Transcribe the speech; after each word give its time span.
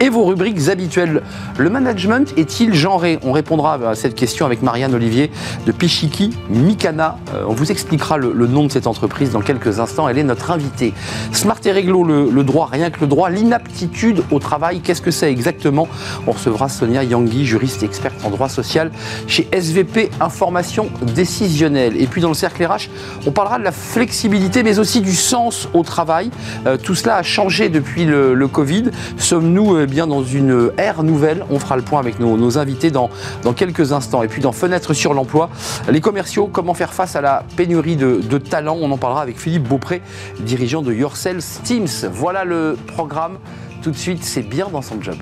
et 0.00 0.08
vos 0.08 0.24
rubriques 0.24 0.68
habituelles. 0.68 1.22
Le 1.56 1.70
management 1.70 2.32
est-il 2.36 2.74
genré 2.74 3.18
On 3.22 3.32
répondra 3.32 3.74
à 3.74 3.94
cette 3.94 4.14
question 4.14 4.46
avec 4.46 4.62
Marianne 4.62 4.94
Olivier 4.94 5.30
de 5.66 5.72
Pichiki 5.72 6.30
Mikana. 6.50 7.18
Euh, 7.34 7.44
on 7.48 7.52
vous 7.52 7.70
expliquera 7.70 8.16
le, 8.16 8.32
nom 8.46 8.66
de 8.66 8.72
cette 8.72 8.86
entreprise 8.86 9.30
dans 9.30 9.40
quelques 9.40 9.80
instants. 9.80 10.08
Elle 10.08 10.18
est 10.18 10.22
notre 10.22 10.50
invitée. 10.50 10.94
Smart 11.32 11.58
et 11.64 11.72
réglo, 11.72 12.04
le, 12.04 12.44
droit, 12.44 12.68
rien 12.70 12.90
que 12.90 13.00
le 13.00 13.06
droit, 13.06 13.30
l'inaptitude 13.30 14.22
au 14.30 14.38
travail, 14.38 14.80
qu'est-ce 14.80 15.02
que 15.02 15.10
c'est 15.10 15.30
exactement 15.30 15.88
On 16.26 16.32
recevra 16.32 16.68
Sonia 16.68 17.04
Yangui, 17.04 17.44
juriste 17.44 17.82
experte 17.82 18.24
en 18.24 18.30
droit 18.30 18.48
social 18.48 18.90
chez 19.26 19.48
SVP 19.52 20.10
Information 20.20 20.88
Décisionnelle. 21.14 22.00
Et 22.00 22.06
puis 22.06 22.20
dans 22.20 22.28
le 22.28 22.34
cercle 22.34 22.64
RH, 22.64 22.88
on 23.26 23.30
parlera 23.30 23.58
de 23.58 23.64
la 23.64 23.72
flexibilité, 23.72 24.62
mais 24.62 24.78
aussi 24.78 25.00
du 25.00 25.14
sens 25.14 25.68
au 25.74 25.82
travail. 25.82 26.30
Euh, 26.66 26.76
tout 26.76 26.94
cela 26.94 27.16
a 27.16 27.22
changé 27.22 27.68
depuis 27.68 28.04
le, 28.04 28.48
Covid. 28.48 28.84
Sommes-nous 29.18 29.74
euh, 29.74 29.86
bien 29.88 30.06
dans 30.06 30.22
une 30.22 30.70
ère 30.76 31.02
nouvelle 31.02 31.44
On 31.50 31.58
fera 31.58 31.76
le 31.76 31.82
point 31.82 32.00
avec 32.00 32.20
nos, 32.20 32.58
invités 32.58 32.90
dans, 32.90 33.10
dans, 33.42 33.52
quelques 33.52 33.92
instants. 33.92 34.22
Et 34.22 34.28
puis 34.28 34.40
dans 34.40 34.52
Fenêtre 34.52 34.94
sur 34.94 35.14
l'emploi, 35.14 35.50
les 35.90 36.00
commerciaux, 36.00 36.48
comment 36.52 36.74
faire 36.74 36.92
face 36.92 37.16
à 37.16 37.20
la 37.20 37.44
pénurie 37.56 37.96
de, 37.96 38.20
de 38.20 38.38
talents? 38.38 38.78
On 38.80 38.90
en 38.90 38.98
parlera 38.98 39.22
avec 39.22 39.38
Philippe 39.38 39.68
Beaupré, 39.68 40.02
dirigeant 40.40 40.82
de 40.82 40.92
Yourself 40.92 41.60
Teams. 41.64 41.88
Voilà 42.12 42.44
le 42.44 42.76
programme. 42.86 43.38
Tout 43.82 43.90
de 43.90 43.96
suite, 43.96 44.24
c'est 44.24 44.42
bien 44.42 44.68
dans 44.72 44.82
son 44.82 45.00
job. 45.00 45.16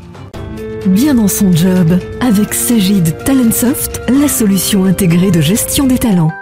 Bien 0.87 1.15
dans 1.15 1.29
son 1.29 1.53
job, 1.53 1.99
avec 2.21 2.55
Sagid 2.55 3.25
Talentsoft, 3.25 4.01
la 4.09 4.29
solution 4.29 4.85
intégrée 4.85 5.31
de 5.31 5.41
gestion 5.41 5.87
des 5.87 5.99
talents. 5.99 6.33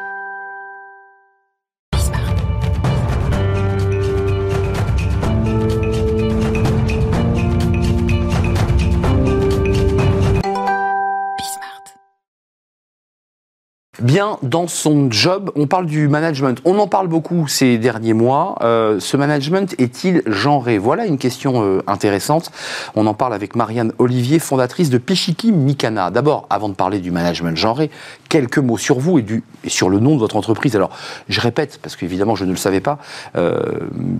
Bien 14.04 14.38
dans 14.42 14.68
son 14.68 15.10
job. 15.10 15.50
On 15.56 15.66
parle 15.66 15.86
du 15.86 16.08
management. 16.08 16.60
On 16.64 16.78
en 16.78 16.86
parle 16.86 17.08
beaucoup 17.08 17.48
ces 17.48 17.78
derniers 17.78 18.12
mois. 18.12 18.56
Euh, 18.60 19.00
ce 19.00 19.16
management 19.16 19.74
est-il 19.78 20.22
genré? 20.26 20.78
Voilà 20.78 21.06
une 21.06 21.18
question 21.18 21.64
euh, 21.64 21.82
intéressante. 21.86 22.52
On 22.94 23.06
en 23.06 23.14
parle 23.14 23.32
avec 23.34 23.56
Marianne 23.56 23.92
Olivier, 23.98 24.38
fondatrice 24.38 24.90
de 24.90 24.98
Pichiki 24.98 25.52
Mikana. 25.52 26.10
D'abord, 26.10 26.46
avant 26.50 26.68
de 26.68 26.74
parler 26.74 27.00
du 27.00 27.10
management 27.10 27.56
genré, 27.56 27.90
quelques 28.28 28.58
mots 28.58 28.78
sur 28.78 28.98
vous 28.98 29.18
et, 29.18 29.22
du, 29.22 29.42
et 29.64 29.70
sur 29.70 29.88
le 29.88 29.98
nom 29.98 30.14
de 30.14 30.20
votre 30.20 30.36
entreprise. 30.36 30.76
Alors, 30.76 30.90
je 31.30 31.40
répète, 31.40 31.78
parce 31.82 31.96
qu'évidemment, 31.96 32.36
je 32.36 32.44
ne 32.44 32.50
le 32.50 32.56
savais 32.56 32.80
pas. 32.80 32.98
Euh, 33.36 33.58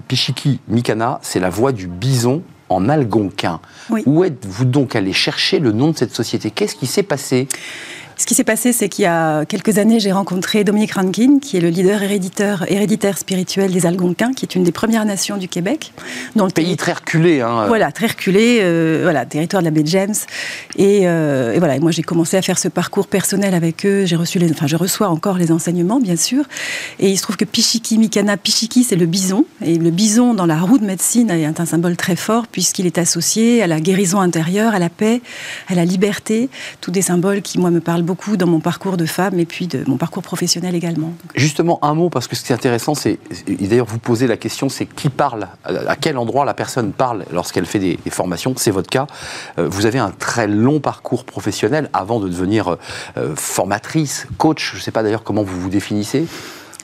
Pichiki 0.09 0.61
Mikana, 0.69 1.19
c'est 1.23 1.41
la 1.41 1.51
voix 1.51 1.73
du 1.73 1.89
bison 1.89 2.43
en 2.71 2.89
algonquin. 2.89 3.61
Où 4.07 4.25
êtes-vous 4.25 4.65
donc 4.65 4.97
allé 4.97 5.13
chercher 5.13 5.59
le 5.59 5.73
nom 5.73 5.91
de 5.91 5.97
cette 5.97 6.15
société? 6.15 6.51
Qu'est-ce 6.51 6.75
qui 6.75 6.87
s'est 6.87 7.03
passé? 7.03 7.47
Ce 8.17 8.27
qui 8.27 8.35
s'est 8.35 8.45
passé, 8.45 8.73
c'est 8.73 8.89
qu'il 8.89 9.05
y 9.05 9.07
a 9.07 9.45
quelques 9.45 9.79
années, 9.79 10.01
j'ai 10.01 10.13
rencontré 10.13 10.65
Dominique 10.65 10.93
Rankin, 10.93 11.39
qui 11.41 11.57
est 11.57 11.61
le 11.61 11.69
leader 11.69 12.03
héréditaire, 12.03 12.65
héréditaire 12.69 13.19
spirituel 13.19 13.73
des 13.73 13.87
Algonquins, 13.87 14.33
qui 14.33 14.45
est 14.45 14.55
une 14.55 14.63
des 14.63 14.73
premières 14.73 15.05
nations 15.05 15.37
du 15.37 15.49
Québec. 15.49 15.93
Dans 16.37 16.47
le 16.47 16.53
pays 16.53 16.77
très 16.77 16.93
reculé. 16.93 17.41
Hein. 17.41 17.67
Voilà, 17.67 17.91
très 17.93 18.07
reculé, 18.07 18.61
euh, 18.63 19.01
voilà, 19.03 19.27
territoire 19.27 19.63
de 19.63 19.67
la 19.67 19.71
baie 19.71 19.83
James. 19.85 20.15
Et, 20.77 21.03
euh, 21.05 21.55
et 21.55 21.59
voilà, 21.59 21.79
moi 21.81 21.91
j'ai 21.91 22.03
commencé 22.03 22.37
à 22.37 22.43
faire 22.43 22.59
ce 22.59 22.69
parcours 22.69 23.09
personnel 23.09 23.55
avec 23.55 23.85
eux. 23.85 24.05
J'ai 24.05 24.17
reçu 24.17 24.39
les, 24.39 24.51
enfin, 24.51 24.67
je 24.67 24.77
reçois 24.77 25.09
encore 25.09 25.37
les 25.37 25.51
enseignements, 25.51 26.01
bien 26.01 26.17
sûr. 26.17 26.45
Et 27.01 27.11
il 27.11 27.17
se 27.17 27.23
trouve 27.23 27.37
que 27.37 27.45
Pichiki 27.45 27.99
Mikana, 27.99 28.37
Pichiki, 28.37 28.85
c'est 28.85 28.97
le 28.97 29.07
bison. 29.07 29.45
Et 29.65 29.77
le 29.77 29.91
bison, 29.91 30.35
dans 30.35 30.47
la 30.47 30.61
roue 30.61 30.79
de 30.79 30.85
médecine, 30.85 31.31
est 31.31 31.61
un 31.61 31.67
symbole 31.67 31.97
très 31.97 32.17
fort, 32.17 32.47
puisqu'il 32.47 32.87
est 32.87 32.99
associé 32.99 33.63
à 33.63 33.67
la 33.67 33.81
guérison 33.81 34.21
intérieure, 34.21 34.75
à 34.75 34.79
la 34.79 34.89
paix, 34.89 35.21
à 35.69 35.75
la 35.75 35.85
liberté. 35.85 36.49
Tous 36.81 36.91
des 36.91 37.03
symboles 37.03 37.43
qui, 37.43 37.59
moi, 37.59 37.71
me 37.71 37.81
parlent 37.81 38.04
beaucoup 38.05 38.37
dans 38.37 38.47
mon 38.47 38.61
parcours 38.61 38.97
de 38.97 39.07
femme 39.07 39.39
et 39.39 39.47
puis 39.47 39.67
de 39.67 39.83
mon 39.87 39.97
parcours 39.97 40.23
professionnel 40.23 40.75
également. 40.75 41.13
Justement, 41.35 41.79
un 41.83 41.95
mot, 41.95 42.11
parce 42.11 42.29
que 42.29 42.37
ce 42.37 42.45
qui 42.45 42.53
est 42.53 42.55
intéressant, 42.55 42.95
c'est, 42.95 43.19
d'ailleurs 43.49 43.87
vous 43.87 43.99
posez 43.99 44.27
la 44.27 44.37
question, 44.37 44.69
c'est 44.69 44.87
qui 44.87 45.09
parle, 45.09 45.49
à 45.65 45.97
quel 45.97 46.19
endroit 46.19 46.45
la 46.45 46.55
personne 46.55 46.93
parle 46.93 47.25
lorsqu'elle 47.33 47.67
fait 47.67 47.79
des, 47.79 47.99
formations, 48.11 48.55
c'est 48.57 48.71
votre 48.71 48.91
cas. 48.91 49.07
Euh, 49.59 49.69
vous 49.69 49.87
avez 49.87 49.99
un 49.99 50.11
très 50.11 50.47
long 50.47 50.79
parcours 50.79 51.25
professionnel 51.25 51.91
avant 51.93 52.21
de 52.21 52.29
devenir 52.29 52.77
euh, 53.17 53.35
formatrice, 53.35 54.27
coach, 54.39 54.73
je 54.73 54.79
ne 54.79 54.83
sais 54.83 54.93
pas 54.93 55.03
d'ailleurs 55.03 55.25
comment 55.25 55.43
vous 55.43 55.61
vous 55.61 55.71
définissez 55.71 56.27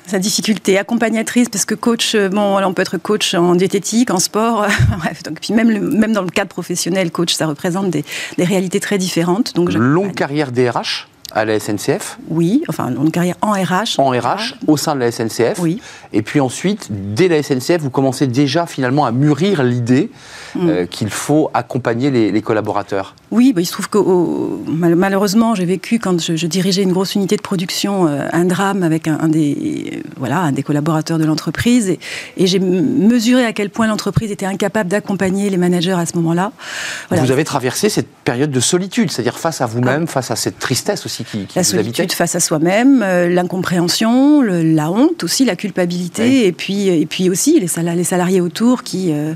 sa 0.07 0.19
difficulté, 0.19 0.77
accompagnatrice, 0.77 1.49
parce 1.49 1.65
que 1.65 1.75
coach, 1.75 2.15
euh, 2.15 2.29
bon, 2.29 2.61
on 2.63 2.75
peut 2.75 2.83
être 2.83 2.99
coach 2.99 3.35
en 3.35 3.55
diététique, 3.55 4.11
en 4.11 4.19
sport, 4.19 4.67
bref, 4.99 5.23
donc, 5.23 5.39
puis 5.41 5.55
même, 5.55 5.97
même 5.97 6.13
dans 6.13 6.23
le 6.23 6.31
cadre 6.31 6.49
professionnel, 6.49 7.11
coach, 7.13 7.33
ça 7.35 7.47
représente 7.47 7.91
des, 7.91 8.05
des 8.37 8.45
réalités 8.45 8.81
très 8.81 8.99
différentes. 8.99 9.55
Donc, 9.55 9.73
Longue 9.73 10.15
carrière 10.15 10.51
DRH 10.51 11.10
à 11.33 11.45
la 11.45 11.59
SNCF 11.59 12.19
Oui, 12.29 12.63
enfin 12.69 12.91
une 12.91 13.11
carrière 13.11 13.37
en 13.43 13.53
RH. 13.53 13.99
En 13.99 14.11
RH, 14.11 14.55
au 14.67 14.77
sein 14.77 14.95
de 14.95 15.01
la 15.01 15.11
SNCF. 15.11 15.59
Oui. 15.59 15.81
Et 16.13 16.23
puis 16.23 16.41
ensuite, 16.41 16.89
dès 16.91 17.29
la 17.29 17.43
SNCF, 17.43 17.79
vous 17.81 17.91
commencez 17.91 18.27
déjà 18.27 18.67
finalement 18.67 19.05
à 19.07 19.13
mûrir 19.13 19.63
l'idée 19.63 20.11
mm. 20.55 20.69
euh, 20.69 20.87
qu'il 20.87 21.11
faut 21.11 21.51
accompagner 21.55 22.11
les, 22.11 22.41
collaborateurs. 22.43 23.15
Oui, 23.31 23.53
bah, 23.53 23.61
il 23.61 23.67
se 23.67 23.73
trouve 23.73 23.89
que 23.91 23.99
malheureusement, 24.67 25.55
j'ai 25.55 25.67
vécu 25.67 25.99
quand 25.99 26.21
je, 26.21 26.47
dirigeais 26.47 26.83
une 26.83 26.93
grosse 26.93 27.15
unité 27.15 27.37
de 27.37 27.43
production 27.43 28.07
euh, 28.07 28.27
un 28.33 28.45
drame 28.45 28.83
avec 28.83 29.07
un, 29.07 29.29
des 29.29 30.03
voilà 30.17 30.41
un 30.41 30.53
des 30.53 30.63
collaborateurs 30.63 31.19
de 31.19 31.25
l'entreprise 31.25 31.91
et, 31.91 31.99
j'ai 32.39 32.59
mesuré 32.59 33.45
à 33.45 33.53
quel 33.53 33.71
point 33.71 33.87
l'entreprise 33.87 34.33
était 34.33 34.47
incapable 34.47 34.89
d'accompagner 34.89 35.51
les 35.51 35.57
managers 35.57 35.93
à 35.93 36.07
ce 36.07 36.17
moment-là. 36.17 36.53
Vous 37.11 37.31
avez 37.31 37.45
traversé 37.45 37.89
cette 37.89 38.09
période 38.09 38.51
de 38.51 38.61
solitude, 38.61 39.11
c'est-à-dire 39.11 39.39
face 39.39 39.61
à 39.61 39.67
vous-même, 39.67 40.05
ah. 40.09 40.11
face 40.11 40.31
à 40.31 40.37
cette 40.37 40.59
tristesse 40.59 41.07
aussi 41.07 41.20
la 41.55 41.65
solitude 41.65 42.13
face 42.13 42.35
à 42.35 42.41
soi-même, 42.41 43.03
euh, 43.03 43.29
l'incompréhension, 43.29 44.43
la 44.43 44.91
honte 44.91 45.25
aussi, 45.25 45.45
la 45.45 45.57
culpabilité, 45.57 46.47
et 46.47 46.53
puis 46.53 46.89
et 46.89 47.07
puis 47.07 47.31
aussi 47.31 47.61
les, 47.61 47.69
les 47.95 48.05
salariés 48.05 48.41
autour 48.41 48.83
qui 48.83 49.13
euh, 49.13 49.35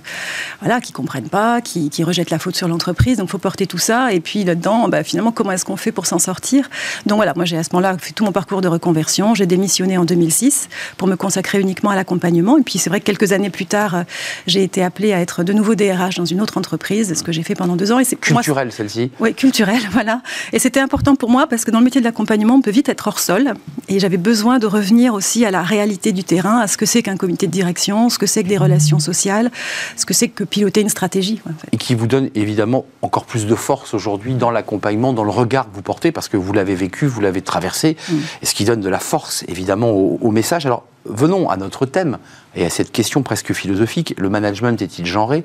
voilà 0.60 0.80
qui 0.80 0.92
comprennent 0.92 1.28
pas, 1.28 1.60
qui, 1.60 1.90
rejettent 2.04 2.30
la 2.30 2.38
faute 2.38 2.56
sur 2.56 2.68
l'entreprise. 2.68 3.18
Donc, 3.18 3.28
il 3.28 3.30
faut 3.30 3.38
porter 3.38 3.66
tout 3.66 3.78
ça. 3.78 4.12
Et 4.12 4.20
puis 4.20 4.44
là-dedans, 4.44 4.88
bah, 4.88 5.02
finalement, 5.02 5.32
comment 5.32 5.52
est-ce 5.52 5.64
qu'on 5.64 5.76
fait 5.76 5.92
pour 5.92 6.06
s'en 6.06 6.18
sortir? 6.18 6.68
Donc 7.06 7.16
voilà, 7.16 7.32
moi 7.34 7.44
j'ai 7.44 7.56
à 7.56 7.62
ce 7.62 7.70
moment-là 7.72 7.96
fait 7.98 8.12
tout 8.12 8.24
mon 8.24 8.32
parcours 8.32 8.60
de 8.60 8.68
reconversion. 8.68 9.34
J'ai 9.34 9.46
démissionné 9.46 9.96
en 9.96 10.04
2006 10.04 10.68
pour 10.96 11.08
me 11.08 11.16
consacrer 11.16 11.60
uniquement 11.60 11.90
à 11.90 11.96
l'accompagnement. 11.96 12.58
Et 12.58 12.62
puis 12.62 12.78
c'est 12.78 12.90
vrai 12.90 13.00
que 13.00 13.06
quelques 13.06 13.32
années 13.32 13.50
plus 13.50 13.66
tard, 13.66 13.94
euh, 13.94 14.02
j'ai 14.46 14.62
été 14.62 14.82
appelée 14.82 15.12
à 15.12 15.20
être 15.20 15.44
de 15.44 15.52
nouveau 15.52 15.74
DRH 15.74 16.16
dans 16.16 16.24
une 16.24 16.40
autre 16.40 16.58
entreprise, 16.58 17.14
ce 17.14 17.22
que 17.22 17.32
j'ai 17.32 17.42
fait 17.42 17.54
pendant 17.54 17.76
deux 17.76 17.92
ans. 17.92 17.98
Et 17.98 18.04
c'est 18.04 18.16
culturel 18.16 18.72
celle-ci. 18.72 19.10
Oui, 19.20 19.34
culturel, 19.34 19.80
voilà. 19.92 20.20
Et 20.52 20.58
c'était 20.58 20.80
important 20.80 21.16
pour 21.16 21.30
moi 21.30 21.46
parce 21.46 21.64
que 21.64 21.70
dans 21.74 21.80
le 21.80 21.84
métier 21.84 22.00
de 22.00 22.06
l'accompagnement, 22.06 22.54
on 22.54 22.60
peut 22.60 22.70
vite 22.70 22.88
être 22.88 23.08
hors 23.08 23.18
sol. 23.18 23.54
Et 23.88 23.98
j'avais 23.98 24.16
besoin 24.16 24.60
de 24.60 24.66
revenir 24.68 25.12
aussi 25.12 25.44
à 25.44 25.50
la 25.50 25.64
réalité 25.64 26.12
du 26.12 26.22
terrain, 26.22 26.60
à 26.60 26.68
ce 26.68 26.76
que 26.76 26.86
c'est 26.86 27.02
qu'un 27.02 27.16
comité 27.16 27.48
de 27.48 27.52
direction, 27.52 28.08
ce 28.10 28.18
que 28.18 28.26
c'est 28.26 28.44
que 28.44 28.48
des 28.48 28.56
relations 28.56 29.00
sociales, 29.00 29.50
ce 29.96 30.06
que 30.06 30.14
c'est 30.14 30.28
que 30.28 30.44
piloter 30.44 30.82
une 30.82 30.88
stratégie. 30.88 31.42
Et 31.72 31.76
qui 31.76 31.96
vous 31.96 32.06
donne 32.06 32.30
évidemment 32.36 32.86
encore 33.02 33.24
plus 33.24 33.46
de 33.46 33.54
force 33.56 33.92
aujourd'hui 33.92 34.34
dans 34.34 34.52
l'accompagnement, 34.52 35.12
dans 35.12 35.24
le 35.24 35.32
regard 35.32 35.68
que 35.68 35.74
vous 35.74 35.82
portez, 35.82 36.12
parce 36.12 36.28
que 36.28 36.36
vous 36.36 36.52
l'avez 36.52 36.76
vécu, 36.76 37.06
vous 37.06 37.20
l'avez 37.20 37.42
traversé, 37.42 37.96
mm. 38.08 38.14
et 38.42 38.46
ce 38.46 38.54
qui 38.54 38.64
donne 38.64 38.80
de 38.80 38.88
la 38.88 39.00
force 39.00 39.44
évidemment 39.48 39.90
au, 39.90 40.20
au 40.22 40.30
message. 40.30 40.66
Alors, 40.66 40.84
venons 41.04 41.50
à 41.50 41.56
notre 41.56 41.86
thème 41.86 42.18
et 42.56 42.64
à 42.64 42.70
cette 42.70 42.92
question 42.92 43.22
presque 43.22 43.52
philosophique. 43.52 44.14
Le 44.16 44.28
management 44.28 44.80
est-il 44.80 45.06
genré? 45.06 45.44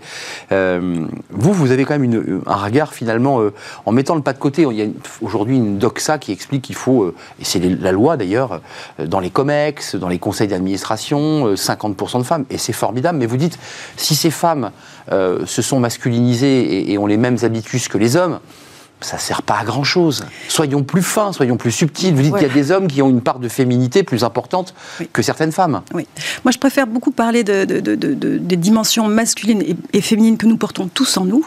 Euh, 0.51 1.05
Vous, 1.31 1.53
vous 1.53 1.71
avez 1.71 1.85
quand 1.85 1.97
même 1.97 2.41
un 2.45 2.55
regard 2.55 2.93
finalement, 2.93 3.41
euh, 3.41 3.53
en 3.85 3.91
mettant 3.91 4.15
le 4.15 4.21
pas 4.21 4.33
de 4.33 4.39
côté, 4.39 4.65
il 4.69 4.77
y 4.77 4.81
a 4.81 4.87
aujourd'hui 5.21 5.57
une 5.57 5.77
doxa 5.77 6.17
qui 6.17 6.31
explique 6.31 6.63
qu'il 6.63 6.75
faut, 6.75 7.03
euh, 7.03 7.15
et 7.41 7.45
c'est 7.45 7.59
la 7.59 7.91
loi 7.91 8.17
d'ailleurs, 8.17 8.61
dans 9.03 9.19
les 9.19 9.29
COMEX, 9.29 9.95
dans 9.95 10.09
les 10.09 10.19
conseils 10.19 10.47
d'administration, 10.47 11.55
50% 11.55 12.19
de 12.19 12.23
femmes, 12.23 12.45
et 12.49 12.57
c'est 12.57 12.73
formidable, 12.73 13.17
mais 13.17 13.25
vous 13.25 13.37
dites, 13.37 13.57
si 13.97 14.15
ces 14.15 14.31
femmes 14.31 14.71
se 15.09 15.61
sont 15.61 15.79
masculinisées 15.79 16.61
et, 16.61 16.91
et 16.91 16.97
ont 16.97 17.07
les 17.07 17.17
mêmes 17.17 17.37
habitudes 17.41 17.87
que 17.87 17.97
les 17.97 18.15
hommes, 18.15 18.39
ça 19.01 19.15
ne 19.15 19.21
sert 19.21 19.41
pas 19.43 19.59
à 19.59 19.63
grand 19.63 19.83
chose. 19.83 20.25
Soyons 20.47 20.83
plus 20.83 21.01
fins, 21.01 21.31
soyons 21.31 21.57
plus 21.57 21.71
subtils. 21.71 22.13
Vous 22.13 22.21
dites 22.21 22.33
qu'il 22.33 22.47
y 22.47 22.49
a 22.49 22.53
des 22.53 22.71
hommes 22.71 22.87
qui 22.87 23.01
ont 23.01 23.09
une 23.09 23.21
part 23.21 23.39
de 23.39 23.47
féminité 23.47 24.03
plus 24.03 24.23
importante 24.23 24.73
que 25.13 25.21
certaines 25.21 25.51
femmes. 25.51 25.81
Oui. 25.93 26.05
Moi, 26.43 26.51
je 26.51 26.57
préfère 26.57 26.85
beaucoup 26.85 27.11
parler 27.11 27.43
de, 27.43 27.63
des 27.63 28.55
dimensions 28.57 29.07
masculines 29.07 29.63
et, 29.93 30.01
féminines 30.01 30.37
que 30.37 30.45
nous 30.45 30.57
portons 30.57 30.89
tous 30.93 31.17
en 31.17 31.25
nous 31.25 31.45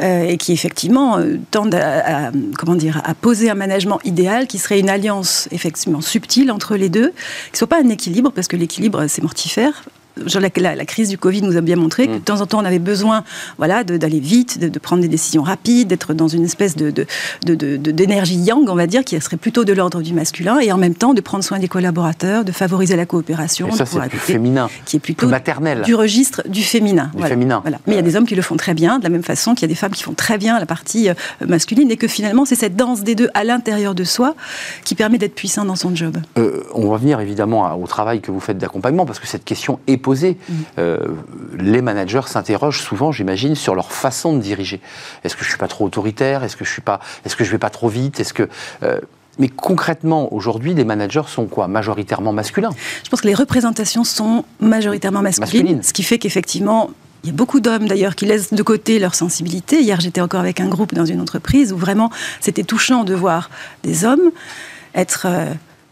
euh, 0.00 0.24
et 0.24 0.36
qui, 0.36 0.52
effectivement, 0.52 1.18
euh, 1.18 1.38
tendent 1.50 1.74
à, 1.74 2.30
comment 2.58 2.76
dire, 2.76 3.00
à 3.04 3.14
poser 3.14 3.50
un 3.50 3.54
management 3.54 3.98
idéal 4.04 4.46
qui 4.46 4.58
serait 4.58 4.78
une 4.78 4.90
alliance, 4.90 5.48
effectivement, 5.50 6.00
subtile 6.00 6.52
entre 6.52 6.76
les 6.76 6.88
deux, 6.88 7.10
qui 7.10 7.52
ne 7.54 7.58
soit 7.58 7.66
pas 7.66 7.80
un 7.82 7.88
équilibre, 7.88 8.30
parce 8.30 8.48
que 8.48 8.56
l'équilibre, 8.56 9.06
c'est 9.08 9.22
mortifère, 9.22 9.84
la, 10.16 10.74
la, 10.76 10.84
crise 10.84 11.08
du 11.08 11.18
Covid 11.18 11.42
nous 11.42 11.56
a 11.56 11.60
bien 11.60 11.76
montré 11.76 12.06
que 12.06 12.12
mm. 12.12 12.18
de 12.18 12.24
temps 12.24 12.40
en 12.40 12.46
temps, 12.46 12.60
on 12.60 12.64
avait 12.64 12.78
besoin 12.78 13.24
voilà, 13.58 13.84
d'aller 13.84 14.20
vite, 14.20 14.58
de, 14.58 14.78
prendre 14.78 15.02
des 15.02 15.08
décisions 15.08 15.42
rapides, 15.42 15.88
d'être 15.88 16.14
dans 16.14 16.28
une 16.28 16.44
espèce 16.44 16.76
d'énergie 16.76 18.36
de, 18.36 18.42
de, 18.42 18.46
yang, 18.46 18.68
on 18.68 18.74
va 18.74 18.86
dire, 18.86 19.04
qui 19.04 19.20
serait 19.20 19.36
plutôt 19.36 19.64
de 19.64 19.72
l'ordre 19.72 20.02
du 20.02 20.12
masculin, 20.12 20.58
et 20.60 20.72
en 20.72 20.78
même 20.78 20.94
temps 20.94 21.14
de 21.14 21.20
prendre 21.20 21.44
soin 21.44 21.58
des 21.58 21.68
collaborateurs, 21.68 22.44
de 22.44 22.52
favoriser 22.52 22.96
la 22.96 23.06
coopération. 23.06 23.70
ça, 23.72 23.86
c'est 23.86 23.98
plus 24.08 24.18
féminin. 24.18 24.68
Qui 24.84 24.96
est 24.96 25.00
plutôt 25.00 25.28
maternel. 25.28 25.82
du 25.82 25.94
registre 25.94 26.42
du 26.48 26.62
féminin. 26.62 27.10
Du 27.14 27.22
féminin. 27.22 27.60
Voilà. 27.62 27.78
Mais 27.86 27.94
il 27.94 27.96
y 27.96 28.00
a 28.00 28.02
des 28.02 28.16
hommes 28.16 28.26
qui 28.26 28.34
le 28.34 28.42
font 28.42 28.56
très 28.56 28.74
bien, 28.74 28.98
de 28.98 29.04
la 29.04 29.10
même 29.10 29.22
façon 29.22 29.54
qu'il 29.54 29.62
y 29.62 29.64
a 29.64 29.68
des 29.68 29.74
femmes 29.74 29.92
qui 29.92 30.02
font 30.02 30.14
très 30.14 30.38
bien 30.38 30.58
la 30.58 30.66
partie 30.66 31.08
euh, 31.08 31.14
masculine, 31.46 31.90
et 31.90 31.96
que 31.96 32.08
finalement, 32.08 32.44
c'est 32.44 32.54
cette 32.54 32.76
danse 32.76 33.02
des 33.02 33.14
deux 33.14 33.30
à 33.34 33.44
l'intérieur 33.44 33.94
de 33.94 34.04
soi 34.04 34.34
qui 34.84 34.94
permet 34.94 35.18
d'être 35.18 35.34
puissant 35.34 35.64
dans 35.64 35.76
son 35.76 35.94
job. 35.94 36.18
Euh, 36.38 36.62
on 36.74 36.90
va 36.90 36.96
venir 36.96 37.20
évidemment 37.20 37.74
au 37.80 37.86
travail 37.86 38.20
que 38.20 38.30
vous 38.30 38.40
faites 38.40 38.58
d'accompagnement, 38.58 39.06
parce 39.06 39.18
que 39.18 39.26
cette 39.26 39.44
question 39.44 39.78
est 39.86 39.96
posée. 40.04 40.36
Mm. 40.36 40.54
Euh, 40.78 40.98
les 41.58 41.82
managers 41.82 42.26
s'interrogent 42.26 42.80
souvent, 42.80 43.10
j'imagine, 43.10 43.56
sur 43.56 43.74
leur 43.74 43.90
façon 43.90 44.34
de 44.36 44.40
diriger. 44.40 44.80
Est-ce 45.24 45.34
que 45.34 45.42
je 45.42 45.48
suis 45.48 45.58
pas 45.58 45.66
trop 45.66 45.86
autoritaire? 45.86 46.44
Est-ce 46.44 46.56
que 46.56 46.64
je 46.64 46.70
suis 46.70 46.82
pas 46.82 47.00
Est-ce 47.24 47.34
que 47.34 47.42
je 47.42 47.50
vais 47.50 47.58
pas 47.58 47.70
trop 47.70 47.88
vite? 47.88 48.20
Est-ce 48.20 48.34
que 48.34 48.48
euh, 48.82 49.00
mais 49.40 49.48
concrètement, 49.48 50.32
aujourd'hui, 50.32 50.74
les 50.74 50.84
managers 50.84 51.26
sont 51.26 51.46
quoi? 51.46 51.66
Majoritairement 51.66 52.32
masculins 52.32 52.70
Je 53.02 53.08
pense 53.08 53.20
que 53.20 53.26
les 53.26 53.34
représentations 53.34 54.04
sont 54.04 54.44
majoritairement 54.60 55.22
masculines. 55.22 55.82
ce 55.82 55.92
qui 55.92 56.04
fait 56.04 56.18
qu'effectivement, 56.18 56.90
il 57.24 57.28
y 57.28 57.30
a 57.30 57.32
beaucoup 57.34 57.58
d'hommes 57.58 57.88
d'ailleurs 57.88 58.14
qui 58.14 58.26
laissent 58.26 58.54
de 58.54 58.62
côté 58.62 59.00
leur 59.00 59.16
sensibilité. 59.16 59.80
Hier, 59.80 59.98
j'étais 60.00 60.20
encore 60.20 60.38
avec 60.38 60.60
un 60.60 60.68
groupe 60.68 60.94
dans 60.94 61.06
une 61.06 61.20
entreprise 61.20 61.72
où 61.72 61.76
vraiment 61.76 62.10
c'était 62.38 62.62
touchant 62.62 63.02
de 63.02 63.14
voir 63.14 63.50
des 63.82 64.04
hommes 64.04 64.30
être 64.94 65.26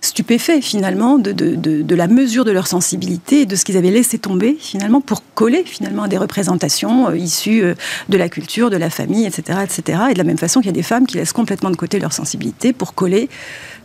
stupéfaits 0.03 0.61
finalement 0.61 1.19
de, 1.19 1.33
de, 1.33 1.55
de, 1.55 1.95
la 1.95 2.09
mesure 2.09 2.45
de 2.45 2.51
leur 2.51 2.67
sensibilité 2.67 3.47
de 3.47 3.55
ce 3.57 3.65
qu'ils 3.65 3.77
avaient 3.77 3.91
laissé 3.91 4.19
tomber 4.19 4.57
finalement 4.59 5.01
pour 5.01 5.23
coller 5.35 5.63
finalement 5.65 6.03
à 6.03 6.09
des 6.09 6.19
représentations 6.19 7.09
euh, 7.09 7.17
issues 7.17 7.63
euh, 7.63 7.75
de 8.09 8.19
la 8.19 8.29
culture, 8.29 8.69
de 8.69 8.77
la 8.77 8.91
famille, 8.91 9.25
etc., 9.25 9.61
etc. 9.63 9.99
Et 10.11 10.13
de 10.15 10.19
la 10.19 10.25
même 10.25 10.39
façon 10.39 10.61
qu'il 10.61 10.67
y 10.67 10.71
a 10.71 10.75
des 10.75 10.83
femmes 10.83 11.07
qui 11.07 11.17
laissent 11.17 11.33
complètement 11.33 11.71
de 11.71 11.77
côté 11.77 12.01
leur 12.01 12.13
sensibilité 12.13 12.73
pour 12.73 12.95
coller 12.95 13.29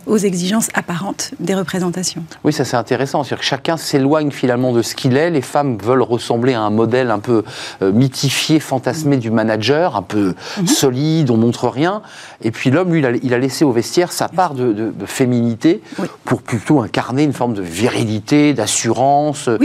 aux 0.07 0.17
exigences 0.17 0.69
apparentes 0.73 1.31
des 1.39 1.53
représentations. 1.53 2.23
Oui, 2.43 2.53
ça 2.53 2.65
c'est 2.65 2.77
intéressant. 2.77 3.23
C'est-à-dire 3.23 3.41
que 3.41 3.45
chacun 3.45 3.77
s'éloigne 3.77 4.31
finalement 4.31 4.71
de 4.71 4.81
ce 4.81 4.95
qu'il 4.95 5.17
est. 5.17 5.29
Les 5.29 5.41
femmes 5.41 5.77
veulent 5.77 6.01
ressembler 6.01 6.53
à 6.53 6.61
un 6.61 6.69
modèle 6.69 7.11
un 7.11 7.19
peu 7.19 7.43
euh, 7.81 7.91
mythifié, 7.91 8.59
fantasmé 8.59 9.17
du 9.17 9.31
manager, 9.31 9.95
un 9.95 10.01
peu 10.01 10.33
mhm. 10.57 10.67
solide, 10.67 11.29
on 11.29 11.37
montre 11.37 11.67
rien. 11.67 12.01
Et 12.41 12.51
puis 12.51 12.71
l'homme, 12.71 12.93
lui, 12.93 13.03
il 13.23 13.33
a, 13.33 13.37
laissé 13.37 13.65
au 13.65 13.71
vestiaire 13.71 14.11
sa 14.11 14.27
part 14.29 14.53
de, 14.53 14.93
féminité 15.05 15.81
pour 16.25 16.41
plutôt 16.41 16.81
incarner 16.81 17.23
une 17.23 17.33
forme 17.33 17.53
de 17.53 17.61
virilité, 17.61 18.53
d'assurance, 18.53 19.47
euh, 19.47 19.57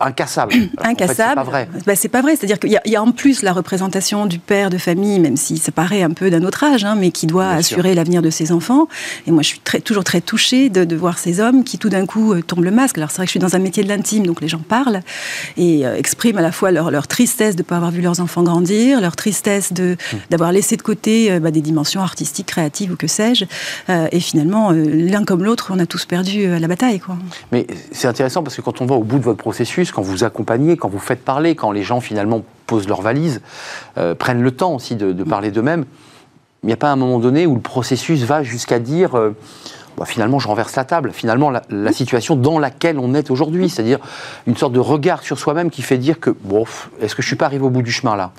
incassable. 0.00 0.54
incassable. 0.82 1.30
c'est 1.30 1.34
pas 1.34 1.42
vrai. 1.42 1.68
Bah, 1.86 1.96
c'est 1.96 2.08
pas 2.08 2.22
vrai. 2.22 2.36
C'est-à-dire 2.36 2.58
qu'il 2.58 2.78
y, 2.84 2.96
a 2.96 3.02
en 3.02 3.12
plus 3.12 3.42
la 3.42 3.52
représentation 3.52 4.26
du 4.26 4.38
père 4.38 4.70
de 4.70 4.78
famille, 4.78 5.18
même 5.18 5.36
si 5.36 5.58
ça 5.58 5.72
paraît 5.72 6.02
un 6.02 6.10
peu 6.10 6.30
d'un 6.30 6.44
autre 6.44 6.64
âge, 6.64 6.84
hein, 6.84 6.96
mais 6.98 7.10
qui 7.10 7.26
doit 7.26 7.48
assurer 7.48 7.94
l'avenir 7.94 8.22
de 8.22 8.30
ses 8.30 8.52
enfants. 8.52 8.88
Et 9.26 9.30
moi, 9.30 9.42
je 9.42 9.48
suis 9.48 9.60
très 9.60 9.80
toujours 9.88 10.04
très 10.04 10.20
touchée 10.20 10.68
de, 10.68 10.96
voir 10.96 11.18
ces 11.18 11.40
hommes 11.40 11.64
qui 11.64 11.78
tout 11.78 11.88
d'un 11.88 12.04
coup 12.04 12.34
euh, 12.34 12.42
tombent 12.42 12.64
le 12.64 12.70
masque. 12.70 12.98
Alors 12.98 13.10
c'est 13.10 13.16
vrai 13.16 13.24
que 13.24 13.28
je 13.28 13.32
suis 13.32 13.40
dans 13.40 13.56
un 13.56 13.58
métier 13.58 13.82
de 13.82 13.88
l'intime, 13.88 14.26
donc 14.26 14.42
les 14.42 14.48
gens 14.48 14.58
parlent 14.58 15.00
et 15.56 15.86
euh, 15.86 15.96
expriment 15.96 16.38
à 16.38 16.42
la 16.42 16.52
fois 16.52 16.70
leur, 16.72 16.90
leur 16.90 17.06
tristesse 17.06 17.56
de 17.56 17.62
ne 17.62 17.64
pas 17.64 17.76
avoir 17.76 17.90
vu 17.90 18.02
leurs 18.02 18.20
enfants 18.20 18.42
grandir, 18.42 19.00
leur 19.00 19.16
tristesse 19.16 19.70
mmh. 19.70 19.96
d'avoir 20.28 20.52
laissé 20.52 20.76
de 20.76 20.82
côté 20.82 21.32
euh, 21.32 21.40
bah, 21.40 21.50
des 21.50 21.62
dimensions 21.62 22.02
artistiques, 22.02 22.48
créatives 22.48 22.92
ou 22.92 22.96
que 22.96 23.06
sais-je. 23.06 23.46
et 23.88 24.20
finalement, 24.20 24.72
l'un 24.72 25.24
comme 25.24 25.42
l'autre, 25.42 25.72
on 25.74 25.78
a 25.78 25.86
tous 25.86 26.04
perdu 26.04 26.46
la 26.46 26.68
bataille. 26.68 27.00
Quoi. 27.00 27.16
Mais 27.50 27.66
c'est 27.92 28.08
intéressant 28.08 28.42
parce 28.42 28.56
que 28.56 28.60
quand 28.60 28.82
on 28.82 28.86
va 28.86 28.96
au 28.96 29.04
bout 29.04 29.18
de 29.18 29.24
votre 29.24 29.38
processus, 29.38 29.90
quand 29.90 30.02
vous 30.02 30.22
accompagnez, 30.24 30.76
quand 30.76 30.88
vous 30.88 30.98
faites 30.98 31.24
parler, 31.24 31.54
quand 31.54 31.72
les 31.72 31.82
gens 31.82 32.00
finalement 32.00 32.42
posent 32.66 32.88
leurs 32.88 33.02
valises, 33.02 33.40
prennent 34.18 34.42
le 34.42 34.50
temps 34.50 34.74
aussi 34.74 34.96
de, 34.96 35.12
de 35.12 35.24
parler 35.24 35.50
d'eux-mêmes, 35.50 35.86
il 36.62 36.66
n'y 36.66 36.72
a 36.72 36.76
pas 36.76 36.90
un 36.90 36.96
moment 36.96 37.18
donné 37.20 37.46
où 37.46 37.54
le 37.54 37.60
processus 37.60 38.22
va 38.24 38.42
jusqu'à 38.42 38.78
dire 38.78 39.12
bah, 39.98 40.04
finalement, 40.04 40.38
je 40.38 40.46
renverse 40.46 40.76
la 40.76 40.84
table. 40.84 41.10
Finalement, 41.12 41.50
la, 41.50 41.92
situation 41.92 42.36
dans 42.36 42.58
laquelle 42.58 42.98
on 42.98 43.14
est 43.14 43.30
aujourd'hui, 43.30 43.68
c'est-à-dire 43.68 43.98
une 44.46 44.56
sorte 44.56 44.72
de 44.72 44.78
regard 44.78 45.22
sur 45.22 45.38
soi-même 45.38 45.70
qui 45.70 45.82
fait 45.82 45.98
dire 45.98 46.20
que, 46.20 46.30
bon, 46.30 46.64
est-ce 47.00 47.16
que 47.16 47.22
je 47.22 47.26
suis 47.26 47.36
pas 47.36 47.46
arrivé 47.46 47.64
au 47.64 47.70
bout 47.70 47.82
du 47.82 47.90
chemin 47.90 48.14
là? 48.14 48.30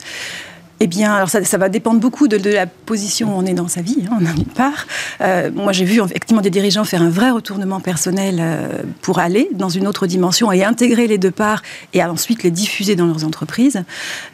Eh 0.81 0.88
bien, 0.88 1.14
alors 1.14 1.30
ça, 1.30 1.58
va 1.58 1.68
dépendre 1.68 2.00
beaucoup 2.00 2.30
de, 2.30 2.38
la 2.50 2.66
position 2.66 3.36
où 3.36 3.40
on 3.40 3.46
est 3.46 3.54
dans 3.54 3.68
sa 3.68 3.81
vie, 3.81 4.06
hein, 4.10 4.20
d'une 4.36 4.46
part. 4.46 4.88
Euh, 5.20 5.52
moi, 5.54 5.74
j'ai 5.74 5.84
vu 5.84 6.02
effectivement 6.02 6.42
des 6.42 6.50
dirigeants 6.50 6.86
faire 6.86 7.02
un 7.02 7.10
vrai 7.10 7.31
retournement 7.31 7.81
personnel 7.81 8.38
euh, 8.40 8.84
pour 9.02 9.20
aller 9.20 9.50
dans 9.52 9.68
une 9.68 9.88
autre 9.88 10.08
dimension 10.08 10.52
et 10.54 10.64
intégrer 10.64 11.08
les 11.08 11.18
deux 11.18 11.31
parts 11.31 11.62
et 11.94 12.02
ensuite 12.04 12.44
les 12.44 12.52
diffuser 12.52 12.96
dans 12.96 13.06
leurs 13.08 13.26
entreprises. 13.26 13.84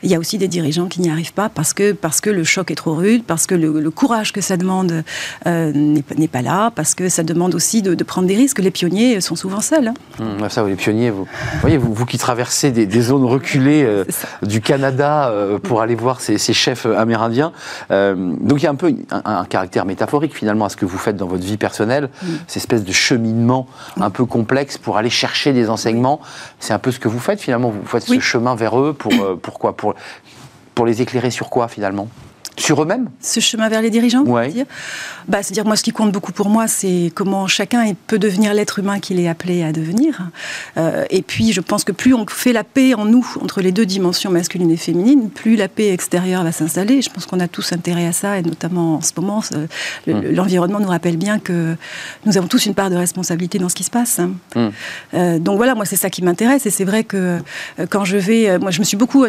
Il 0.04 0.12
y 0.12 0.16
a 0.16 0.20
aussi 0.20 0.38
des 0.38 0.48
dirigeants 0.48 0.86
qui 0.86 1.02
n'y 1.02 1.10
arrivent 1.10 1.34
pas 1.34 1.50
parce 1.50 1.74
que, 1.74 1.94
parce 1.94 2.22
que 2.22 2.30
le 2.30 2.44
choc 2.44 2.70
est 2.70 2.76
trop 2.76 2.94
rude, 2.94 3.24
parce 3.24 3.48
que 3.48 3.56
le, 3.56 3.90
courage 3.90 4.34
que 4.34 4.42
ça 4.42 4.58
demande 4.58 5.04
euh, 5.48 5.72
n'est 5.74 6.28
pas 6.28 6.42
là, 6.42 6.72
parce 6.76 6.96
que 6.96 7.08
ça 7.08 7.24
demande 7.24 7.56
aussi 7.56 7.82
de, 7.82 8.04
prendre 8.04 8.28
des 8.28 8.36
risques. 8.36 8.60
Les 8.60 8.72
pionniers 8.72 9.20
sont 9.22 9.36
souvent 9.36 9.62
seuls. 9.62 9.88
Hein. 9.88 9.94
Hum, 10.20 10.50
ça, 10.50 10.64
les 10.68 10.76
pionniers, 10.76 11.10
vous, 11.10 11.28
voyez, 11.62 11.78
vous, 11.78 11.94
vous 11.94 12.06
qui 12.06 12.18
traversez 12.18 12.72
des, 12.72 12.86
des 12.86 13.02
zones 13.02 13.26
reculées 13.26 13.88
du 14.44 14.62
Canada 14.62 15.34
pour 15.64 15.82
aller 15.82 15.96
voir 15.96 16.22
ces 16.22 16.35
ces, 16.38 16.54
chefs 16.54 16.86
amérindiens. 16.86 17.52
Euh, 17.92 18.16
donc 18.16 18.60
il 18.60 18.64
y 18.64 18.68
a 18.68 18.72
un 18.72 18.76
peu 18.76 18.94
un, 19.12 19.46
caractère 19.46 19.86
métaphorique 19.86 20.36
finalement 20.36 20.66
à 20.66 20.70
ce 20.70 20.78
que 20.78 20.86
vous 20.86 20.98
faites 20.98 21.16
dans 21.16 21.28
votre 21.28 21.44
vie 21.44 21.58
personnelle, 21.58 22.10
cette 22.48 22.58
espèce 22.58 22.84
de 22.84 22.92
cheminement 22.92 23.68
un 24.00 24.10
peu 24.10 24.26
complexe 24.26 24.78
pour 24.78 24.98
aller 24.98 25.10
chercher 25.10 25.54
des 25.54 25.70
enseignements. 25.70 26.22
C'est 26.60 26.74
un 26.74 26.80
peu 26.80 26.92
ce 26.92 27.00
que 27.00 27.08
vous 27.08 27.20
faites 27.20 27.40
finalement. 27.40 27.70
Vous 27.70 27.86
faites 27.86 28.04
ce 28.04 28.20
chemin 28.20 28.56
vers 28.56 28.80
eux 28.80 28.94
pour 28.94 29.14
euh, 29.14 29.40
pourquoi 29.42 29.76
pour 29.76 29.96
pour 30.74 30.86
les 30.86 31.02
éclairer 31.02 31.32
sur 31.32 31.50
quoi 31.50 31.68
finalement? 31.68 32.10
Sur 32.58 32.82
eux-mêmes 32.82 33.10
Ce 33.22 33.40
chemin 33.40 33.70
vers 33.70 33.82
les 33.82 33.90
dirigeants 33.90 34.24
ouais. 34.24 34.50
dire 34.50 34.66
bah, 35.28 35.44
C'est-à-dire, 35.44 35.66
moi, 35.66 35.76
ce 35.76 35.84
qui 35.84 35.92
compte 35.92 36.12
beaucoup 36.12 36.32
pour 36.32 36.50
moi, 36.50 36.68
c'est 36.68 37.12
comment 37.14 37.48
chacun 37.48 37.94
peut 38.08 38.20
devenir 38.20 38.54
l'être 38.54 38.80
humain 38.80 39.00
qu'il 39.00 39.20
est 39.20 39.28
appelé 39.28 39.64
à 39.64 39.72
devenir. 39.72 40.30
Euh, 40.78 41.06
et 41.10 41.22
puis, 41.22 41.52
je 41.52 41.62
pense 41.62 41.84
que 41.84 41.92
plus 41.92 42.14
on 42.14 42.26
fait 42.28 42.54
la 42.54 42.64
paix 42.64 42.94
en 42.94 43.06
nous, 43.06 43.28
entre 43.42 43.62
les 43.62 43.72
deux 43.72 43.86
dimensions 43.86 44.32
masculines 44.32 44.72
et 44.72 44.78
féminines, 44.78 45.30
plus 45.30 45.56
la 45.56 45.68
paix 45.68 45.90
extérieure 45.90 46.44
va 46.44 46.52
s'installer. 46.52 47.02
Je 47.02 47.10
pense 47.10 47.26
qu'on 47.26 47.40
a 47.40 47.48
tous 47.48 47.72
intérêt 47.74 48.08
à 48.08 48.12
ça, 48.12 48.38
et 48.38 48.42
notamment 48.42 48.96
en 48.96 49.02
ce 49.02 49.12
moment, 49.18 49.44
hum. 50.08 50.22
l'environnement 50.32 50.80
nous 50.80 50.88
rappelle 50.88 51.18
bien 51.18 51.40
que 51.40 51.76
nous 52.26 52.38
avons 52.38 52.48
tous 52.48 52.66
une 52.66 52.74
part 52.74 52.90
de 52.90 52.96
responsabilité 52.96 53.60
dans 53.60 53.70
ce 53.70 53.76
qui 53.76 53.84
se 53.84 53.92
passe. 53.92 54.20
Hum. 54.56 54.72
Euh, 55.14 55.40
donc 55.40 55.58
voilà, 55.58 55.76
moi, 55.76 55.86
c'est 55.86 55.96
ça 55.96 56.10
qui 56.10 56.24
m'intéresse. 56.24 56.66
Et 56.66 56.72
c'est 56.72 56.86
vrai 56.86 57.04
que 57.04 57.40
euh, 57.80 57.86
quand 57.90 58.06
je 58.06 58.18
vais... 58.18 58.58
Moi, 58.60 58.72
je 58.72 58.80
me 58.80 58.86
suis 58.86 58.98
beaucoup 58.98 59.26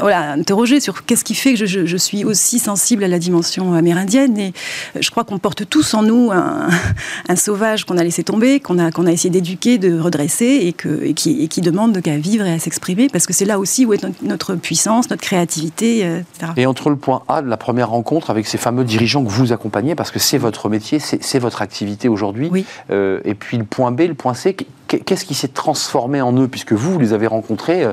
voilà, 0.00 0.32
interrogée 0.32 0.80
sur 0.80 1.04
qu'est-ce 1.04 1.24
qui 1.24 1.34
fait 1.34 1.54
que 1.54 1.64
je, 1.64 1.86
je 1.86 1.96
suis 1.96 2.24
aussi 2.24 2.57
sensible 2.58 3.04
à 3.04 3.08
la 3.08 3.18
dimension 3.18 3.74
amérindienne. 3.74 4.38
Et 4.38 4.52
euh, 4.96 5.00
je 5.00 5.10
crois 5.10 5.24
qu'on 5.24 5.38
porte 5.38 5.68
tous 5.68 5.94
en 5.94 6.02
nous 6.02 6.30
un, 6.32 7.36
sauvage 7.36 7.84
qu'on 7.84 7.96
a 7.96 8.04
laissé 8.04 8.24
tomber, 8.24 8.60
qu'on 8.60 8.78
a, 8.78 8.90
qu'on 8.90 9.06
a 9.06 9.12
essayé 9.12 9.30
d'éduquer, 9.30 9.78
de 9.78 9.98
redresser, 9.98 10.60
et, 10.62 10.72
que, 10.72 11.04
et 11.04 11.14
qui, 11.14 11.42
et 11.42 11.48
qui 11.48 11.60
demande 11.60 12.00
qu'à 12.00 12.16
vivre 12.16 12.44
et 12.46 12.52
à 12.52 12.58
s'exprimer, 12.58 13.08
parce 13.08 13.26
que 13.26 13.32
c'est 13.32 13.44
là 13.44 13.58
aussi 13.58 13.86
où 13.86 13.92
est 13.92 14.04
notre 14.22 14.54
puissance, 14.54 15.10
notre 15.10 15.22
créativité, 15.22 16.04
euh, 16.04 16.20
etc. 16.20 16.52
Et 16.56 16.66
entre 16.66 16.90
le 16.90 16.96
point 16.96 17.22
A 17.28 17.42
de 17.42 17.48
la 17.48 17.56
première 17.56 17.90
rencontre 17.90 18.30
avec 18.30 18.46
ces 18.46 18.58
fameux 18.58 18.84
dirigeants 18.84 19.24
que 19.24 19.30
vous 19.30 19.52
accompagnez, 19.52 19.94
parce 19.94 20.10
que 20.10 20.18
c'est 20.18 20.38
votre 20.38 20.68
métier, 20.68 20.98
c'est 20.98 21.38
votre 21.38 21.62
activité 21.62 22.08
aujourd'hui, 22.08 22.48
oui. 22.50 22.64
Euh, 22.90 23.20
et 23.24 23.34
puis 23.34 23.58
le 23.58 23.64
point 23.64 23.92
B, 23.92 24.02
le 24.02 24.14
point 24.14 24.34
C, 24.34 24.56
qu'est-ce 24.88 25.24
qui 25.24 25.34
s'est 25.34 25.48
transformé 25.48 26.20
en 26.20 26.32
eux, 26.36 26.48
puisque 26.48 26.72
vous, 26.72 26.92
vous 26.92 26.98
les 26.98 27.12
avez 27.12 27.26
rencontrés 27.26 27.86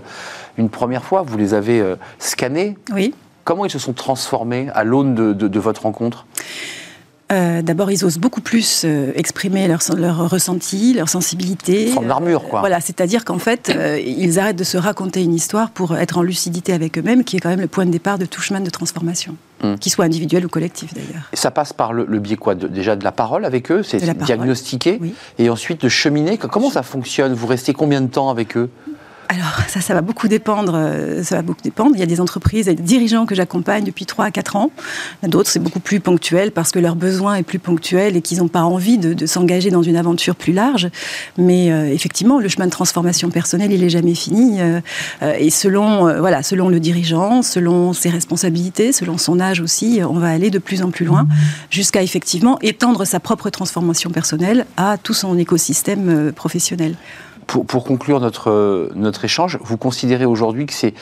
une 0.58 0.70
première 0.70 1.04
fois, 1.04 1.24
vous 1.24 1.38
les 1.38 1.54
avez 1.54 1.84
scannés. 2.20 2.78
Oui. 2.94 3.14
Comment 3.46 3.64
ils 3.64 3.72
se 3.72 3.78
sont 3.78 3.94
transformés 3.94 4.70
à 4.74 4.84
l'aune 4.84 5.14
de, 5.14 5.60
votre 5.60 5.84
rencontre 5.84 6.26
euh, 7.32 7.62
D'abord, 7.62 7.92
ils 7.92 8.04
osent 8.04 8.18
beaucoup 8.18 8.42
plus 8.42 8.84
euh, 8.86 9.12
exprimer 9.14 9.68
leur, 9.68 9.82
leur 9.96 10.28
ressenti, 10.28 10.96
leur 10.96 11.10
sensibilité. 11.10 11.88
Forme 11.90 12.08
d'armure, 12.08 12.50
quoi. 12.50 12.62
voilà, 12.62 12.82
c'est-à-dire 12.82 13.24
qu'en 13.24 13.38
fait, 13.38 13.70
euh, 13.70 14.00
ils 14.00 14.40
arrêtent 14.40 14.56
de 14.56 14.64
se 14.64 14.78
raconter 14.78 15.22
une 15.22 15.34
histoire 15.36 15.70
pour 15.70 15.96
être 15.96 16.18
en 16.18 16.24
lucidité 16.24 16.74
avec 16.74 16.98
eux-mêmes, 16.98 17.24
qui 17.24 17.38
est 17.38 17.40
quand 17.40 17.50
même 17.50 17.62
le 17.62 17.68
point 17.68 17.86
de 17.86 17.92
départ 17.92 18.18
de 18.18 18.26
tout 18.26 18.42
chemin 18.42 18.62
de 18.62 18.70
transformation, 18.72 19.36
hmm. 19.62 19.76
qu'il 19.76 19.92
soit 19.92 20.06
individuel 20.06 20.44
ou 20.44 20.50
collectif 20.50 20.96
d'ailleurs. 20.96 21.30
Ça 21.34 21.52
passe 21.52 21.72
par 21.72 21.94
le, 21.94 22.04
biais 22.18 22.38
quoi 22.38 22.56
Déjà 22.56 22.96
de 22.96 23.04
la 23.04 23.12
parole 23.12 23.46
avec 23.46 23.70
eux, 23.72 23.84
c'est 23.84 24.04
diagnostiquer, 24.24 25.00
et 25.38 25.52
ensuite 25.52 25.84
de 25.84 25.90
cheminer. 25.90 26.40
Comment 26.40 26.72
ça 26.72 26.82
fonctionne? 26.82 27.36
Vous 27.36 27.46
restez 27.46 27.74
combien 27.74 28.02
de 28.02 28.08
temps 28.08 28.32
avec 28.32 28.58
eux? 28.58 28.72
Alors 29.30 29.60
ça, 29.68 29.94
va 29.94 30.02
beaucoup 30.02 30.28
dépendre. 30.28 30.74
Euh, 30.76 31.24
ça 31.24 31.36
va 31.36 31.42
beaucoup 31.42 31.62
dépendre. 31.62 31.92
Il 31.96 32.00
y 32.00 32.04
a 32.04 32.08
des 32.08 32.22
entreprises, 32.22 32.68
et 32.68 32.76
des 32.76 32.84
dirigeants 32.84 33.26
que 33.26 33.36
j'accompagne 33.36 33.84
depuis 33.84 34.06
3 34.06 34.26
à 34.26 34.32
4 34.32 34.56
ans. 34.56 34.72
D'autres, 35.24 35.50
c'est 35.50 35.60
beaucoup 35.60 35.80
plus 35.80 36.00
ponctuel 36.00 36.52
parce 36.52 36.72
que 36.72 36.80
leur 36.80 36.96
besoin 36.96 37.36
est 37.36 37.44
plus 37.44 37.60
ponctuel 37.60 38.16
et 38.16 38.22
qu'ils 38.22 38.40
n'ont 38.40 38.48
pas 38.48 38.64
envie 38.64 38.98
de, 38.98 39.26
s'engager 39.26 39.72
dans 39.72 39.84
une 39.84 39.98
aventure 39.98 40.36
plus 40.36 40.54
large. 40.54 40.90
Mais 41.38 41.72
euh, 41.72 41.92
effectivement, 41.92 42.40
le 42.40 42.48
chemin 42.50 42.66
de 42.66 42.72
transformation 42.72 43.30
personnelle, 43.30 43.72
il 43.72 43.84
est 43.84 43.90
jamais 43.90 44.16
fini. 44.16 44.62
Euh, 44.62 44.80
et 45.38 45.50
selon, 45.50 46.20
voilà, 46.20 46.44
selon 46.44 46.70
le 46.70 46.80
dirigeant, 46.80 47.42
selon 47.42 47.94
ses 47.94 48.10
responsabilités, 48.10 48.92
selon 48.92 49.18
son 49.18 49.40
âge 49.40 49.60
aussi, 49.60 50.02
on 50.08 50.20
va 50.20 50.30
aller 50.30 50.50
de 50.50 50.60
plus 50.60 50.82
en 50.82 50.92
plus 50.92 51.06
loin 51.06 51.28
jusqu'à 51.70 52.02
effectivement 52.04 52.60
étendre 52.62 53.06
sa 53.06 53.20
propre 53.20 53.50
transformation 53.50 54.10
personnelle 54.10 54.66
à 54.78 54.98
tout 54.98 55.14
son 55.14 55.38
écosystème 55.38 56.32
professionnel. 56.34 56.96
Pour, 57.48 57.66
pour, 57.66 57.84
conclure 57.84 58.20
notre, 58.20 58.92
notre 58.96 59.26
échange, 59.26 59.58
vous 59.62 59.78
considérez 59.78 60.26
aujourd'hui 60.26 60.66
que 60.66 60.74
c'est 60.74 60.94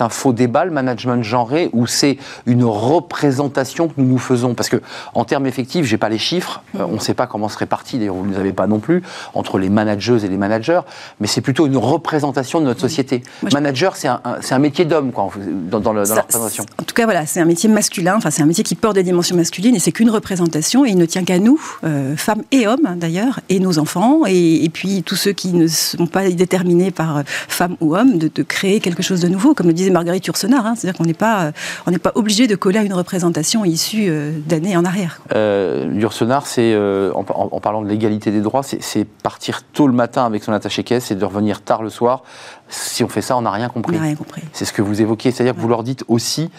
un 0.00 0.08
faux 0.08 0.32
débat, 0.32 0.64
le 0.64 0.70
management 0.70 1.22
genré, 1.22 1.70
ou 1.72 1.86
c'est 1.86 2.18
une 2.46 2.64
représentation 2.64 3.88
que 3.88 3.94
nous 3.96 4.06
nous 4.06 4.18
faisons? 4.18 4.54
Parce 4.54 4.68
que 4.68 4.80
en 5.14 5.24
termes 5.24 5.46
effectifs, 5.46 5.86
j'ai 5.86 5.98
pas 5.98 6.08
les 6.08 6.18
chiffres, 6.18 6.62
euh, 6.78 6.86
on 6.88 6.94
ne 6.94 6.98
sait 6.98 7.14
pas 7.14 7.26
comment 7.26 7.48
se 7.48 7.58
répartit, 7.58 7.98
d'ailleurs 7.98 8.14
vous 8.14 8.26
ne 8.26 8.32
les 8.32 8.38
avez 8.38 8.52
pas 8.52 8.66
non 8.66 8.78
plus, 8.78 9.02
entre 9.34 9.58
les 9.58 9.68
manageuses 9.68 10.24
et 10.24 10.28
les 10.28 10.36
managers, 10.36 10.80
mais 11.20 11.26
c'est 11.26 11.40
plutôt 11.40 11.66
une 11.66 11.76
représentation 11.76 12.60
de 12.60 12.66
notre 12.66 12.80
société. 12.80 13.22
Manager, 13.52 13.96
c'est 13.96 14.08
un, 14.08 14.20
un, 14.24 14.58
métier 14.58 14.84
d'homme, 14.84 15.12
dans, 15.12 15.80
dans, 15.80 15.92
le, 15.92 16.04
dans 16.04 16.14
la 16.14 16.22
représentation. 16.22 16.64
En 16.80 16.82
tout 16.82 16.94
cas, 16.94 17.04
voilà, 17.04 17.26
c'est 17.26 17.40
un 17.40 17.44
métier 17.44 17.68
masculin, 17.68 18.14
enfin 18.16 18.30
c'est 18.30 18.42
un 18.42 18.46
métier 18.46 18.64
qui 18.64 18.74
porte 18.74 18.94
des 18.94 19.02
dimensions 19.02 19.36
masculines, 19.36 19.74
et 19.74 19.78
c'est 19.78 19.92
qu'une 19.92 20.10
représentation, 20.10 20.84
et 20.84 20.90
il 20.90 20.98
ne 20.98 21.06
tient 21.06 21.24
qu'à 21.24 21.38
nous, 21.38 21.60
euh, 21.84 22.16
femmes 22.16 22.42
et 22.52 22.66
hommes 22.66 22.96
d'ailleurs, 22.96 23.40
et 23.48 23.60
nos 23.60 23.78
enfants, 23.78 24.22
et, 24.26 24.64
et 24.64 24.68
puis 24.68 25.02
tous 25.02 25.16
ceux 25.16 25.32
qui 25.32 25.52
ne 25.52 25.66
sont 25.66 25.85
pas 26.10 26.28
déterminés 26.28 26.90
par 26.90 27.18
euh, 27.18 27.22
femme 27.26 27.76
ou 27.80 27.96
homme, 27.96 28.18
de, 28.18 28.42
créer 28.42 28.80
quelque 28.80 29.02
chose 29.02 29.20
de 29.20 29.28
nouveau, 29.28 29.54
comme 29.54 29.66
le 29.66 29.72
disait 29.72 29.90
Marguerite 29.90 30.26
Yourcenar. 30.26 30.66
Hein, 30.66 30.74
C'est-à-dire 30.76 30.96
qu'on 30.96 31.04
n'est 31.04 31.14
pas, 31.14 31.46
euh, 31.46 31.52
on 31.86 31.90
n'est 31.90 31.98
pas 31.98 32.12
obligé 32.14 32.46
de 32.46 32.54
coller 32.54 32.78
à 32.78 32.82
une 32.82 32.94
représentation 32.94 33.64
issue 33.64 34.06
euh, 34.08 34.38
d'années 34.46 34.76
en 34.76 34.84
arrière. 34.84 35.20
Euh, 35.34 35.90
Yourcenar, 35.94 36.46
c'est 36.46 36.76
en, 37.14 37.24
parlant 37.60 37.82
de 37.82 37.88
l'égalité 37.88 38.30
des 38.30 38.40
droits, 38.40 38.62
c'est 38.62 39.04
partir 39.04 39.62
tôt 39.72 39.86
le 39.86 39.92
matin 39.92 40.24
avec 40.24 40.44
son 40.44 40.52
attaché-caisse 40.52 41.10
et 41.10 41.14
de 41.14 41.24
revenir 41.24 41.62
tard 41.62 41.82
le 41.82 41.90
soir. 41.90 42.22
Si 42.68 43.04
on 43.04 43.08
fait 43.08 43.22
ça, 43.22 43.36
on 43.36 43.42
n'a 43.42 43.50
rien 43.50 43.68
compris. 43.68 43.96
rien 43.96 44.14
compris. 44.14 44.42
C'est 44.52 44.64
ce 44.64 44.72
que 44.72 44.82
vous 44.82 45.00
évoquez, 45.00 45.30
c'est-à-dire 45.30 45.54
que 45.54 45.60
vous 45.60 45.68
leur 45.68 45.82
dites 45.82 46.04
aussi 46.08 46.50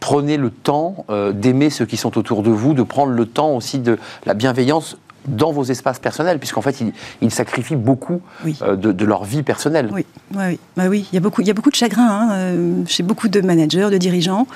prenez 0.00 0.36
le 0.36 0.50
temps 0.50 1.04
d'aimer 1.34 1.70
ceux 1.70 1.84
qui 1.84 1.96
sont 1.96 2.18
autour 2.18 2.44
de 2.44 2.50
vous, 2.50 2.72
de 2.72 2.84
prendre 2.84 3.12
le 3.12 3.26
temps 3.26 3.56
aussi 3.56 3.80
de 3.80 3.98
la 4.26 4.34
bienveillance 4.34 4.96
dans 5.28 5.52
vos 5.52 5.64
espaces 5.64 5.98
personnels, 5.98 6.38
puisqu'en 6.38 6.62
fait, 6.62 6.82
ils, 7.20 7.30
sacrifient 7.30 7.76
beaucoup 7.76 8.20
euh, 8.62 8.76
de, 8.76 9.04
leur 9.04 9.24
vie 9.24 9.42
personnelle. 9.42 9.90
Oui, 9.92 10.04
oui, 10.34 10.58
bah 10.76 10.84
oui. 10.88 11.06
Il, 11.12 11.14
y 11.14 11.18
a 11.18 11.20
beaucoup, 11.20 11.42
il 11.42 11.46
y 11.46 11.50
a 11.50 11.54
beaucoup 11.54 11.70
de 11.70 11.76
chagrin 11.76 12.08
hein, 12.08 12.28
euh, 12.32 12.82
chez 12.86 13.02
beaucoup 13.02 13.28
de 13.28 13.40
managers, 13.40 13.88
de 13.90 13.98
dirigeants, 13.98 14.46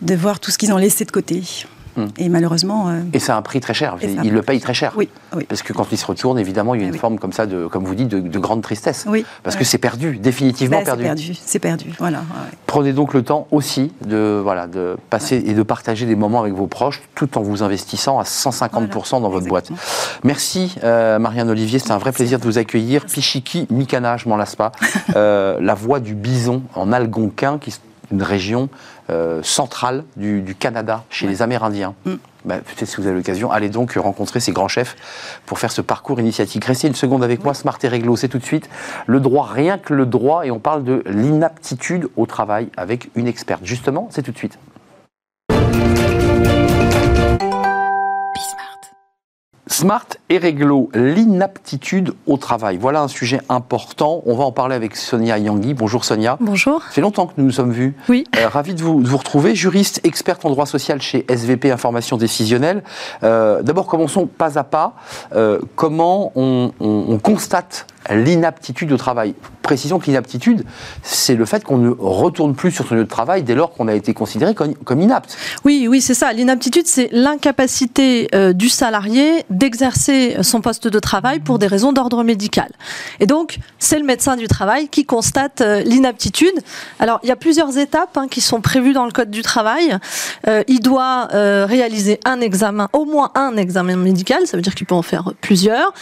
de 0.00 0.14
voir 0.14 0.40
tout 0.40 0.50
ce 0.50 0.58
qu'ils 0.58 0.72
ont 0.72 0.78
laissé 0.78 1.04
de 1.04 1.10
côté. 1.10 1.42
Hmm. 1.96 2.06
Et 2.18 2.28
malheureusement. 2.28 2.88
Euh, 2.88 3.00
et 3.12 3.18
c'est 3.18 3.32
un 3.32 3.42
prix 3.42 3.60
très 3.60 3.74
cher. 3.74 3.96
Il 4.02 4.32
le 4.32 4.42
paye 4.42 4.60
très 4.60 4.74
cher. 4.74 4.92
Oui, 4.96 5.08
Parce 5.48 5.62
que 5.62 5.72
quand 5.72 5.86
il 5.92 5.98
se 5.98 6.06
retourne, 6.06 6.38
évidemment, 6.38 6.74
il 6.74 6.82
y 6.82 6.84
a 6.84 6.88
une 6.88 6.94
forme 6.94 7.18
comme 7.18 7.32
ça, 7.32 7.46
de, 7.46 7.66
comme 7.66 7.84
vous 7.84 7.94
dites, 7.94 8.08
de, 8.08 8.38
grande 8.38 8.62
tristesse. 8.62 9.04
Oui. 9.08 9.24
Parce 9.42 9.56
que 9.56 9.64
c'est 9.64 9.78
perdu, 9.78 10.16
définitivement 10.16 10.78
bah, 10.78 10.84
perdu. 10.84 11.02
C'est 11.02 11.08
perdu, 11.08 11.38
c'est 11.44 11.58
perdu. 11.58 11.92
Voilà. 11.98 12.22
Prenez 12.66 12.92
donc 12.92 13.14
le 13.14 13.22
temps 13.22 13.46
aussi 13.50 13.92
de, 14.06 14.40
voilà, 14.42 14.66
de 14.66 14.96
passer 15.10 15.42
et 15.46 15.54
de 15.54 15.62
partager 15.62 16.06
des 16.06 16.16
moments 16.16 16.40
avec 16.40 16.54
vos 16.54 16.66
proches, 16.66 17.02
tout 17.14 17.38
en 17.38 17.42
vous 17.42 17.62
investissant 17.62 18.18
à 18.18 18.24
150% 18.24 19.20
dans 19.22 19.28
votre 19.28 19.46
boîte. 19.46 19.70
Merci, 20.24 20.76
euh, 20.82 21.18
Marianne 21.18 21.50
Olivier. 21.50 21.78
C'est 21.78 21.92
un 21.92 21.98
vrai 21.98 22.12
plaisir 22.12 22.38
de 22.38 22.44
vous 22.44 22.58
accueillir. 22.58 23.04
Pichiki 23.06 23.66
Mikana, 23.70 24.16
je 24.16 24.28
m'en 24.28 24.36
lasse 24.36 24.56
pas. 24.56 24.72
Euh, 25.16 25.58
la 25.60 25.74
voix 25.74 26.00
du 26.00 26.14
bison 26.14 26.62
en 26.74 26.92
Algonquin, 26.92 27.58
qui 27.58 27.70
une 28.12 28.22
région 28.22 28.68
euh, 29.10 29.42
centrale 29.42 30.04
du, 30.16 30.54
Canada, 30.58 31.04
chez 31.10 31.26
les 31.26 31.42
Amérindiens. 31.42 31.94
Mm. 32.04 32.14
Bah, 32.44 32.56
peut-être 32.58 32.88
si 32.88 32.96
vous 32.96 33.06
avez 33.06 33.16
l'occasion, 33.16 33.52
allez 33.52 33.68
donc 33.68 33.92
rencontrer 33.94 34.40
ces 34.40 34.52
grands 34.52 34.68
chefs 34.68 34.96
pour 35.46 35.58
faire 35.58 35.70
ce 35.70 35.80
parcours 35.80 36.18
initiatique. 36.18 36.64
Restez 36.64 36.88
une 36.88 36.94
seconde 36.94 37.22
avec 37.22 37.44
moi, 37.44 37.54
Smart 37.54 37.78
et 37.82 37.88
Réglo, 37.88 38.16
c'est 38.16 38.28
tout 38.28 38.38
de 38.38 38.44
suite 38.44 38.68
le 39.06 39.20
droit, 39.20 39.48
rien 39.52 39.78
que 39.78 39.94
le 39.94 40.06
droit, 40.06 40.44
et 40.44 40.50
on 40.50 40.58
parle 40.58 40.82
de 40.82 41.04
l'inaptitude 41.06 42.08
au 42.16 42.26
travail 42.26 42.68
avec 42.76 43.10
une 43.14 43.28
experte. 43.28 43.64
Justement, 43.64 44.08
c'est 44.10 44.22
tout 44.22 44.32
de 44.32 44.38
suite. 44.38 44.58
Smart 49.72 50.04
et 50.28 50.36
réglo, 50.36 50.90
l'inaptitude 50.92 52.12
au 52.26 52.36
travail. 52.36 52.76
Voilà 52.76 53.00
un 53.00 53.08
sujet 53.08 53.40
important. 53.48 54.22
On 54.26 54.36
va 54.36 54.44
en 54.44 54.52
parler 54.52 54.76
avec 54.76 54.96
Sonia 54.96 55.38
Yangui. 55.38 55.72
Bonjour 55.72 56.04
Sonia. 56.04 56.36
Bonjour. 56.40 56.82
Ça 56.82 56.90
fait 56.90 57.00
longtemps 57.00 57.26
que 57.26 57.32
nous 57.38 57.46
nous 57.46 57.52
sommes 57.52 57.72
vus. 57.72 57.94
Oui. 58.10 58.24
Euh, 58.36 58.48
ravi 58.48 58.74
de 58.74 58.82
vous, 58.82 59.16
retrouver. 59.16 59.54
Juriste, 59.54 60.02
experte 60.04 60.44
en 60.44 60.50
droit 60.50 60.66
social 60.66 61.00
chez 61.00 61.24
SVP 61.26 61.72
Information 61.72 62.18
Décisionnelle. 62.18 62.82
Euh, 63.22 63.62
d'abord, 63.62 63.86
commençons 63.86 64.26
pas 64.26 64.58
à 64.58 64.64
pas. 64.64 64.92
Euh, 65.34 65.58
comment 65.74 66.32
on 66.36 67.18
constate 67.22 67.86
l'inaptitude 68.10 68.92
au 68.92 68.96
travail. 68.96 69.34
Précisons 69.62 69.98
que 69.98 70.06
l'inaptitude, 70.06 70.64
c'est 71.02 71.34
le 71.34 71.44
fait 71.44 71.62
qu'on 71.62 71.78
ne 71.78 71.90
retourne 71.90 72.54
plus 72.54 72.72
sur 72.72 72.86
son 72.86 72.96
lieu 72.96 73.04
de 73.04 73.08
travail 73.08 73.42
dès 73.42 73.54
lors 73.54 73.72
qu'on 73.72 73.86
a 73.88 73.94
été 73.94 74.12
considéré 74.12 74.54
comme, 74.54 75.00
inapte. 75.00 75.36
Oui, 75.64 75.86
oui, 75.88 76.00
c'est 76.00 76.14
ça. 76.14 76.32
L'inaptitude, 76.32 76.86
c'est 76.86 77.08
l'incapacité 77.12 78.28
euh, 78.34 78.52
du 78.52 78.68
salarié 78.68 79.44
d'exercer 79.50 80.36
son 80.42 80.60
poste 80.60 80.88
de 80.88 80.98
travail 80.98 81.40
pour 81.40 81.58
des 81.58 81.66
raisons 81.66 81.92
d'ordre 81.92 82.24
médical. 82.24 82.70
Et 83.20 83.26
donc, 83.26 83.58
c'est 83.78 83.98
le 83.98 84.04
médecin 84.04 84.36
du 84.36 84.48
travail 84.48 84.88
qui 84.88 85.04
constate 85.04 85.60
euh, 85.60 85.82
l'inaptitude. 85.82 86.54
Alors, 86.98 87.20
il 87.22 87.28
y 87.28 87.32
a 87.32 87.36
plusieurs 87.36 87.78
étapes 87.78 88.16
hein, 88.16 88.26
qui 88.28 88.40
sont 88.40 88.60
prévues 88.60 88.92
dans 88.92 89.06
le 89.06 89.12
Code 89.12 89.30
du 89.30 89.42
travail. 89.42 89.96
Euh, 90.48 90.64
il 90.66 90.80
doit 90.80 91.28
réaliser 91.32 92.18
un 92.24 92.40
examen, 92.40 92.88
au 92.92 93.04
moins 93.04 93.30
un 93.34 93.56
examen 93.56 93.96
médical, 93.96 94.46
ça 94.46 94.56
veut 94.56 94.62
dire 94.62 94.74
qu'il 94.74 94.86
peut 94.86 94.94
en 94.94 95.02
faire 95.02 95.32
plusieurs. 95.40 95.92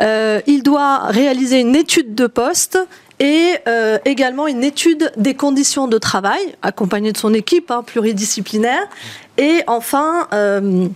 il 0.00 0.62
doit 0.62 1.06
réaliser 1.06 1.47
une 1.52 1.76
étude 1.76 2.14
de 2.14 2.26
poste 2.26 2.78
et 3.20 3.54
euh, 3.66 3.98
également 4.04 4.46
une 4.46 4.62
étude 4.62 5.12
des 5.16 5.34
conditions 5.34 5.88
de 5.88 5.98
travail, 5.98 6.40
accompagnée 6.62 7.12
de 7.12 7.16
son 7.18 7.34
équipe 7.34 7.70
hein, 7.70 7.82
pluridisciplinaire. 7.84 8.88
Et 9.38 9.62
enfin, 9.66 10.28
euh, 10.32 10.88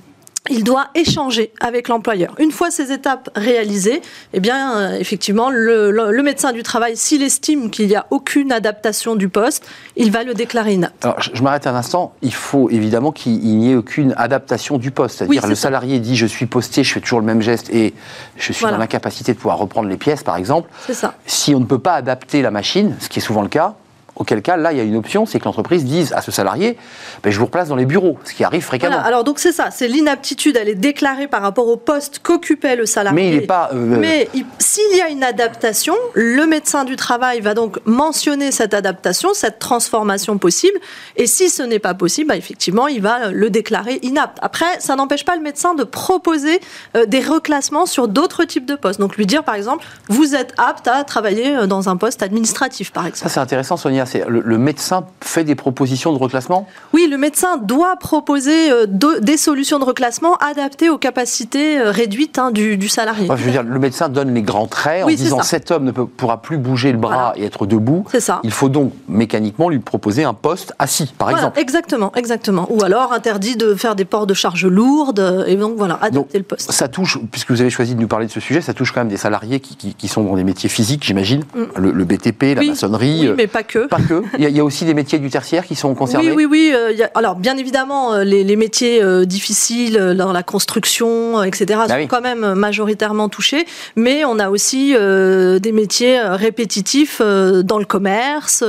il 0.50 0.64
doit 0.64 0.88
échanger 0.94 1.52
avec 1.60 1.88
l'employeur. 1.88 2.34
Une 2.38 2.50
fois 2.50 2.70
ces 2.70 2.90
étapes 2.90 3.30
réalisées, 3.36 4.02
eh 4.32 4.40
bien, 4.40 4.76
euh, 4.76 4.98
effectivement, 4.98 5.50
le, 5.50 6.22
médecin 6.22 6.52
du 6.52 6.62
travail, 6.62 6.96
s'il 6.96 7.22
estime 7.22 7.70
qu'il 7.70 7.86
n'y 7.86 7.94
a 7.94 8.06
aucune 8.10 8.50
adaptation 8.50 9.14
du 9.14 9.28
poste, 9.28 9.64
il 9.96 10.10
va 10.10 10.24
le 10.24 10.34
déclarer 10.34 10.74
inapte. 10.74 11.04
Alors, 11.04 11.20
je, 11.20 11.42
m'arrête 11.42 11.66
un 11.66 11.74
instant. 11.74 12.14
Il 12.22 12.34
faut 12.34 12.70
évidemment 12.70 13.12
qu'il 13.12 13.38
n'y 13.38 13.70
ait 13.70 13.76
aucune 13.76 14.14
adaptation 14.16 14.78
du 14.78 14.90
poste. 14.90 15.18
C'est-à-dire, 15.18 15.46
le 15.46 15.54
salarié 15.54 16.00
dit 16.00 16.16
je 16.16 16.26
suis 16.26 16.46
posté, 16.46 16.82
je 16.82 16.92
fais 16.92 17.00
toujours 17.00 17.20
le 17.20 17.26
même 17.26 17.42
geste 17.42 17.70
et 17.70 17.94
je 18.36 18.52
suis 18.52 18.64
dans 18.64 18.78
l'incapacité 18.78 19.32
de 19.32 19.38
pouvoir 19.38 19.58
reprendre 19.58 19.88
les 19.88 19.96
pièces, 19.96 20.22
par 20.22 20.36
exemple. 20.36 20.68
C'est 20.86 20.94
ça. 20.94 21.14
Si 21.26 21.54
on 21.54 21.60
ne 21.60 21.66
peut 21.66 21.78
pas 21.78 21.94
adapter 21.94 22.42
la 22.42 22.50
machine, 22.50 22.96
ce 22.98 23.08
qui 23.08 23.20
est 23.20 23.22
souvent 23.22 23.42
le 23.42 23.48
cas, 23.48 23.74
Auquel 24.14 24.42
cas, 24.42 24.58
là, 24.58 24.72
il 24.72 24.78
y 24.78 24.80
a 24.80 24.84
une 24.84 24.96
option, 24.96 25.24
c'est 25.24 25.38
que 25.38 25.46
l'entreprise 25.46 25.84
dise 25.84 26.12
à 26.12 26.20
ce 26.20 26.30
salarié, 26.30 26.76
ben, 27.22 27.30
je 27.30 27.38
vous 27.38 27.46
replace 27.46 27.68
dans 27.68 27.76
les 27.76 27.86
bureaux, 27.86 28.18
ce 28.24 28.34
qui 28.34 28.44
arrive 28.44 28.62
fréquemment. 28.62 28.98
alors 28.98 29.24
donc 29.24 29.38
c'est 29.38 29.52
ça, 29.52 29.70
c'est 29.70 29.88
l'inaptitude, 29.88 30.58
elle 30.60 30.68
est 30.68 30.74
déclarée 30.74 31.28
par 31.28 31.40
rapport 31.40 31.66
au 31.68 31.78
poste 31.78 32.20
qu'occupait 32.22 32.76
le 32.76 32.84
salarié. 32.84 33.14
Mais 33.14 33.28
il 33.30 33.40
n'est 33.40 33.46
pas. 33.46 33.70
Euh, 33.72 33.96
Mais 33.98 34.28
s'il 34.58 34.96
y 34.96 35.00
a 35.00 35.08
une 35.08 35.24
adaptation, 35.24 35.94
le 36.12 36.46
médecin 36.46 36.84
du 36.84 36.96
travail 36.96 37.40
va 37.40 37.54
donc 37.54 37.78
mentionner 37.86 38.52
cette 38.52 38.74
adaptation, 38.74 39.30
cette 39.32 39.58
transformation 39.58 40.36
possible. 40.36 40.78
Et 41.16 41.26
si 41.26 41.48
ce 41.48 41.62
n'est 41.62 41.78
pas 41.78 41.94
possible, 41.94 42.28
bah, 42.28 42.36
effectivement, 42.36 42.88
il 42.88 43.00
va 43.00 43.30
le 43.30 43.48
déclarer 43.48 43.98
inapte. 44.02 44.38
Après, 44.42 44.78
ça 44.78 44.94
n'empêche 44.94 45.24
pas 45.24 45.36
le 45.36 45.42
médecin 45.42 45.74
de 45.74 45.84
proposer 45.84 46.60
euh, 46.96 47.06
des 47.06 47.20
reclassements 47.20 47.86
sur 47.86 48.08
d'autres 48.08 48.44
types 48.44 48.66
de 48.66 48.74
postes. 48.74 49.00
Donc 49.00 49.16
lui 49.16 49.26
dire, 49.26 49.42
par 49.42 49.54
exemple, 49.54 49.84
vous 50.08 50.34
êtes 50.34 50.52
apte 50.58 50.88
à 50.88 51.04
travailler 51.04 51.56
euh, 51.56 51.66
dans 51.66 51.88
un 51.88 51.96
poste 51.96 52.22
administratif, 52.22 52.92
par 52.92 53.06
exemple. 53.06 53.22
Ça, 53.22 53.28
c'est 53.28 53.40
intéressant, 53.40 53.76
Sonia 53.76 54.01
le, 54.28 54.58
médecin 54.58 55.04
fait 55.20 55.44
des 55.44 55.54
propositions 55.54 56.12
de 56.12 56.18
reclassement? 56.18 56.66
Oui, 56.92 57.08
le 57.10 57.18
médecin 57.18 57.56
doit 57.56 57.96
proposer 57.96 58.70
euh, 58.70 58.86
des 59.20 59.36
solutions 59.36 59.78
de 59.78 59.84
reclassement 59.84 60.36
adaptées 60.36 60.90
aux 60.90 60.98
capacités 60.98 61.78
euh, 61.78 61.90
réduites 61.90 62.38
hein, 62.38 62.50
du, 62.50 62.88
salarié. 62.88 63.28
je 63.28 63.42
veux 63.42 63.50
dire, 63.50 63.62
le 63.62 63.78
médecin 63.78 64.08
donne 64.08 64.34
les 64.34 64.42
grands 64.42 64.66
traits 64.66 65.04
en 65.04 65.08
disant 65.08 65.42
cet 65.42 65.70
homme 65.70 65.84
ne 65.84 65.90
pourra 65.92 66.42
plus 66.42 66.58
bouger 66.58 66.92
le 66.92 66.98
bras 66.98 67.32
et 67.36 67.44
être 67.44 67.66
debout. 67.66 68.04
C'est 68.10 68.20
ça. 68.20 68.40
Il 68.44 68.52
faut 68.52 68.68
donc 68.68 68.92
mécaniquement 69.08 69.68
lui 69.68 69.78
proposer 69.78 70.24
un 70.24 70.34
poste 70.34 70.74
assis, 70.78 71.12
par 71.16 71.30
exemple. 71.30 71.58
Exactement, 71.58 72.12
exactement. 72.14 72.66
Ou 72.70 72.82
alors 72.82 73.12
interdit 73.12 73.56
de 73.56 73.74
faire 73.74 73.94
des 73.94 74.04
ports 74.04 74.26
de 74.26 74.34
charges 74.34 74.66
lourdes 74.66 75.44
et 75.46 75.56
donc 75.56 75.74
voilà, 75.76 75.98
adapter 76.02 76.38
le 76.38 76.44
poste. 76.44 76.70
Ça 76.70 76.88
touche, 76.88 77.18
puisque 77.30 77.50
vous 77.50 77.60
avez 77.60 77.70
choisi 77.70 77.94
de 77.94 78.00
nous 78.00 78.08
parler 78.08 78.26
de 78.26 78.32
ce 78.32 78.40
sujet, 78.40 78.60
ça 78.60 78.74
touche 78.74 78.92
quand 78.92 79.00
même 79.00 79.08
des 79.08 79.16
salariés 79.16 79.60
qui, 79.60 80.08
sont 80.08 80.22
dans 80.22 80.36
des 80.36 80.44
métiers 80.44 80.68
physiques, 80.68 81.04
j'imagine, 81.04 81.44
mm. 81.54 81.80
le, 81.80 82.04
BTP, 82.04 82.54
la 82.56 82.62
maçonnerie. 82.62 83.28
Oui, 83.28 83.34
mais 83.36 83.46
pas 83.46 83.62
que. 83.62 83.86
Pas 83.92 84.00
que. 84.00 84.22
Il 84.38 84.48
y, 84.48 84.58
a, 84.58 84.64
aussi 84.64 84.86
des 84.86 84.94
métiers 84.94 85.18
du 85.18 85.28
tertiaire 85.28 85.66
qui 85.66 85.74
sont 85.74 85.94
concernés 85.94 86.30
Oui, 86.30 86.46
oui, 86.46 86.72
oui. 86.72 86.72
Euh, 86.74 87.06
alors, 87.14 87.36
bien 87.36 87.58
évidemment, 87.58 88.14
euh, 88.14 88.24
les, 88.24 88.56
métiers 88.56 89.02
euh, 89.02 89.26
difficiles 89.26 90.14
dans 90.16 90.32
la 90.32 90.42
construction, 90.42 91.42
etc., 91.42 91.80
ah 91.82 91.88
sont 92.00 92.06
quand 92.06 92.22
même 92.22 92.54
majoritairement 92.54 93.28
touchés. 93.28 93.66
Mais 93.94 94.24
on 94.24 94.38
a 94.38 94.48
aussi 94.48 94.94
des 94.94 95.72
métiers 95.72 96.20
répétitifs 96.22 97.20
dans 97.20 97.78
le 97.78 97.84
commerce, 97.84 98.64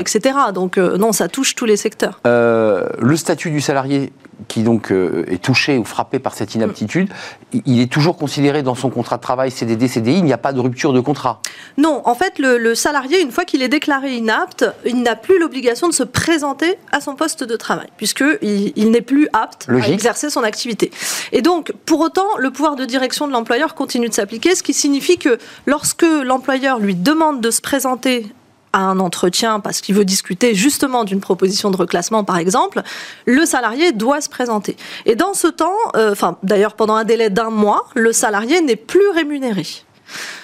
etc. 0.00 0.34
Donc, 0.52 0.78
non, 0.78 1.12
ça 1.12 1.28
touche 1.28 1.54
tous 1.54 1.66
les 1.66 1.76
secteurs. 1.76 2.20
le 2.24 3.16
statut 3.16 3.52
du 3.52 3.60
salarié 3.60 4.12
qui 4.48 4.62
donc 4.62 4.92
euh, 4.92 5.24
est 5.28 5.42
touché 5.42 5.78
ou 5.78 5.84
frappé 5.84 6.18
par 6.18 6.34
cette 6.34 6.54
inaptitude, 6.54 7.08
il 7.52 7.80
est 7.80 7.90
toujours 7.90 8.16
considéré 8.16 8.62
dans 8.62 8.74
son 8.74 8.90
contrat 8.90 9.16
de 9.16 9.22
travail 9.22 9.50
CDD, 9.50 9.88
CDI, 9.88 10.18
il 10.18 10.24
n'y 10.24 10.32
a 10.32 10.38
pas 10.38 10.52
de 10.52 10.60
rupture 10.60 10.92
de 10.92 11.00
contrat 11.00 11.40
Non, 11.78 12.02
en 12.04 12.14
fait, 12.14 12.38
le, 12.38 12.74
salarié, 12.74 13.20
une 13.20 13.30
fois 13.30 13.44
qu'il 13.44 13.62
est 13.62 13.68
déclaré 13.68 14.14
inapte, 14.14 14.66
il 14.84 15.02
n'a 15.02 15.16
plus 15.16 15.38
l'obligation 15.38 15.88
de 15.88 15.94
se 15.94 16.02
présenter 16.02 16.78
à 16.92 17.00
son 17.00 17.14
poste 17.14 17.44
de 17.44 17.56
travail, 17.56 17.88
puisqu'il 17.96 18.72
il, 18.76 18.90
n'est 18.90 19.00
plus 19.00 19.28
apte 19.32 19.68
à 19.68 19.88
exercer 19.88 20.30
son 20.30 20.42
activité. 20.42 20.90
Et 21.32 21.42
donc, 21.42 21.72
pour 21.86 22.00
autant, 22.00 22.36
le 22.38 22.50
pouvoir 22.50 22.76
de 22.76 22.84
direction 22.84 23.26
de 23.26 23.32
l'employeur 23.32 23.74
continue 23.74 24.08
de 24.08 24.14
s'appliquer, 24.14 24.54
ce 24.54 24.62
qui 24.62 24.74
signifie 24.74 25.18
que 25.18 25.38
lorsque 25.66 26.06
l'employeur 26.24 26.78
lui 26.78 26.94
demande 26.94 27.40
de 27.40 27.50
se 27.50 27.60
présenter 27.60 28.26
à 28.72 28.80
un 28.80 28.98
entretien 29.00 29.60
parce 29.60 29.80
qu'il 29.80 29.94
veut 29.94 30.04
discuter 30.04 30.54
justement 30.54 31.04
d'une 31.04 31.20
proposition 31.20 31.70
de 31.70 31.76
reclassement, 31.76 32.24
par 32.24 32.38
exemple, 32.38 32.82
le 33.24 33.44
salarié 33.46 33.92
doit 33.92 34.20
se 34.20 34.28
présenter. 34.28 34.76
Et 35.06 35.14
dans 35.14 35.34
ce 35.34 35.48
temps, 35.48 35.76
euh, 35.96 36.14
d'ailleurs 36.42 36.74
pendant 36.74 36.94
un 36.94 37.04
délai 37.04 37.30
d'un 37.30 37.50
mois, 37.50 37.86
le 37.94 38.12
salarié 38.12 38.60
n'est 38.60 38.76
plus 38.76 39.08
rémunéré. 39.10 39.66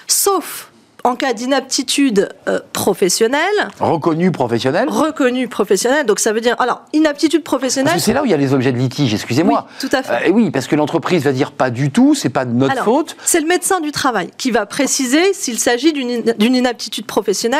Sauf 0.07 0.71
en 1.03 1.15
cas 1.15 1.33
d'inaptitude 1.33 2.29
euh, 2.47 2.59
professionnelle. 2.71 3.41
Reconnue 3.79 4.31
professionnelle 4.31 4.87
Reconnue 4.87 5.47
professionnelle. 5.47 6.05
Donc 6.05 6.19
ça 6.19 6.31
veut 6.31 6.41
dire. 6.41 6.55
Alors, 6.59 6.83
inaptitude 6.93 7.43
professionnelle. 7.43 7.99
C'est 7.99 8.13
là 8.13 8.21
où 8.21 8.25
il 8.25 8.31
y 8.31 8.33
a 8.33 8.37
les 8.37 8.53
objets 8.53 8.71
de 8.71 8.77
litige, 8.77 9.13
excusez-moi. 9.13 9.67
Oui, 9.67 9.87
tout 9.89 9.95
à 9.95 10.03
fait. 10.03 10.29
Euh, 10.29 10.31
oui, 10.31 10.51
parce 10.51 10.67
que 10.67 10.75
l'entreprise 10.75 11.23
va 11.23 11.31
dire 11.31 11.51
pas 11.51 11.69
du 11.69 11.91
tout, 11.91 12.15
c'est 12.15 12.29
pas 12.29 12.45
de 12.45 12.51
notre 12.51 12.83
faute. 12.83 13.15
C'est 13.25 13.41
le 13.41 13.47
médecin 13.47 13.81
du 13.81 13.91
travail 13.91 14.29
qui 14.37 14.51
va 14.51 14.65
préciser 14.65 15.33
s'il 15.33 15.59
s'agit 15.59 15.93
d'une 15.93 16.55
inaptitude 16.55 17.05
professionnelle. 17.05 17.59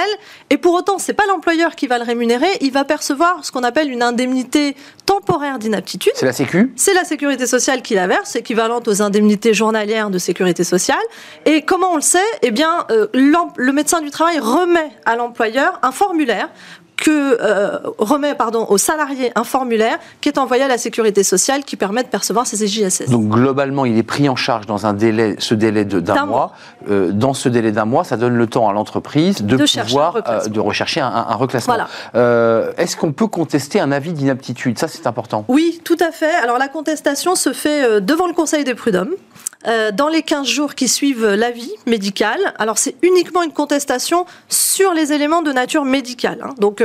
Et 0.49 0.57
pour 0.57 0.73
autant, 0.73 0.97
c'est 0.97 1.13
pas 1.13 1.25
l'employeur 1.27 1.75
qui 1.75 1.87
va 1.87 1.97
le 1.97 2.03
rémunérer. 2.05 2.47
Il 2.61 2.71
va 2.71 2.85
percevoir 2.85 3.43
ce 3.43 3.51
qu'on 3.51 3.63
appelle 3.63 3.91
une 3.91 4.03
indemnité 4.03 4.75
temporaire 5.05 5.59
d'inaptitude. 5.59 6.13
C'est 6.15 6.25
la 6.25 6.33
Sécu 6.33 6.71
C'est 6.75 6.93
la 6.93 7.03
Sécurité 7.03 7.45
sociale 7.45 7.81
qui 7.81 7.95
la 7.95 8.07
verse, 8.07 8.35
équivalente 8.35 8.87
aux 8.87 9.01
indemnités 9.01 9.53
journalières 9.53 10.09
de 10.09 10.17
Sécurité 10.17 10.63
sociale. 10.63 10.97
Et 11.45 11.61
comment 11.63 11.91
on 11.91 11.95
le 11.95 12.01
sait? 12.01 12.19
Eh 12.41 12.51
bien, 12.51 12.85
euh, 12.89 13.07
le 13.55 13.71
médecin 13.71 14.01
du 14.01 14.11
travail 14.11 14.39
remet 14.39 14.91
à 15.05 15.15
l'employeur 15.15 15.79
un 15.81 15.91
formulaire 15.91 16.49
que 17.03 17.37
euh, 17.41 17.79
remet 17.97 18.33
pardon, 18.35 18.65
au 18.69 18.77
salarié 18.77 19.31
un 19.35 19.43
formulaire 19.43 19.97
qui 20.21 20.29
est 20.29 20.37
envoyé 20.37 20.63
à 20.63 20.67
la 20.67 20.77
sécurité 20.77 21.23
sociale 21.23 21.63
qui 21.63 21.75
permet 21.75 22.03
de 22.03 22.07
percevoir 22.07 22.47
ses 22.47 22.63
EJSS. 22.63 23.09
Donc 23.09 23.27
globalement, 23.27 23.85
il 23.85 23.97
est 23.97 24.03
pris 24.03 24.29
en 24.29 24.35
charge 24.35 24.65
dans 24.67 24.85
un 24.85 24.93
délai, 24.93 25.35
ce 25.39 25.53
délai 25.53 25.85
d'un 25.85 26.25
mois. 26.25 26.53
Euh, 26.89 27.11
dans 27.11 27.33
ce 27.33 27.49
délai 27.49 27.71
d'un 27.71 27.85
mois, 27.85 28.03
ça 28.03 28.15
donne 28.17 28.35
le 28.35 28.47
temps 28.47 28.69
à 28.69 28.73
l'entreprise 28.73 29.41
de, 29.41 29.57
pouvoir 29.57 30.17
euh, 30.27 30.47
de 30.47 30.59
rechercher 30.59 31.01
un, 31.01 31.07
un 31.07 31.35
reclassement. 31.35 31.75
Est-ce 32.13 32.95
qu'on 32.95 33.11
peut 33.11 33.27
contester 33.27 33.79
un 33.79 33.91
avis 33.91 34.13
d'inaptitude? 34.13 34.77
Ça, 34.79 34.87
c'est 34.87 35.07
important. 35.07 35.45
Oui, 35.47 35.81
tout 35.83 35.97
à 35.99 36.11
fait. 36.11 36.33
Alors 36.35 36.57
la 36.57 36.67
contestation 36.67 37.35
se 37.35 37.53
fait 37.53 38.01
devant 38.01 38.27
le 38.27 38.33
Conseil 38.33 38.63
des 38.63 38.75
prud'hommes. 38.75 39.15
Dans 39.93 40.09
les 40.09 40.21
15 40.21 40.47
jours 40.47 40.75
qui 40.75 40.87
suivent 40.87 41.25
l'avis 41.25 41.71
médical. 41.85 42.37
Alors 42.57 42.77
c'est 42.77 42.95
uniquement 43.01 43.43
une 43.43 43.53
contestation 43.53 44.25
sur 44.49 44.93
les 44.93 45.13
éléments 45.13 45.41
de 45.41 45.51
nature 45.51 45.85
médicale. 45.85 46.39
Hein. 46.43 46.53
Donc 46.59 46.83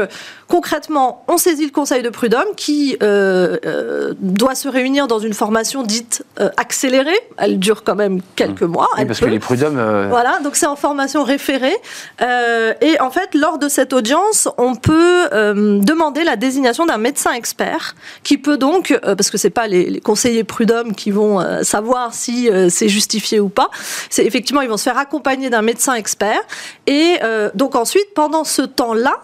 concrètement, 0.49 1.25
on 1.29 1.39
saisit 1.39 1.67
le 1.67 1.71
Conseil 1.71 2.03
de 2.03 2.09
prud'homme 2.09 2.55
qui 2.57 2.97
euh, 3.03 3.59
euh, 3.65 4.15
doit 4.19 4.55
se 4.55 4.69
réunir 4.69 5.07
dans 5.07 5.19
une 5.19 5.35
formation 5.35 5.83
dite 5.83 6.25
euh, 6.41 6.49
accélérée. 6.57 7.19
Elle 7.37 7.59
dure 7.59 7.85
quand 7.85 7.95
même 7.95 8.21
quelques 8.35 8.63
mmh. 8.63 8.73
mois. 8.73 8.89
Oui, 8.97 9.05
parce 9.05 9.21
que 9.21 9.27
les 9.27 9.39
prud'hommes. 9.39 10.09
Voilà, 10.09 10.41
donc 10.43 10.57
c'est 10.57 10.67
en 10.67 10.77
formation 10.77 11.23
référée. 11.23 11.77
et 12.21 13.01
en 13.01 13.11
fait, 13.11 13.35
lors 13.35 13.59
de 13.59 13.69
cette 13.69 13.93
audience, 13.93 14.49
on 14.57 14.75
peut 14.75 15.29
demander 15.33 16.25
la 16.25 16.37
désignation 16.37 16.87
d'un 16.87 16.99
médecin 16.99 17.33
expert 17.33 17.95
qui 18.23 18.39
peut 18.39 18.57
donc, 18.57 18.99
parce 19.03 19.31
que 19.31 19.37
c'est 19.37 19.51
pas 19.51 19.67
les, 19.67 20.01
conseillers 20.01 20.45
prud'hommes 20.45 20.95
qui 20.95 21.11
vont 21.11 21.63
savoir 21.63 22.15
si 22.15 22.49
c'est 22.69 22.89
justifié 22.89 23.41
ou 23.41 23.49
pas. 23.49 23.71
C'est 24.11 24.25
effectivement, 24.25 24.61
ils 24.61 24.69
vont 24.69 24.77
se 24.77 24.85
faire 24.85 24.99
accompagner 24.99 25.51
d'un 25.51 25.63
médecin 25.63 25.95
expert. 25.95 26.41
Et 26.87 27.19
donc 27.55 27.75
ensuite, 27.75 28.15
pendant 28.15 28.45
ce 28.45 28.63
temps-là, 28.63 29.23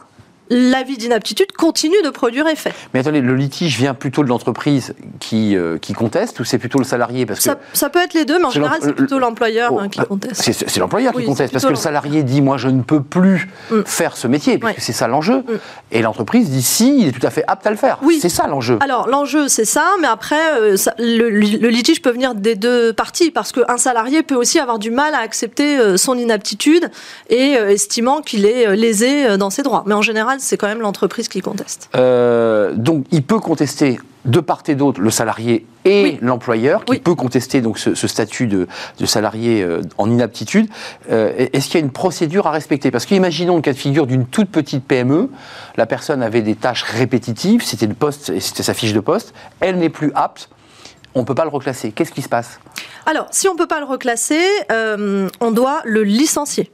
l'avis 0.51 0.99
d'inaptitude 0.99 1.53
continue 1.53 2.01
de 2.05 2.11
produire 2.11 2.47
effet. 2.49 2.73
Mais 2.93 3.01
attendez, 3.01 3.21
le 3.21 3.35
litige 3.35 3.79
vient 3.79 3.95
plutôt 3.95 4.23
de 4.23 4.29
l'entreprise 4.29 4.95
qui, 5.21 5.57
euh, 5.57 5.79
qui 5.79 5.95
conteste 5.95 6.39
ou 6.41 6.45
c'est 6.45 6.59
plutôt 6.59 6.79
le 6.79 6.85
salarié 6.85 7.27
parce 7.27 7.41
que 7.41 7.51
ça, 7.73 7.91
peut 7.91 8.01
être 8.01 8.15
les 8.15 8.25
deux, 8.25 8.39
mais 8.39 8.47
en 8.47 8.51
général, 8.51 8.79
c'est 8.83 8.93
plutôt 8.93 9.19
l'employeur 9.19 9.73
oh, 9.73 9.79
hein, 9.81 9.89
qui 9.89 9.99
bah, 9.99 10.07
conteste. 10.07 10.43
C'est 10.53 10.81
l'employeur 10.81 11.13
qui 11.15 11.25
conteste 11.25 11.53
parce 11.53 11.65
que 11.65 11.71
le 11.71 11.77
salarié 11.77 12.23
dit 12.23 12.43
Moi, 12.43 12.57
je 12.57 12.69
ne 12.69 12.83
peux 12.83 13.03
plus 13.03 13.49
mm. 13.71 13.83
faire 13.87 14.17
ce 14.17 14.27
métier, 14.27 14.59
parce 14.59 14.75
que 14.75 14.81
c'est 14.81 14.93
ça 14.93 15.09
l'enjeu. 15.09 15.39
Mm. 15.39 15.59
Et 15.93 16.03
l'entreprise 16.03 16.51
dit 16.51 16.63
Si, 16.63 17.01
il 17.01 17.09
est 17.09 17.13
tout 17.13 17.27
à 17.27 17.31
fait 17.31 17.45
apte 17.47 17.67
à 17.67 17.71
le 17.71 17.77
faire. 17.77 17.99
Oui. 18.03 18.19
C'est 18.21 18.29
ça 18.29 18.47
l'enjeu. 18.47 18.79
Alors, 18.81 19.09
l'enjeu, 19.09 19.49
c'est 19.49 19.65
ça, 19.65 19.93
mais 20.01 20.09
après, 20.09 20.61
euh, 20.61 20.77
le, 20.99 21.69
litige 21.69 22.03
peut 22.03 22.11
venir 22.11 22.35
des 22.35 22.55
deux 22.55 22.93
parties 22.93 23.31
parce 23.31 23.53
qu'un 23.53 23.79
salarié 23.79 24.23
peut 24.23 24.35
aussi 24.35 24.59
avoir 24.59 24.79
du 24.79 24.91
mal 24.91 25.15
à 25.15 25.19
accepter 25.19 25.79
euh, 25.79 25.97
son 25.97 26.17
inaptitude 26.19 26.91
et 27.31 27.53
estimant 27.53 28.21
qu'il 28.21 28.47
est 28.47 28.77
lésé 28.77 29.37
dans 29.39 29.51
ses 29.51 29.63
droits. 29.63 29.85
Mais 29.87 29.95
en 29.95 30.03
général, 30.03 30.34
c'est 30.39 30.57
quand 30.57 30.67
même 30.67 30.81
l'entreprise 30.81 31.29
qui 31.29 31.41
conteste. 31.41 31.89
Euh, 31.97 32.73
donc, 32.75 33.07
il 33.11 33.23
peut 33.23 33.41
contester 33.41 33.99
de 34.25 34.41
part 34.41 34.63
et 34.69 34.75
d'autre 34.75 35.01
le 35.03 35.11
salarié 35.11 35.67
et 35.85 36.17
l'employeur, 36.23 36.85
qui 36.87 36.99
peut 36.99 37.15
contester 37.15 37.61
donc 37.61 37.79
ce, 37.79 37.95
statut 37.95 38.47
de, 38.47 38.67
salarié 39.05 39.63
euh, 39.63 39.83
en 39.99 40.11
inaptitude. 40.11 40.67
Euh, 41.11 41.49
est-ce 41.53 41.67
qu'il 41.67 41.75
y 41.75 41.83
a 41.83 41.85
une 41.85 41.93
procédure 41.93 42.47
à 42.47 42.51
respecter? 42.51 42.91
Parce 42.91 43.05
qu'imaginons 43.05 43.57
le 43.57 43.63
cas 43.63 43.73
de 43.73 43.79
figure 43.79 44.07
d'une 44.07 44.27
toute 44.27 44.49
petite 44.49 44.85
PME, 44.85 45.29
la 45.77 45.85
personne 45.85 46.23
avait 46.23 46.41
des 46.41 46.55
tâches 46.55 46.85
répétitives, 46.85 47.63
c'était 47.63 47.87
le 47.87 47.95
poste, 47.95 48.39
c'était 48.41 48.63
sa 48.63 48.73
fiche 48.73 48.95
de 48.95 49.01
poste, 49.01 49.35
elle 49.61 49.77
n'est 49.77 49.91
plus 49.91 50.11
apte. 50.15 50.49
On 51.15 51.21
ne 51.21 51.25
peut 51.25 51.35
pas 51.35 51.45
le 51.45 51.51
reclasser. 51.51 51.93
Qu'est-ce 51.93 52.11
qui 52.11 52.23
se 52.23 52.29
passe? 52.29 52.59
Alors, 53.07 53.29
si 53.31 53.47
on 53.47 53.53
ne 53.53 53.59
peut 53.59 53.69
pas 53.69 53.79
le 53.79 53.87
reclasser, 53.87 54.43
on 54.71 55.51
doit 55.53 55.81
le 55.85 56.03
licencier. 56.03 56.73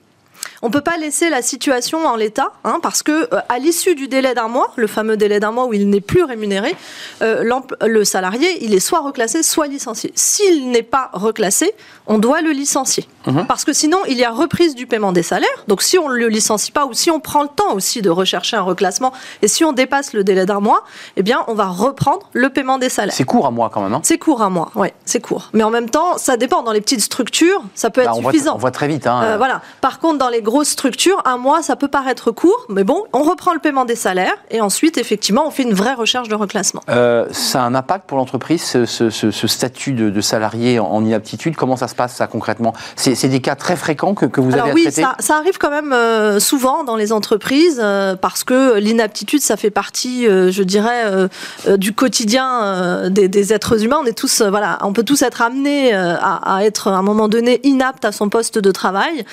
On 0.63 0.69
ne 0.69 0.73
peut 0.73 0.83
pas 0.83 0.99
laisser 0.99 1.31
la 1.31 1.41
situation 1.41 2.05
en 2.05 2.17
l'état, 2.17 2.53
hein, 2.65 2.81
parce 2.83 3.03
que 3.03 3.33
euh, 3.35 3.41
à 3.49 3.59
l'issue 3.59 3.95
du 3.95 4.09
délai 4.09 4.35
d'un 4.35 4.49
mois, 4.49 4.73
le 4.77 4.87
fameux 4.87 5.17
délai 5.17 5.41
d'un 5.41 5.53
mois 5.53 5.65
où 5.67 5.73
il 5.73 5.89
n'est 5.89 6.03
plus 6.03 6.23
rémunéré, 6.23 6.77
euh, 7.23 7.61
le 7.83 8.05
salarié, 8.05 8.63
il 8.63 8.75
est 8.75 8.81
soit 8.81 9.01
reclassé, 9.01 9.43
soit 9.43 9.69
licencié. 9.69 10.13
S'il 10.15 10.71
n'est 10.71 10.83
pas 10.83 11.11
reclassé, 11.15 11.73
on 12.07 12.19
doit 12.19 12.43
le 12.43 12.51
licencier. 12.51 13.07
Mhm. 13.27 13.47
Parce 13.47 13.65
que 13.65 13.73
sinon, 13.73 13.99
il 14.09 14.17
y 14.17 14.25
a 14.25 14.31
reprise 14.31 14.75
du 14.75 14.87
paiement 14.87 15.13
des 15.13 15.23
salaires. 15.23 15.49
Donc 15.69 15.83
si 15.83 15.99
on 15.99 16.09
ne 16.09 16.15
le 16.15 16.29
licencie 16.29 16.73
pas, 16.73 16.87
ou 16.87 16.95
si 16.95 17.11
on 17.11 17.21
prend 17.21 17.43
le 17.43 17.49
temps 17.49 17.75
aussi 17.75 18.03
de 18.03 18.11
rechercher 18.11 18.57
un 18.57 18.63
reclassement, 18.63 19.13
et 19.43 19.49
si 19.49 19.65
on 19.65 19.73
dépasse 19.73 20.13
le 20.13 20.25
délai 20.25 20.47
d'un 20.47 20.61
mois, 20.61 20.85
eh 21.17 21.23
bien, 21.23 21.45
on 21.49 21.55
va 21.55 21.67
reprendre 21.67 22.29
le 22.33 22.51
paiement 22.51 22.79
des 22.79 22.89
salaires. 22.89 23.15
C'est 23.15 23.25
court 23.25 23.47
à 23.47 23.51
mois 23.51 23.71
quand 23.71 23.83
même, 23.83 23.95
hein 23.95 24.01
C'est 24.03 24.19
court 24.19 24.43
à 24.43 24.51
mois, 24.51 24.71
oui, 24.75 24.89
c'est 25.05 25.21
court. 25.21 25.51
Mais 25.53 25.63
en 25.63 25.71
même 25.71 25.91
temps, 25.91 26.19
ça 26.19 26.37
dépend. 26.37 26.63
Dans 26.63 26.73
les 26.73 26.81
petites 26.81 27.01
structures, 27.01 27.63
ça 27.75 27.91
peut 27.91 28.03
être 28.03 28.15
suffisant. 28.15 28.55
on 28.57 28.59
voit 28.59 28.71
très 28.71 28.89
vite. 28.89 29.07
Hein. 29.07 29.23
Euh, 29.23 29.37
voilà. 29.39 29.63
Par 29.81 29.99
contre, 29.99 30.19
dans 30.19 30.29
les 30.29 30.43
grosse 30.43 30.69
structure, 30.69 31.23
un 31.25 31.37
mois, 31.37 31.63
ça 31.63 31.77
peut 31.77 31.89
paraître 31.89 32.31
court, 32.31 32.67
mais 32.69 32.85
bon, 32.85 33.05
on 33.13 33.23
reprend 33.23 33.55
le 33.55 33.61
paiement 33.61 33.85
des 33.85 33.97
salaires 33.97 34.37
et 34.51 34.61
ensuite, 34.61 34.99
effectivement, 34.99 35.47
on 35.47 35.51
fait 35.51 35.63
une 35.63 35.73
vraie 35.73 35.95
recherche 35.95 36.29
de 36.29 36.35
reclassement. 36.35 36.83
Euh, 36.89 37.27
ça 37.31 37.63
a 37.63 37.67
un 37.67 37.75
impact 37.75 38.07
pour 38.09 38.19
l'entreprise, 38.19 38.63
ce, 38.63 39.47
statut 39.47 39.93
de, 39.93 40.21
salarié 40.21 40.79
en, 40.79 41.05
inaptitude? 41.05 41.57
Comment 41.57 41.77
ça 41.77 41.89
se 41.89 41.95
passe, 41.95 42.15
ça, 42.15 42.27
concrètement? 42.27 42.75
C'est 42.97 43.10
des 43.15 43.41
cas 43.41 43.55
très 43.55 43.77
fréquents 43.77 44.15
que, 44.15 44.41
vous 44.41 44.55
avez 44.55 44.73
oui, 44.73 44.91
ça, 44.91 45.17
ça, 45.19 45.37
arrive 45.37 45.59
quand 45.59 45.71
même 45.71 45.93
euh, 45.93 46.41
souvent 46.41 46.85
dans 46.85 46.97
les 46.97 47.13
entreprises 47.13 47.81
euh, 47.83 48.17
parce 48.17 48.45
que 48.45 48.79
l'inaptitude, 48.79 49.41
ça 49.41 49.57
fait 49.57 49.71
partie, 49.71 50.25
je 50.27 50.63
dirais, 50.63 51.29
du 51.77 51.93
quotidien 51.93 53.09
des, 53.11 53.53
êtres 53.53 53.85
humains. 53.85 53.99
On 54.03 54.07
est 54.07 54.17
tous, 54.17 54.43
voilà, 54.43 54.79
on 54.83 54.93
peut 54.93 55.03
tous 55.03 55.23
être 55.23 55.43
amenés 55.43 55.93
à, 55.93 56.37
à, 56.37 56.65
être 56.65 56.89
à 56.89 56.97
un 56.97 57.03
moment 57.03 57.29
donné 57.29 57.61
inapte 57.65 58.05
à 58.05 58.13
son 58.13 58.29
poste 58.29 58.59
de 58.59 58.71
travail. 58.71 59.25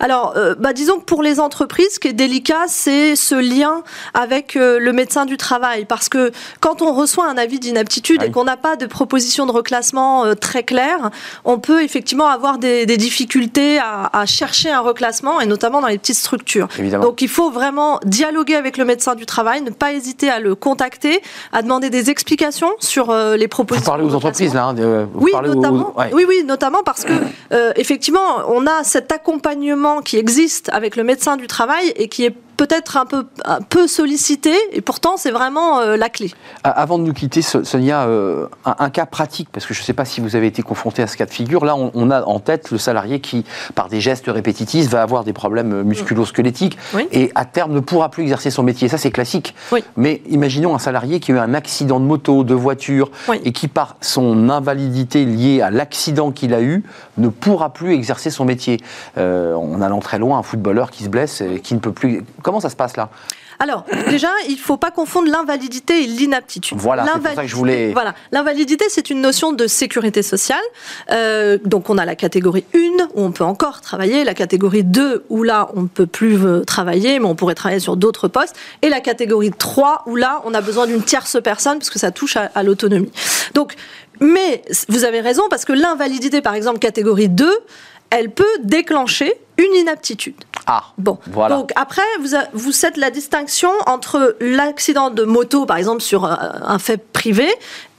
Alors, 0.00 0.34
bah, 0.58 0.72
disons 0.72 0.98
que 0.98 1.04
pour 1.04 1.22
les 1.22 1.40
entreprises, 1.40 1.94
ce 1.94 2.00
qui 2.00 2.08
est 2.08 2.12
délicat, 2.12 2.64
c'est 2.68 3.16
ce 3.16 3.34
lien 3.34 3.82
avec 4.14 4.56
euh, 4.56 4.78
le 4.78 4.92
médecin 4.92 5.26
du 5.26 5.36
travail. 5.36 5.84
Parce 5.84 6.08
que 6.08 6.32
quand 6.60 6.82
on 6.82 6.92
reçoit 6.92 7.28
un 7.28 7.36
avis 7.36 7.58
d'inaptitude 7.58 8.22
et 8.22 8.30
qu'on 8.30 8.44
n'a 8.44 8.56
pas 8.56 8.76
de 8.76 8.86
proposition 8.86 9.46
de 9.46 9.52
reclassement 9.52 10.24
euh, 10.24 10.34
très 10.34 10.62
claire, 10.62 11.10
on 11.44 11.58
peut 11.58 11.82
effectivement 11.82 12.26
avoir 12.26 12.58
des, 12.58 12.86
difficultés 12.86 13.19
à, 13.80 14.26
chercher 14.26 14.70
un 14.70 14.80
reclassement, 14.80 15.40
et 15.40 15.46
notamment 15.46 15.80
dans 15.80 15.88
les 15.88 15.98
petites 15.98 16.16
structures. 16.16 16.68
Donc 17.00 17.22
il 17.22 17.28
faut 17.28 17.50
vraiment 17.50 17.98
dialoguer 18.04 18.54
avec 18.54 18.76
le 18.76 18.84
médecin 18.84 19.14
du 19.14 19.26
travail, 19.26 19.62
ne 19.62 19.70
pas 19.70 19.92
hésiter 19.92 20.30
à 20.30 20.40
le 20.40 20.54
contacter, 20.54 21.20
à 21.52 21.62
demander 21.62 21.90
des 21.90 22.10
explications 22.10 22.70
sur 22.78 23.10
euh, 23.10 23.36
les 23.36 23.48
propositions. 23.48 23.92
Vous 23.92 23.98
parlez 23.98 24.04
aux 24.04 24.14
entreprises, 24.14 24.54
là 24.54 24.66
hein, 24.66 25.08
oui, 25.14 25.32
notamment, 25.42 25.94
oui, 26.12 26.24
oui, 26.28 26.44
notamment 26.44 26.82
parce 26.84 27.04
que, 27.04 27.12
effectivement, 27.76 28.20
on 28.48 28.66
a 28.66 28.84
cet 28.84 29.12
accompagnement 29.12 30.00
qui 30.00 30.16
existe 30.16 30.68
avec 30.72 30.96
le 30.96 31.04
médecin 31.04 31.36
du 31.36 31.46
travail 31.46 31.92
et 31.96 32.08
qui 32.08 32.24
est 32.24 32.34
peut-être 32.60 32.98
un 32.98 33.06
peu, 33.06 33.24
un 33.46 33.62
peu 33.62 33.88
sollicité, 33.88 34.52
et 34.72 34.82
pourtant 34.82 35.16
c'est 35.16 35.30
vraiment 35.30 35.80
la 35.80 36.10
clé. 36.10 36.30
Avant 36.62 36.98
de 36.98 37.04
nous 37.04 37.14
quitter, 37.14 37.40
Sonia, 37.40 38.06
un, 38.66 38.90
cas 38.90 39.06
pratique, 39.06 39.48
parce 39.50 39.64
que 39.64 39.72
je 39.72 39.80
ne 39.80 39.84
sais 39.84 39.94
pas 39.94 40.04
si 40.04 40.20
vous 40.20 40.36
avez 40.36 40.46
été 40.46 40.60
confronté 40.60 41.02
à 41.02 41.06
ce 41.06 41.16
cas 41.16 41.24
de 41.24 41.30
figure. 41.30 41.64
Là, 41.64 41.74
on, 41.74 42.10
a 42.10 42.22
en 42.22 42.38
tête 42.38 42.70
le 42.70 42.76
salarié 42.76 43.20
qui, 43.20 43.46
par 43.74 43.88
des 43.88 44.02
gestes 44.02 44.26
répétitifs, 44.28 44.90
va 44.90 45.00
avoir 45.00 45.24
des 45.24 45.32
problèmes 45.32 45.82
musculo-squelettiques 45.84 46.76
et 47.12 47.32
à 47.34 47.46
terme 47.46 47.72
ne 47.72 47.80
pourra 47.80 48.10
plus 48.10 48.24
exercer 48.24 48.50
son 48.50 48.62
métier. 48.62 48.88
Ça, 48.88 48.98
c'est 48.98 49.10
classique. 49.10 49.54
Mais 49.96 50.20
imaginons 50.28 50.74
un 50.74 50.78
salarié 50.78 51.18
qui 51.18 51.32
a 51.32 51.36
eu 51.36 51.38
un 51.38 51.54
accident 51.54 51.98
de 51.98 52.04
moto, 52.04 52.44
de 52.44 52.54
voiture, 52.54 53.10
et 53.42 53.52
qui, 53.52 53.68
par 53.68 53.96
son 54.02 54.50
invalidité 54.50 55.24
liée 55.24 55.62
à 55.62 55.70
l'accident 55.70 56.30
qu'il 56.30 56.52
a 56.52 56.60
eu, 56.60 56.84
ne 57.16 57.28
pourra 57.28 57.72
plus 57.72 57.94
exercer 57.94 58.28
son 58.28 58.44
métier. 58.44 58.80
Euh, 59.16 59.54
en 59.54 59.80
allant 59.80 60.00
très 60.00 60.18
loin, 60.18 60.38
un 60.38 60.42
footballeur 60.42 60.90
qui 60.90 61.04
se 61.04 61.08
blesse 61.08 61.40
et 61.40 61.60
qui 61.60 61.74
ne 61.74 61.78
peut 61.78 61.92
plus. 61.92 62.22
Comment 62.50 62.58
ça 62.58 62.68
se 62.68 62.74
passe 62.74 62.96
là 62.96 63.10
alors, 63.62 63.84
déjà, 64.08 64.30
il 64.48 64.54
ne 64.54 64.58
faut 64.58 64.78
pas 64.78 64.90
confondre 64.90 65.30
l'invalidité 65.30 66.02
et 66.02 66.06
l'inaptitude. 66.06 66.78
Voilà, 66.78 67.04
c'est 67.04 67.20
pour 67.20 67.30
ça 67.34 67.42
que 67.42 67.46
je 67.46 67.54
voulais... 67.54 67.92
Voilà, 67.92 68.14
l'invalidité, 68.32 68.86
c'est 68.88 69.10
une 69.10 69.20
notion 69.20 69.52
de 69.52 69.66
sécurité 69.66 70.22
sociale. 70.22 70.62
Euh, 71.10 71.58
donc, 71.66 71.90
on 71.90 71.98
a 71.98 72.06
la 72.06 72.16
catégorie 72.16 72.64
1, 72.74 72.78
où 73.14 73.22
on 73.22 73.32
peut 73.32 73.44
encore 73.44 73.82
travailler, 73.82 74.24
la 74.24 74.32
catégorie 74.32 74.82
2, 74.82 75.26
où 75.28 75.42
là, 75.42 75.68
on 75.74 75.82
ne 75.82 75.88
peut 75.88 76.06
plus 76.06 76.42
euh, 76.42 76.64
travailler, 76.64 77.18
mais 77.18 77.26
on 77.26 77.34
pourrait 77.34 77.54
travailler 77.54 77.80
sur 77.80 77.98
d'autres 77.98 78.28
postes, 78.28 78.56
et 78.80 78.88
la 78.88 79.00
catégorie 79.00 79.50
3, 79.50 80.04
où 80.06 80.16
là, 80.16 80.40
on 80.46 80.54
a 80.54 80.62
besoin 80.62 80.86
d'une 80.86 81.02
tierce 81.02 81.36
personne, 81.44 81.76
parce 81.76 81.90
que 81.90 81.98
ça 81.98 82.10
touche 82.10 82.38
à, 82.38 82.50
à 82.54 82.62
l'autonomie. 82.62 83.12
Donc, 83.52 83.74
mais 84.20 84.62
vous 84.88 85.04
avez 85.04 85.20
raison, 85.20 85.42
parce 85.50 85.66
que 85.66 85.74
l'invalidité, 85.74 86.40
par 86.40 86.54
exemple, 86.54 86.78
catégorie 86.78 87.28
2, 87.28 87.46
elle 88.10 88.30
peut 88.30 88.44
déclencher 88.62 89.32
une 89.56 89.74
inaptitude. 89.74 90.34
Ah, 90.66 90.84
bon. 90.98 91.18
Voilà. 91.26 91.56
Donc 91.56 91.72
après, 91.76 92.02
vous, 92.20 92.30
vous 92.52 92.72
faites 92.72 92.96
la 92.96 93.10
distinction 93.10 93.70
entre 93.86 94.36
l'accident 94.40 95.10
de 95.10 95.24
moto, 95.24 95.66
par 95.66 95.76
exemple, 95.76 96.00
sur 96.00 96.24
un 96.24 96.78
fait 96.78 96.98
privé, 97.12 97.48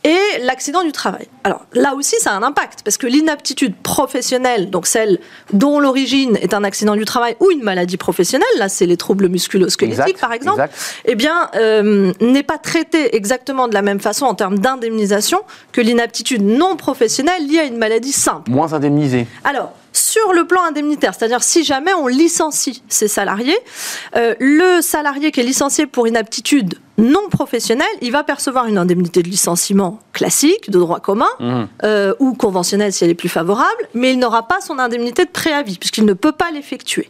et 0.03 0.17
l'accident 0.41 0.83
du 0.83 0.91
travail. 0.91 1.27
Alors 1.43 1.65
là 1.73 1.93
aussi, 1.95 2.15
ça 2.19 2.31
a 2.31 2.35
un 2.35 2.43
impact, 2.43 2.81
parce 2.83 2.97
que 2.97 3.05
l'inaptitude 3.05 3.75
professionnelle, 3.75 4.69
donc 4.69 4.87
celle 4.87 5.19
dont 5.53 5.79
l'origine 5.79 6.37
est 6.41 6.53
un 6.53 6.63
accident 6.63 6.95
du 6.95 7.05
travail 7.05 7.35
ou 7.39 7.51
une 7.51 7.61
maladie 7.61 7.97
professionnelle, 7.97 8.47
là 8.57 8.67
c'est 8.67 8.87
les 8.87 8.97
troubles 8.97 9.27
musculo-squelettiques 9.27 10.17
par 10.19 10.33
exemple, 10.33 10.67
eh 11.05 11.15
bien, 11.15 11.49
euh, 11.55 12.11
n'est 12.19 12.43
pas 12.43 12.57
traitée 12.57 13.15
exactement 13.15 13.67
de 13.67 13.73
la 13.73 13.81
même 13.81 13.99
façon 13.99 14.25
en 14.25 14.33
termes 14.33 14.57
d'indemnisation 14.57 15.41
que 15.71 15.81
l'inaptitude 15.81 16.41
non 16.41 16.75
professionnelle 16.77 17.47
liée 17.47 17.59
à 17.59 17.65
une 17.65 17.77
maladie 17.77 18.11
simple. 18.11 18.49
Moins 18.49 18.73
indemnisée. 18.73 19.27
Alors, 19.43 19.71
sur 19.93 20.33
le 20.33 20.45
plan 20.45 20.63
indemnitaire, 20.63 21.13
c'est-à-dire 21.13 21.43
si 21.43 21.63
jamais 21.63 21.93
on 21.93 22.07
licencie 22.07 22.83
ses 22.87 23.07
salariés, 23.07 23.57
euh, 24.15 24.35
le 24.39 24.81
salarié 24.81 25.31
qui 25.31 25.41
est 25.41 25.43
licencié 25.43 25.85
pour 25.85 26.07
inaptitude 26.07 26.75
non 27.01 27.27
professionnelle, 27.29 27.87
il 28.01 28.11
va 28.11 28.23
percevoir 28.23 28.67
une 28.67 28.77
indemnité 28.77 29.23
de 29.23 29.27
licenciement 29.27 29.99
classique, 30.13 30.69
de 30.69 30.79
droit 30.79 30.99
commun, 30.99 31.29
mmh. 31.39 31.63
euh, 31.83 32.13
ou 32.19 32.33
conventionnelle 32.33 32.93
si 32.93 33.03
elle 33.03 33.09
est 33.09 33.15
plus 33.15 33.29
favorable, 33.29 33.89
mais 33.93 34.13
il 34.13 34.19
n'aura 34.19 34.47
pas 34.47 34.61
son 34.61 34.79
indemnité 34.79 35.25
de 35.25 35.31
préavis, 35.31 35.77
puisqu'il 35.77 36.05
ne 36.05 36.13
peut 36.13 36.31
pas 36.31 36.51
l'effectuer. 36.51 37.09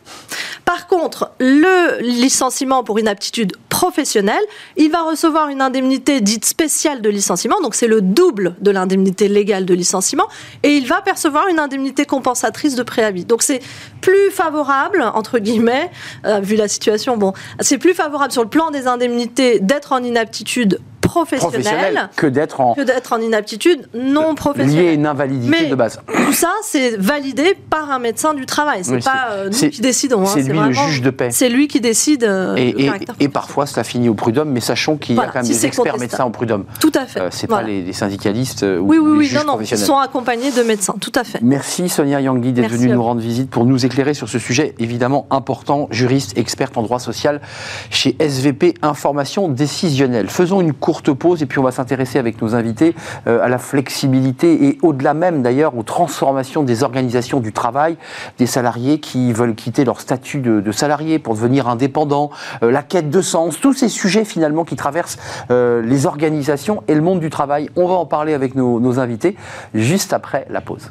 Par 0.66 0.88
contre, 0.88 1.32
le 1.40 2.02
licenciement 2.02 2.84
pour 2.84 3.00
inaptitude 3.00 3.54
professionnelle, 3.70 4.44
il 4.78 4.92
va 4.92 5.02
recevoir 5.02 5.50
une 5.50 5.62
indemnité 5.62 6.22
dite 6.22 6.46
spéciale 6.46 7.02
de 7.02 7.10
licenciement, 7.10 7.60
donc 7.62 7.76
c'est 7.76 7.88
le 7.88 8.02
double 8.02 8.56
de 8.62 8.72
l'indemnité 8.72 9.28
légale 9.28 9.66
de 9.66 9.74
licenciement, 9.74 10.28
et 10.64 10.70
il 10.70 10.88
va 10.88 11.02
percevoir 11.02 11.48
une 11.48 11.60
indemnité 11.60 12.06
compensatrice 12.06 12.76
de 12.76 12.84
préavis. 12.84 13.26
Donc 13.26 13.44
c'est 13.44 13.60
plus 14.00 14.32
favorable, 14.32 15.04
entre 15.14 15.40
guillemets, 15.40 15.92
euh, 16.26 16.40
vu 16.40 16.56
la 16.56 16.68
situation, 16.68 17.18
bon, 17.18 17.34
c'est 17.60 17.78
plus 17.78 17.94
favorable 17.94 18.32
sur 18.32 18.44
le 18.44 18.50
plan 18.50 18.72
des 18.72 18.88
indemnités 18.88 19.60
d'être 19.60 19.81
en 19.90 20.06
inaptitude 20.06 20.80
professionnelle, 21.12 22.10
que 22.16 22.28
d'être 22.28 22.62
en, 22.62 22.76
en 23.12 23.22
inaptitude 23.22 23.88
non 23.94 24.36
professionnelle. 24.36 24.84
Liée 24.84 24.90
à 24.90 24.94
une 24.94 25.06
invalidité 25.06 25.68
de 25.68 25.76
base. 25.76 26.00
Tout 26.08 26.34
ça, 26.34 26.52
c'est 26.64 26.98
validé 26.98 27.58
par 27.70 27.92
un 27.92 28.00
médecin 28.00 28.34
du 28.34 28.46
travail. 28.46 28.84
C'est 28.84 29.04
pas 29.04 29.30
euh, 29.32 29.50
nous 29.50 29.70
qui 29.70 29.82
décidons. 29.82 30.22
Hein. 30.22 30.32
C'est 30.34 30.44
lui 30.44 30.60
le 30.60 30.72
juge 30.72 31.02
de 31.02 31.10
paix. 31.10 31.30
C'est 31.32 31.50
lui 31.50 31.68
qui 31.68 31.82
décide. 31.82 32.24
Euh, 32.24 32.56
et, 32.58 32.90
et, 33.20 33.30
parfois, 33.30 33.66
cela 33.66 33.84
finit 33.84 34.10
au 34.10 34.14
prud'homme, 34.14 34.50
mais 34.50 34.62
sachons 34.62 34.98
qu'il 34.98 35.16
y 35.16 35.20
a 35.20 35.28
quand 35.28 35.36
même 35.36 35.48
des 35.48 35.66
experts 35.66 35.98
médecins 35.98 36.26
au 36.26 36.30
prud'homme. 36.30 36.66
Tout 36.80 36.92
à 36.96 37.06
fait. 37.06 37.20
Euh, 37.20 37.28
c'est 37.32 37.48
pas 37.48 37.62
les, 37.62 37.92
syndicalistes 37.94 38.64
ou 38.64 38.84
oui, 38.84 38.98
oui, 38.98 39.12
les 39.12 39.18
oui, 39.18 39.26
juges 39.26 39.46
non, 39.46 39.58
non, 39.58 39.62
Ils 39.62 39.78
sont 39.78 39.98
accompagnés 39.98 40.52
de 40.52 40.64
médecins. 40.64 40.96
Tout 41.00 41.12
à 41.16 41.24
fait. 41.24 41.40
Merci 41.42 41.90
Sonia 41.90 42.22
Yangui 42.22 42.54
d'être 42.54 42.72
venue 42.72 42.90
nous 42.90 43.04
rendre 43.04 43.22
visite 43.22 43.50
pour 43.50 43.66
nous 43.66 43.86
éclairer 43.86 44.14
sur 44.14 44.30
ce 44.30 44.40
sujet 44.40 44.76
évidemment 44.80 45.28
important. 45.30 45.88
Juriste, 45.92 46.38
experte 46.38 46.78
en 46.78 46.84
droit 46.84 47.00
social 47.00 47.42
chez 47.90 48.16
SVP 48.20 48.76
Information 48.82 49.48
Décisionnelle. 49.50 50.30
Faisons 50.30 50.62
une 50.62 50.74
courte 50.74 51.01
pause 51.10 51.42
et 51.42 51.48
puis 51.48 51.58
on 51.58 51.64
va 51.64 51.72
s'intéresser 51.72 52.20
avec 52.20 52.40
nos 52.42 52.54
invités 52.54 52.96
euh, 53.26 53.44
à 53.44 53.50
la 53.50 53.58
flexibilité 53.58 54.68
et 54.68 54.78
au-delà 54.84 55.16
même 55.16 55.42
d'ailleurs 55.42 55.76
aux 55.76 55.82
transformations 55.84 56.62
des 56.62 56.84
organisations 56.84 57.40
du 57.40 57.52
travail, 57.52 57.98
des 58.38 58.46
salariés 58.46 59.00
qui 59.00 59.34
veulent 59.34 59.56
quitter 59.56 59.84
leur 59.86 60.00
statut 60.00 60.40
de, 60.40 60.72
salarié 60.72 61.18
pour 61.18 61.34
devenir 61.34 61.68
indépendants, 61.68 62.30
euh, 62.62 62.72
la 62.72 62.84
quête 62.84 63.10
de 63.10 63.22
sens, 63.22 63.60
tous 63.60 63.74
ces 63.74 63.90
sujets 63.90 64.26
finalement 64.26 64.64
qui 64.64 64.76
traversent 64.76 65.18
euh, 65.50 65.82
les 65.82 66.06
organisations 66.06 66.84
et 66.88 66.94
le 66.94 67.02
monde 67.02 67.20
du 67.20 67.30
travail. 67.30 67.70
On 67.76 67.88
va 67.88 67.96
en 67.96 68.06
parler 68.06 68.34
avec 68.34 68.56
nos 68.56 69.00
invités 69.00 69.36
juste 69.74 70.14
après 70.14 70.46
la 70.50 70.62
pause. 70.62 70.90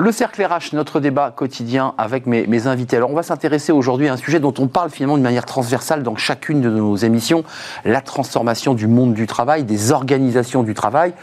Le 0.00 0.12
cercle 0.12 0.44
RH, 0.44 0.74
notre 0.74 1.00
débat 1.00 1.32
quotidien 1.32 1.92
avec 1.98 2.26
mes, 2.26 2.66
invités. 2.68 2.96
Alors 2.96 3.10
on 3.10 3.16
va 3.16 3.24
s'intéresser 3.24 3.72
aujourd'hui 3.72 4.06
à 4.06 4.12
un 4.12 4.16
sujet 4.16 4.38
dont 4.38 4.54
on 4.58 4.68
parle 4.68 4.90
finalement 4.90 5.18
de 5.18 5.22
manière 5.24 5.44
transversale 5.44 6.04
dans 6.04 6.14
chacune 6.14 6.60
de 6.60 6.70
nos 6.70 6.94
émissions, 6.94 7.42
la 7.84 8.00
transformation 8.00 8.74
du 8.74 8.86
monde 8.86 9.12
du 9.12 9.26
travail, 9.26 9.64
des 9.64 9.90
organisations 9.90 10.62
du 10.62 10.72
travail. 10.72 11.14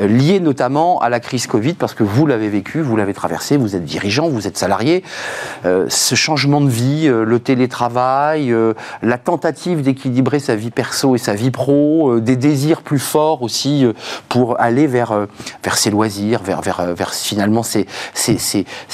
Euh, 0.00 0.06
lié 0.06 0.40
notamment 0.40 1.00
à 1.00 1.08
la 1.08 1.20
crise 1.20 1.46
Covid, 1.46 1.74
parce 1.74 1.94
que 1.94 2.02
vous 2.02 2.26
l'avez 2.26 2.48
vécu, 2.48 2.80
vous 2.80 2.96
l'avez 2.96 3.14
traversé, 3.14 3.56
vous 3.56 3.76
êtes 3.76 3.84
dirigeant, 3.84 4.28
vous 4.28 4.46
êtes 4.46 4.58
salarié. 4.58 5.02
Euh, 5.64 5.86
ce 5.88 6.14
changement 6.14 6.60
de 6.60 6.68
vie, 6.68 7.06
euh, 7.06 7.24
le 7.24 7.38
télétravail, 7.40 8.54
la 9.02 9.18
tentative 9.18 9.82
d'équilibrer 9.82 10.40
sa 10.40 10.56
vie 10.56 10.70
perso 10.70 11.14
et 11.14 11.18
sa 11.18 11.34
vie 11.34 11.50
pro, 11.50 12.20
des 12.20 12.36
désirs 12.36 12.82
plus 12.82 12.98
forts 12.98 13.42
aussi 13.42 13.86
pour 14.28 14.60
aller 14.60 14.86
vers, 14.86 15.26
vers 15.62 15.76
ses 15.76 15.90
loisirs, 15.90 16.42
vers, 16.42 16.60
vers, 16.60 16.94
vers 16.94 17.12
finalement 17.12 17.62
ces, 17.62 17.86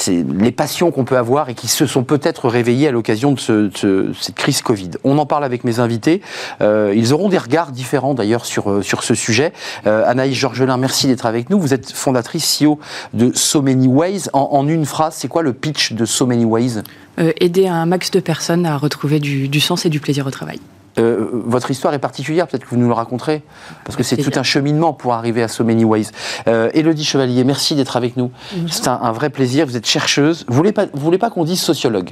les 0.08 0.52
passions 0.52 0.90
qu'on 0.90 1.04
peut 1.04 1.16
avoir 1.16 1.48
et 1.48 1.54
qui 1.54 1.68
se 1.68 1.86
sont 1.86 2.04
peut-être 2.04 2.48
réveillées 2.48 2.88
à 2.88 2.92
l'occasion 2.92 3.32
de, 3.32 4.12
cette 4.20 4.34
crise 4.34 4.62
Covid. 4.62 4.90
On 5.04 5.18
en 5.18 5.26
parle 5.26 5.44
avec 5.44 5.64
mes 5.64 5.80
invités. 5.80 6.22
ils 6.60 7.12
auront 7.12 7.28
des 7.28 7.38
regards 7.38 7.72
différents 7.72 8.14
d'ailleurs 8.14 8.46
sur, 8.46 8.84
sur 8.84 9.02
ce 9.02 9.14
sujet. 9.14 9.52
Anaïs 9.84 10.36
Georgelin, 10.36 10.76
merci 10.76 10.93
Merci 10.94 11.08
d'être 11.08 11.26
avec 11.26 11.50
nous. 11.50 11.58
Vous 11.58 11.74
êtes 11.74 11.90
fondatrice 11.90 12.62
CEO 12.62 12.78
de 13.14 13.32
So 13.34 13.62
Many 13.62 13.88
Ways. 13.88 14.28
En, 14.32 14.68
une 14.68 14.86
phrase, 14.86 15.16
c'est 15.16 15.26
quoi 15.26 15.42
le 15.42 15.52
pitch 15.52 15.92
de 15.92 16.04
So 16.04 16.24
Many 16.24 16.44
Ways? 16.44 16.84
Euh, 17.18 17.32
Aider 17.40 17.66
un 17.66 17.84
max 17.84 18.12
de 18.12 18.20
personnes 18.20 18.64
à 18.64 18.76
retrouver 18.76 19.18
du, 19.18 19.60
sens 19.60 19.84
et 19.86 19.88
du 19.88 19.98
plaisir 19.98 20.24
au 20.24 20.30
travail. 20.30 20.60
Euh, 21.00 21.28
votre 21.32 21.72
histoire 21.72 21.94
est 21.94 21.98
particulière, 21.98 22.46
peut-être 22.46 22.62
que 22.62 22.70
vous 22.70 22.76
nous 22.76 22.86
le 22.86 22.94
raconterez, 22.94 23.42
parce 23.84 23.96
que 23.96 24.04
c'est 24.04 24.18
tout 24.18 24.30
un 24.36 24.44
cheminement 24.44 24.92
pour 24.92 25.14
arriver 25.14 25.42
à 25.42 25.48
So 25.48 25.64
Many 25.64 25.84
Ways. 25.84 26.10
Euh, 26.46 26.70
Élodie 26.74 27.04
Chevalier, 27.04 27.42
merci 27.42 27.74
d'être 27.74 27.96
avec 27.96 28.16
nous. 28.16 28.30
C'est 28.70 28.86
un, 28.86 29.10
vrai 29.10 29.30
plaisir. 29.30 29.66
Vous 29.66 29.76
êtes 29.76 29.88
chercheuse. 29.88 30.44
Vous 30.46 30.54
voulez 30.54 30.70
pas, 30.70 30.86
vous 30.92 31.00
voulez 31.00 31.18
pas 31.18 31.28
qu'on 31.28 31.42
dise 31.42 31.60
sociologue? 31.60 32.10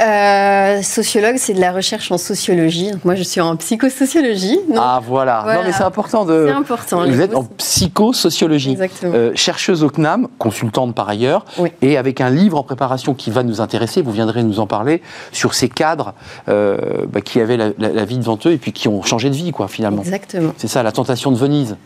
Euh, 0.00 0.82
sociologue, 0.82 1.36
c'est 1.38 1.54
de 1.54 1.60
la 1.60 1.72
recherche 1.72 2.12
en 2.12 2.18
sociologie. 2.18 2.92
moi, 3.04 3.16
je 3.16 3.22
suis 3.24 3.40
en 3.40 3.56
psychosociologie. 3.56 4.58
ah, 4.76 5.00
voilà. 5.04 5.44
Non, 5.46 5.62
mais 5.64 5.72
c'est 5.72 5.82
important 5.82 6.24
de. 6.24 6.46
C'est 6.48 6.54
important. 6.54 7.04
Vous 7.04 7.20
êtes 7.20 7.34
en 7.34 7.44
psychosociologie. 7.44 8.72
Exactement. 8.72 9.12
Euh, 9.14 9.32
chercheuse 9.34 9.82
au 9.82 9.90
CNAM, 9.90 10.28
consultante 10.38 10.94
par 10.94 11.08
ailleurs, 11.08 11.44
et 11.82 11.96
avec 11.96 12.20
un 12.20 12.30
livre 12.30 12.58
en 12.58 12.62
préparation 12.62 13.14
qui 13.14 13.30
va 13.30 13.42
nous 13.42 13.60
intéresser. 13.60 14.02
Vous 14.02 14.12
viendrez 14.12 14.42
nous 14.44 14.60
en 14.60 14.66
parler 14.66 15.02
sur 15.32 15.54
ces 15.54 15.68
cadres 15.68 16.14
euh, 16.48 16.76
bah, 17.08 17.20
qui 17.20 17.40
avaient 17.40 17.56
la, 17.56 17.70
la, 17.78 18.04
vie 18.04 18.18
devant 18.18 18.38
eux 18.46 18.52
et 18.52 18.58
puis 18.58 18.72
qui 18.72 18.86
ont 18.86 19.02
changé 19.02 19.30
de 19.30 19.34
vie, 19.34 19.50
quoi, 19.50 19.66
finalement. 19.66 20.02
Exactement. 20.02 20.52
C'est 20.56 20.68
ça, 20.68 20.82
la 20.82 20.92
tentation 20.92 21.32
de 21.32 21.36
Venise. 21.36 21.76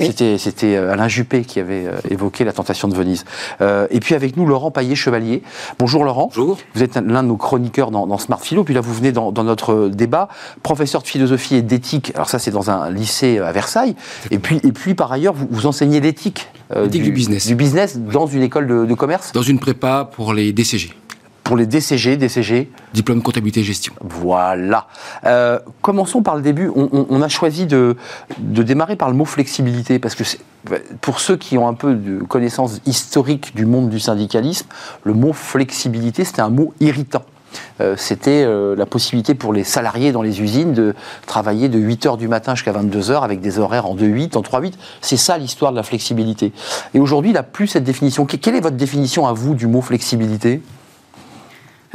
C'était 0.00 0.76
euh, 0.76 0.92
Alain 0.92 1.08
Juppé 1.08 1.42
qui 1.42 1.60
avait 1.60 1.86
euh, 1.86 1.92
évoqué 2.10 2.44
la 2.44 2.52
tentation 2.52 2.88
de 2.88 2.94
Venise. 2.94 3.24
Euh, 3.60 3.86
et 3.90 4.00
puis 4.00 4.14
avec 4.14 4.36
nous, 4.36 4.46
Laurent 4.46 4.70
Paillet-Chevalier. 4.70 5.42
Bonjour 5.78 6.04
Laurent. 6.04 6.30
Bonjour. 6.34 6.58
Vous 6.74 6.82
êtes 6.82 6.96
l'un 6.96 7.22
de 7.22 7.28
nos 7.28 7.36
chroniqueurs 7.36 7.90
dans, 7.90 8.18
Smart 8.18 8.40
Philo, 8.40 8.64
puis 8.64 8.74
là 8.74 8.80
vous 8.80 8.94
venez 8.94 9.12
dans, 9.12 9.32
notre 9.32 9.88
débat, 9.88 10.28
professeur 10.62 11.02
de 11.02 11.06
philosophie 11.06 11.56
et 11.56 11.62
d'éthique. 11.62 12.12
Alors 12.14 12.28
ça 12.28 12.38
c'est 12.38 12.50
dans 12.50 12.70
un 12.70 12.90
lycée 12.90 13.38
à 13.38 13.52
Versailles. 13.52 13.94
Et 14.30 14.38
puis, 14.38 14.60
et 14.62 14.72
puis 14.72 14.94
par 14.94 15.12
ailleurs, 15.12 15.34
vous, 15.34 15.46
vous 15.50 15.66
enseignez 15.66 16.00
l'éthique 16.00 16.48
du, 16.90 17.12
business. 17.12 17.46
Du 17.46 17.54
business 17.54 17.98
dans 17.98 18.26
une 18.26 18.42
école 18.42 18.66
de, 18.66 18.86
de 18.86 18.94
commerce 18.94 19.32
Dans 19.32 19.42
une 19.42 19.58
prépa 19.58 20.08
pour 20.10 20.32
les 20.32 20.52
DCG. 20.52 20.94
Pour 21.44 21.56
les 21.56 21.66
DCG, 21.66 22.16
DCG 22.16 22.70
Diplôme 22.94 23.22
comptabilité 23.22 23.62
gestion. 23.62 23.92
Voilà. 24.00 24.86
Euh, 25.26 25.58
commençons 25.82 26.22
par 26.22 26.34
le 26.36 26.42
début. 26.42 26.70
On, 26.74 26.88
on- 26.92 27.06
on 27.10 27.22
a 27.22 27.28
choisi 27.28 27.66
de, 27.66 27.96
de 28.38 28.62
démarrer 28.62 28.96
par 28.96 29.08
le 29.10 29.14
mot 29.14 29.24
flexibilité 29.26 29.98
parce 29.98 30.14
que 30.14 30.24
pour 31.02 31.20
ceux 31.20 31.36
qui 31.36 31.58
ont 31.58 31.68
un 31.68 31.74
peu 31.74 31.94
de 31.94 32.24
connaissance 32.24 32.80
historique 32.86 33.54
du 33.54 33.66
monde 33.66 33.90
du 33.90 34.00
syndicalisme, 34.00 34.66
le 35.04 35.12
mot 35.14 35.32
flexibilité, 35.32 36.24
c'était 36.24 36.40
un 36.42 36.48
mot 36.50 36.72
irritant. 36.80 37.22
Euh, 37.80 37.94
c'était 37.96 38.42
euh, 38.44 38.74
la 38.74 38.86
possibilité 38.86 39.34
pour 39.34 39.52
les 39.52 39.62
salariés 39.62 40.10
dans 40.10 40.22
les 40.22 40.40
usines 40.42 40.72
de 40.72 40.92
travailler 41.26 41.68
de 41.68 41.78
8h 41.78 42.16
du 42.16 42.26
matin 42.26 42.54
jusqu'à 42.56 42.72
22h 42.72 43.22
avec 43.22 43.40
des 43.40 43.60
horaires 43.60 43.86
en 43.86 43.94
2-8, 43.94 44.36
en 44.36 44.40
3-8. 44.40 44.72
C'est 45.02 45.16
ça 45.16 45.38
l'histoire 45.38 45.70
de 45.70 45.76
la 45.76 45.84
flexibilité. 45.84 46.52
Et 46.94 46.98
aujourd'hui, 47.00 47.30
il 47.30 47.34
n'a 47.34 47.44
plus 47.44 47.68
cette 47.68 47.84
définition. 47.84 48.26
Que- 48.26 48.36
Quelle 48.36 48.56
est 48.56 48.60
votre 48.60 48.76
définition 48.76 49.26
à 49.28 49.32
vous 49.32 49.54
du 49.54 49.66
mot 49.68 49.82
flexibilité? 49.82 50.62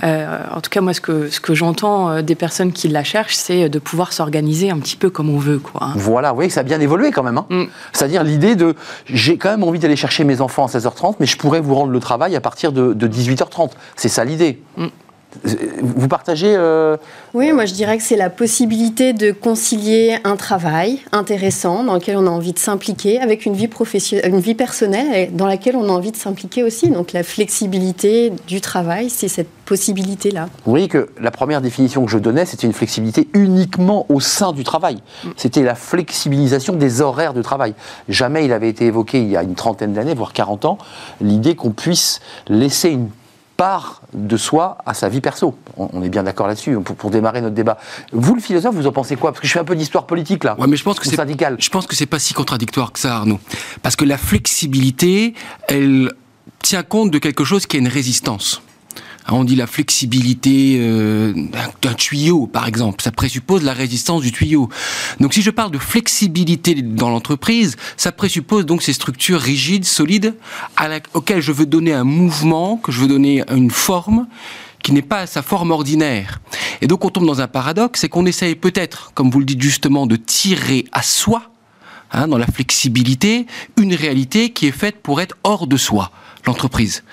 Euh, 0.03 0.43
en 0.51 0.61
tout 0.61 0.69
cas, 0.69 0.81
moi, 0.81 0.93
ce 0.93 1.01
que, 1.01 1.29
ce 1.29 1.39
que 1.39 1.53
j'entends 1.53 2.09
euh, 2.09 2.21
des 2.21 2.35
personnes 2.35 2.71
qui 2.71 2.87
la 2.87 3.03
cherchent, 3.03 3.35
c'est 3.35 3.69
de 3.69 3.79
pouvoir 3.79 4.13
s'organiser 4.13 4.69
un 4.69 4.79
petit 4.79 4.95
peu 4.95 5.09
comme 5.09 5.29
on 5.29 5.37
veut. 5.37 5.59
Quoi. 5.59 5.81
hein. 5.83 5.93
Voilà, 5.95 6.29
vous 6.29 6.35
voyez 6.35 6.47
que 6.47 6.53
ça 6.53 6.61
a 6.61 6.63
bien 6.63 6.79
évolué 6.79 7.11
quand 7.11 7.23
même. 7.23 7.37
hein. 7.37 7.45
Mm. 7.49 7.63
C'est-à-dire 7.93 8.23
l'idée 8.23 8.55
de 8.55 8.75
j'ai 9.07 9.37
quand 9.37 9.49
même 9.49 9.63
envie 9.63 9.79
d'aller 9.79 9.95
chercher 9.95 10.23
mes 10.23 10.41
enfants 10.41 10.65
à 10.65 10.67
16h30, 10.69 11.15
mais 11.19 11.25
je 11.25 11.37
pourrais 11.37 11.59
vous 11.59 11.75
rendre 11.75 11.91
le 11.91 11.99
travail 11.99 12.35
à 12.35 12.41
partir 12.41 12.71
de, 12.71 12.93
de 12.93 13.07
18h30. 13.07 13.71
C'est 13.95 14.09
ça 14.09 14.23
l'idée. 14.23 14.61
Mm. 14.77 14.87
Vous 15.81 16.07
partagez 16.07 16.55
euh, 16.57 16.97
Oui, 17.35 17.51
moi 17.53 17.65
je 17.65 17.73
dirais 17.73 17.97
que 17.97 18.03
c'est 18.03 18.15
la 18.15 18.31
possibilité 18.31 19.13
de 19.13 19.31
concilier 19.31 20.17
un 20.23 20.35
travail 20.35 20.99
intéressant 21.11 21.83
dans 21.83 21.93
lequel 21.93 22.17
on 22.17 22.25
a 22.25 22.31
envie 22.31 22.51
de 22.51 22.57
s'impliquer 22.57 23.19
avec 23.21 23.45
une 23.45 23.53
vie 23.53 23.67
professionnelle, 23.67 24.27
une 24.27 24.39
vie 24.39 24.55
personnelle 24.55 25.35
dans 25.35 25.45
laquelle 25.45 25.75
on 25.75 25.83
a 25.83 25.91
envie 25.91 26.11
de 26.11 26.17
s'impliquer 26.17 26.63
aussi. 26.63 26.89
Donc 26.89 27.13
la 27.13 27.21
flexibilité 27.21 28.33
du 28.47 28.59
travail, 28.59 29.11
c'est 29.11 29.27
cette 29.27 29.49
possibilité-là. 29.65 30.49
Vous 30.65 30.71
voyez 30.71 30.87
que 30.87 31.09
la 31.21 31.29
première 31.29 31.61
définition 31.61 32.03
que 32.03 32.11
je 32.11 32.17
donnais, 32.17 32.45
c'était 32.45 32.65
une 32.65 32.73
flexibilité 32.73 33.27
uniquement 33.33 34.07
au 34.09 34.19
sein 34.19 34.51
du 34.51 34.63
travail. 34.63 34.97
C'était 35.37 35.61
la 35.61 35.75
flexibilisation 35.75 36.73
des 36.73 37.01
horaires 37.01 37.35
de 37.35 37.43
travail. 37.43 37.75
Jamais 38.09 38.45
il 38.45 38.51
avait 38.51 38.69
été 38.69 38.87
évoqué 38.87 39.21
il 39.21 39.29
y 39.29 39.37
a 39.37 39.43
une 39.43 39.53
trentaine 39.53 39.93
d'années, 39.93 40.15
voire 40.15 40.33
40 40.33 40.65
ans, 40.65 40.77
l'idée 41.21 41.55
qu'on 41.55 41.69
puisse 41.69 42.19
laisser 42.47 42.89
une 42.89 43.09
part 43.59 44.03
de 44.13 44.37
soi 44.37 44.77
à 44.85 44.93
sa 44.93 45.09
vie 45.09 45.19
perso. 45.19 45.53
On 45.75 45.89
on 45.91 46.01
est 46.01 46.07
bien 46.07 46.23
d'accord 46.23 46.47
là-dessus, 46.47 46.77
pour, 46.79 46.95
pour 46.95 47.09
démarrer 47.11 47.41
notre 47.41 47.55
débat. 47.55 47.77
Vous, 48.13 48.33
le 48.33 48.39
philosophe, 48.39 48.73
vous 48.73 48.87
en 48.87 48.93
pensez 48.93 49.17
quoi? 49.17 49.33
Parce 49.33 49.41
que 49.41 49.47
je 49.47 49.51
fais 49.51 49.59
un 49.59 49.65
peu 49.65 49.75
d'histoire 49.75 50.05
politique 50.05 50.45
là. 50.45 50.55
Ouais, 50.57 50.67
mais 50.67 50.77
je 50.77 50.83
pense 50.85 50.97
que 50.97 51.05
c'est 51.05 51.17
syndicale. 51.17 51.57
Je 51.59 51.69
pense 51.69 51.85
que 51.85 51.93
c'est 51.93 52.05
pas 52.05 52.19
si 52.19 52.33
contradictoire 52.33 52.93
que 52.93 52.99
ça, 52.99 53.17
Arnaud. 53.17 53.39
Parce 53.83 53.97
que 53.97 54.05
la 54.05 54.17
flexibilité, 54.17 55.33
elle 55.67 56.13
tient 56.61 56.83
compte 56.83 57.11
de 57.11 57.19
quelque 57.19 57.43
chose 57.43 57.65
qui 57.65 57.75
est 57.75 57.81
une 57.81 57.89
résistance. 57.89 58.61
Hein, 59.29 59.33
On 59.35 59.43
dit 59.43 59.55
la 59.55 59.67
flexibilité 59.67 60.77
euh, 60.79 61.33
d'un- 61.81 61.93
tuyau, 61.93 62.47
par 62.47 62.67
exemple. 62.67 63.01
Ça 63.03 63.11
présuppose 63.11 63.63
la 63.63 63.73
résistance 63.73 64.21
du 64.21 64.31
tuyau. 64.31 64.69
Donc, 65.19 65.33
si 65.33 65.41
je 65.41 65.51
parle 65.51 65.71
de 65.71 65.77
flexibilité 65.77 66.73
dans 66.75 67.09
l'entreprise, 67.09 67.75
ça 67.97 68.11
présuppose 68.11 68.65
donc 68.65 68.81
ces 68.81 68.93
structures 68.93 69.39
rigides, 69.39 69.85
solides, 69.85 70.35
à 70.77 70.87
auxquelles 71.13 71.41
je 71.41 71.51
veux 71.51 71.65
donner 71.65 71.93
un 71.93 72.03
mouvement, 72.03 72.77
que 72.77 72.91
je 72.91 73.01
veux 73.01 73.07
donner 73.07 73.43
une 73.51 73.69
forme 73.71 74.27
qui 74.81 74.93
n'est 74.93 75.01
pas 75.01 75.27
sa 75.27 75.41
forme 75.41 75.71
ordinaire. 75.71 76.39
Et 76.81 76.87
donc, 76.87 77.03
on 77.05 77.09
tombe 77.09 77.25
dans 77.25 77.41
un 77.41 77.47
paradoxe, 77.47 77.99
c'est 77.99 78.09
qu'on 78.09 78.25
essaye 78.25 78.55
peut-être, 78.55 79.11
comme 79.13 79.29
vous 79.29 79.39
le 79.39 79.45
dites 79.45 79.61
justement, 79.61 80.07
de 80.07 80.15
tirer 80.15 80.85
à 80.93 81.03
soi 81.03 81.51
hein, 82.11 82.27
dans 82.27 82.37
la 82.37 82.47
flexibilité, 82.47 83.45
une 83.77 83.93
réalité 83.93 84.51
qui 84.51 84.67
est 84.67 84.71
faite 84.71 84.97
pour 85.03 85.19
être 85.21 85.35
hors 85.43 85.67
de 85.67 85.75
soi, 85.77 86.11
l'entreprise. 86.47 87.03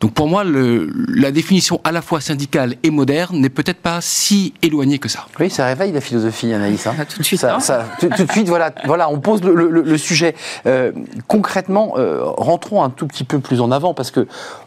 Donc 0.00 0.12
pour 0.12 0.28
moi, 0.28 0.44
le- 0.44 0.92
la 1.08 1.30
définition 1.30 1.80
à 1.82 1.90
la 1.90 2.02
fois 2.02 2.20
syndicale 2.20 2.74
et 2.82 2.90
moderne 2.90 3.38
n'est 3.40 3.48
peut-être 3.48 3.78
pas 3.80 4.00
si 4.02 4.52
éloignée 4.62 4.98
que 4.98 5.08
ça. 5.08 5.20
Oui, 5.40 5.48
ça 5.48 5.64
réveille 5.64 5.90
la 5.92 6.02
philosophie, 6.02 6.52
Anaïs. 6.52 6.86
hein. 6.86 6.94
Ah, 7.00 7.06
tout 7.06 7.18
de 7.18 7.22
suite, 7.24 7.40
Ça- 7.40 7.56
hein. 7.56 7.60
ça- 7.60 7.86
tout, 7.98 8.08
tout 8.14 8.24
de 8.24 8.30
suite, 8.32 8.46
voilà, 8.48 8.72
voilà, 8.84 9.08
on 9.08 9.20
pose 9.20 9.42
le, 9.42 9.54
le- 9.54 9.80
le 9.82 9.98
sujet. 9.98 10.34
Euh, 10.66 10.92
concrètement, 11.28 11.94
euh, 11.96 12.20
rentrons 12.22 12.82
un 12.82 12.90
tout 12.90 13.06
petit 13.06 13.24
peu 13.24 13.38
plus 13.38 13.62
en 13.62 13.70
avant 13.70 13.94
parce 13.94 14.10
que 14.10 14.26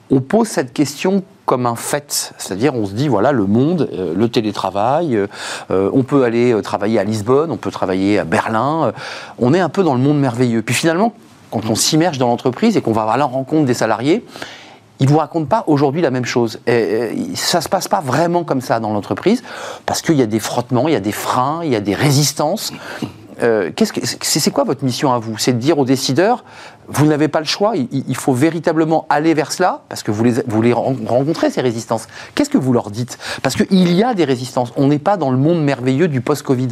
on 0.10 0.20
pose 0.20 0.48
cette 0.48 0.74
question 0.74 1.24
comme 1.46 1.68
un 1.68 1.76
fait, 1.76 2.34
c'est-à-dire 2.40 2.74
on 2.74 2.88
se 2.88 2.94
dit 2.94 3.08
voilà 3.08 3.32
le 3.32 3.46
monde, 3.46 3.88
euh, 3.94 4.16
le 4.16 4.30
télétravail, 4.30 5.16
euh, 5.16 5.28
on 5.94 6.02
peut 6.02 6.24
aller 6.24 6.60
travailler 6.64 6.98
à 6.98 7.04
Lisbonne, 7.04 7.52
on 7.52 7.58
peut 7.58 7.70
travailler 7.72 8.18
à 8.18 8.24
Berlin, 8.24 8.86
euh, 8.88 8.92
on 9.38 9.54
est 9.54 9.60
un 9.60 9.70
peu 9.70 9.84
dans 9.84 9.94
le 9.94 10.02
monde 10.02 10.20
merveilleux. 10.20 10.64
Puis 10.64 10.74
finalement, 10.74 11.14
quand 11.52 11.70
on 11.70 11.76
s'immerge 11.76 12.18
dans 12.18 12.28
l'entreprise 12.28 12.78
et 12.78 12.82
qu'on 12.82 12.94
va 12.94 13.04
à 13.04 13.18
la 13.18 13.26
rencontre 13.26 13.66
des 13.66 13.74
salariés, 13.76 14.26
ils 15.00 15.08
vous 15.08 15.18
racontent 15.18 15.46
pas 15.48 15.64
aujourd'hui 15.68 16.02
la 16.02 16.12
même 16.12 16.26
chose. 16.26 16.60
Ça 17.36 17.62
se 17.62 17.70
passe 17.70 17.88
pas 17.88 18.02
vraiment 18.02 18.44
comme 18.44 18.62
ça 18.62 18.80
dans 18.80 18.92
l'entreprise, 18.92 19.44
parce 19.86 20.02
qu'il 20.02 20.16
y 20.16 20.22
a 20.22 20.26
des 20.26 20.40
frottements, 20.40 20.88
il 20.88 20.94
y 20.94 20.98
a 20.98 21.02
des 21.02 21.12
freins, 21.12 21.62
il 21.64 21.72
y 21.72 21.76
a 21.76 21.82
des 21.82 21.96
résistances. 21.96 22.74
Euh, 23.42 23.72
c'est 24.22 24.40
c'est 24.40 24.52
quoi 24.52 24.66
votre 24.66 24.84
mission 24.84 25.14
à 25.14 25.20
vous? 25.20 25.38
C'est 25.38 25.54
de 25.54 25.60
dire 25.60 25.80
aux 25.80 25.86
décideurs, 25.86 26.44
vous 26.90 27.06
n'avez 27.06 27.30
pas 27.30 27.40
le 27.40 27.46
choix, 27.46 27.74
il, 27.76 28.16
faut 28.16 28.34
véritablement 28.34 29.06
aller 29.10 29.34
vers 29.34 29.52
cela, 29.52 29.84
parce 29.88 30.04
que 30.04 30.12
vous 30.12 30.24
les, 30.24 30.34
vous 30.48 30.62
les 30.62 30.74
ren- 30.74 30.98
rencontrez, 31.08 31.50
ces 31.50 31.62
résistances. 31.62 32.08
Qu'est-ce 32.36 32.50
que 32.50 32.58
vous 32.58 32.74
leur 32.74 32.90
dites? 32.90 33.18
Parce 33.42 33.56
qu'il 33.56 33.94
y 33.94 34.04
a 34.04 34.14
des 34.14 34.26
résistances. 34.26 34.74
On 34.76 34.88
n'est 34.88 35.00
pas 35.00 35.16
dans 35.16 35.32
le 35.32 35.38
monde 35.38 35.64
merveilleux 35.64 36.10
du 36.10 36.20
post-Covid. 36.20 36.70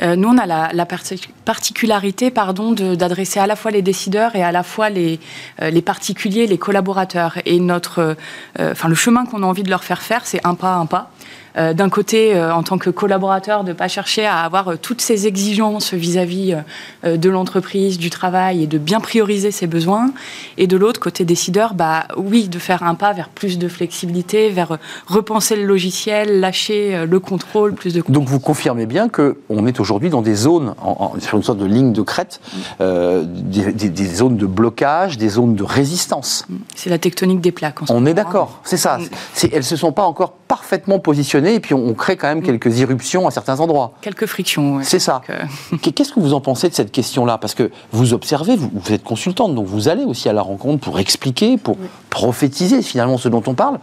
Euh, 0.00 0.16
nous, 0.16 0.28
on 0.28 0.38
a 0.38 0.46
la, 0.46 0.70
la 0.72 0.86
parti- 0.86 1.28
particularité 1.44 2.30
pardon, 2.30 2.72
d'adresser 2.72 3.38
à 3.38 3.46
la 3.46 3.54
fois 3.54 3.70
les 3.70 3.82
décideurs 3.82 4.34
et 4.34 4.42
à 4.42 4.50
la 4.50 4.62
fois 4.64 4.90
les, 4.90 5.20
euh, 5.60 5.70
les 5.70 5.82
particuliers, 5.82 6.46
les 6.46 6.58
collaborateurs. 6.58 7.38
Et 7.46 7.60
notre, 7.60 8.16
euh, 8.58 8.72
enfin, 8.72 8.88
le 8.88 8.94
chemin 8.96 9.24
qu'on 9.26 9.42
a 9.44 9.46
envie 9.46 9.62
de 9.62 9.70
leur 9.70 9.84
faire 9.84 10.02
faire, 10.02 10.26
c'est 10.26 10.44
un 10.44 10.54
pas, 10.54 10.74
un 10.74 10.86
pas. 10.86 11.11
Euh, 11.56 11.74
D'un 11.74 11.88
côté, 11.90 12.34
euh, 12.34 12.54
en 12.54 12.62
tant 12.62 12.78
que 12.78 12.90
collaborateur, 12.90 13.62
de 13.64 13.68
ne 13.70 13.74
pas 13.74 13.88
chercher 13.88 14.24
à 14.24 14.38
avoir 14.38 14.68
euh, 14.68 14.76
toutes 14.80 15.00
ces 15.00 15.26
exigences 15.26 15.92
vis-à-vis 15.94 16.56
de 17.04 17.28
l'entreprise, 17.30 17.98
du 17.98 18.10
travail 18.10 18.62
et 18.62 18.66
de 18.66 18.78
bien 18.78 19.00
prioriser 19.00 19.50
ses 19.50 19.66
besoins. 19.66 20.12
Et 20.56 20.66
de 20.66 20.76
l'autre, 20.76 21.00
côté 21.00 21.24
décideur, 21.24 21.74
bah, 21.74 22.06
oui, 22.16 22.48
de 22.48 22.58
faire 22.58 22.82
un 22.82 22.94
pas 22.94 23.12
vers 23.12 23.28
plus 23.28 23.58
de 23.58 23.68
flexibilité, 23.68 24.50
vers 24.50 24.78
repenser 25.06 25.56
le 25.56 25.64
logiciel, 25.64 26.40
lâcher 26.40 27.04
le 27.06 27.20
contrôle, 27.20 27.74
plus 27.74 27.92
de 27.94 28.02
Donc 28.08 28.28
vous 28.28 28.40
confirmez 28.40 28.86
bien 28.86 29.08
qu'on 29.08 29.66
est 29.66 29.80
aujourd'hui 29.80 30.10
dans 30.10 30.22
des 30.22 30.34
zones, 30.34 30.74
en- 30.82 31.12
en- 31.16 31.20
sur 31.20 31.36
une 31.36 31.42
sorte 31.44 31.58
de 31.58 31.66
ligne 31.66 31.92
de 31.92 32.02
crête, 32.02 32.40
euh, 32.80 33.24
des, 33.26 33.72
des- 33.72 33.88
des 33.88 34.06
zones 34.06 34.36
de 34.36 34.46
blocage, 34.46 35.18
des 35.18 35.28
zones 35.28 35.54
de 35.54 35.64
résistance. 35.64 36.46
C'est 36.74 36.90
la 36.90 36.98
tectonique 36.98 37.40
des 37.40 37.52
plaques. 37.52 37.82
en 37.82 37.86
ce 37.86 37.92
On 37.92 37.96
moment, 37.96 38.06
est 38.08 38.14
d'accord, 38.14 38.60
c'est 38.64 38.76
ça. 38.76 38.98
Mm. 38.98 39.46
Elles 39.52 39.58
ne 39.58 39.62
se 39.62 39.76
sont 39.76 39.92
pas 39.92 40.04
encore 40.04 40.32
parfaitement 40.48 40.98
positionnées 40.98 41.41
et 41.50 41.60
puis 41.60 41.74
on, 41.74 41.86
on 41.88 41.94
crée 41.94 42.16
quand 42.16 42.28
même 42.28 42.42
quelques 42.42 42.78
irruptions 42.78 43.26
à 43.26 43.30
certains 43.30 43.60
endroits. 43.60 43.92
Quelques 44.00 44.26
frictions. 44.26 44.76
ouais. 44.76 44.84
C'est 44.84 44.98
ça. 44.98 45.20
Euh, 45.30 45.42
Qu'est- 45.82 45.92
Qu'est-ce 45.92 46.12
que 46.12 46.20
vous 46.20 46.34
en 46.34 46.40
pensez 46.40 46.68
de 46.68 46.74
cette 46.74 46.92
question-là? 46.92 47.38
Parce 47.38 47.54
que 47.54 47.70
vous 47.92 48.12
observez, 48.14 48.56
vous, 48.56 48.70
vous 48.72 48.92
êtes 48.92 49.04
consultante, 49.04 49.54
donc 49.54 49.66
vous 49.66 49.88
allez 49.88 50.04
aussi 50.04 50.28
à 50.28 50.32
la 50.32 50.42
rencontre 50.42 50.80
pour 50.84 50.98
expliquer, 50.98 51.56
pour 51.58 51.76
prophétiser 52.10 52.82
finalement 52.82 53.18
ce 53.18 53.28
dont 53.28 53.42
on 53.46 53.54
parle. 53.54 53.78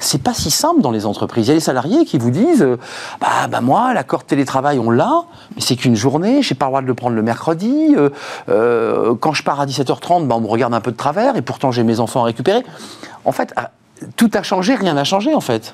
C'est 0.00 0.22
pas 0.22 0.34
si 0.34 0.50
simple 0.50 0.82
dans 0.82 0.90
les 0.90 1.06
entreprises. 1.06 1.46
Il 1.46 1.48
y 1.48 1.52
a 1.52 1.54
des 1.54 1.60
salariés 1.60 2.04
qui 2.04 2.18
vous 2.18 2.30
disent 2.30 2.62
euh, 2.62 2.76
bah, 3.20 3.46
bah 3.48 3.60
moi, 3.60 3.94
l'accord 3.94 4.20
de 4.22 4.26
télétravail, 4.26 4.78
on 4.78 4.90
l'a, 4.90 5.22
mais 5.54 5.62
c'est 5.62 5.76
qu'une 5.76 5.94
journée, 5.94 6.42
j'ai 6.42 6.54
pas 6.56 6.66
le 6.66 6.70
droit 6.70 6.82
de 6.82 6.86
le 6.86 6.94
prendre 6.94 7.14
le 7.16 7.22
mercredi. 7.22 7.94
euh, 7.96 8.10
euh, 8.48 9.14
quand 9.14 9.32
je 9.32 9.42
pars 9.44 9.60
à 9.60 9.66
17h30, 9.66 10.26
bah, 10.26 10.34
on 10.36 10.40
me 10.40 10.46
regarde 10.48 10.74
un 10.74 10.80
peu 10.80 10.90
de 10.90 10.96
travers, 10.96 11.36
et 11.36 11.42
pourtant 11.42 11.70
j'ai 11.70 11.84
mes 11.84 12.00
enfants 12.00 12.22
à 12.22 12.24
récupérer. 12.24 12.62
En 13.24 13.32
fait, 13.32 13.54
tout 14.16 14.30
a 14.34 14.42
changé, 14.42 14.74
rien 14.74 14.94
n'a 14.94 15.04
changé 15.04 15.34
en 15.34 15.40
fait. 15.40 15.72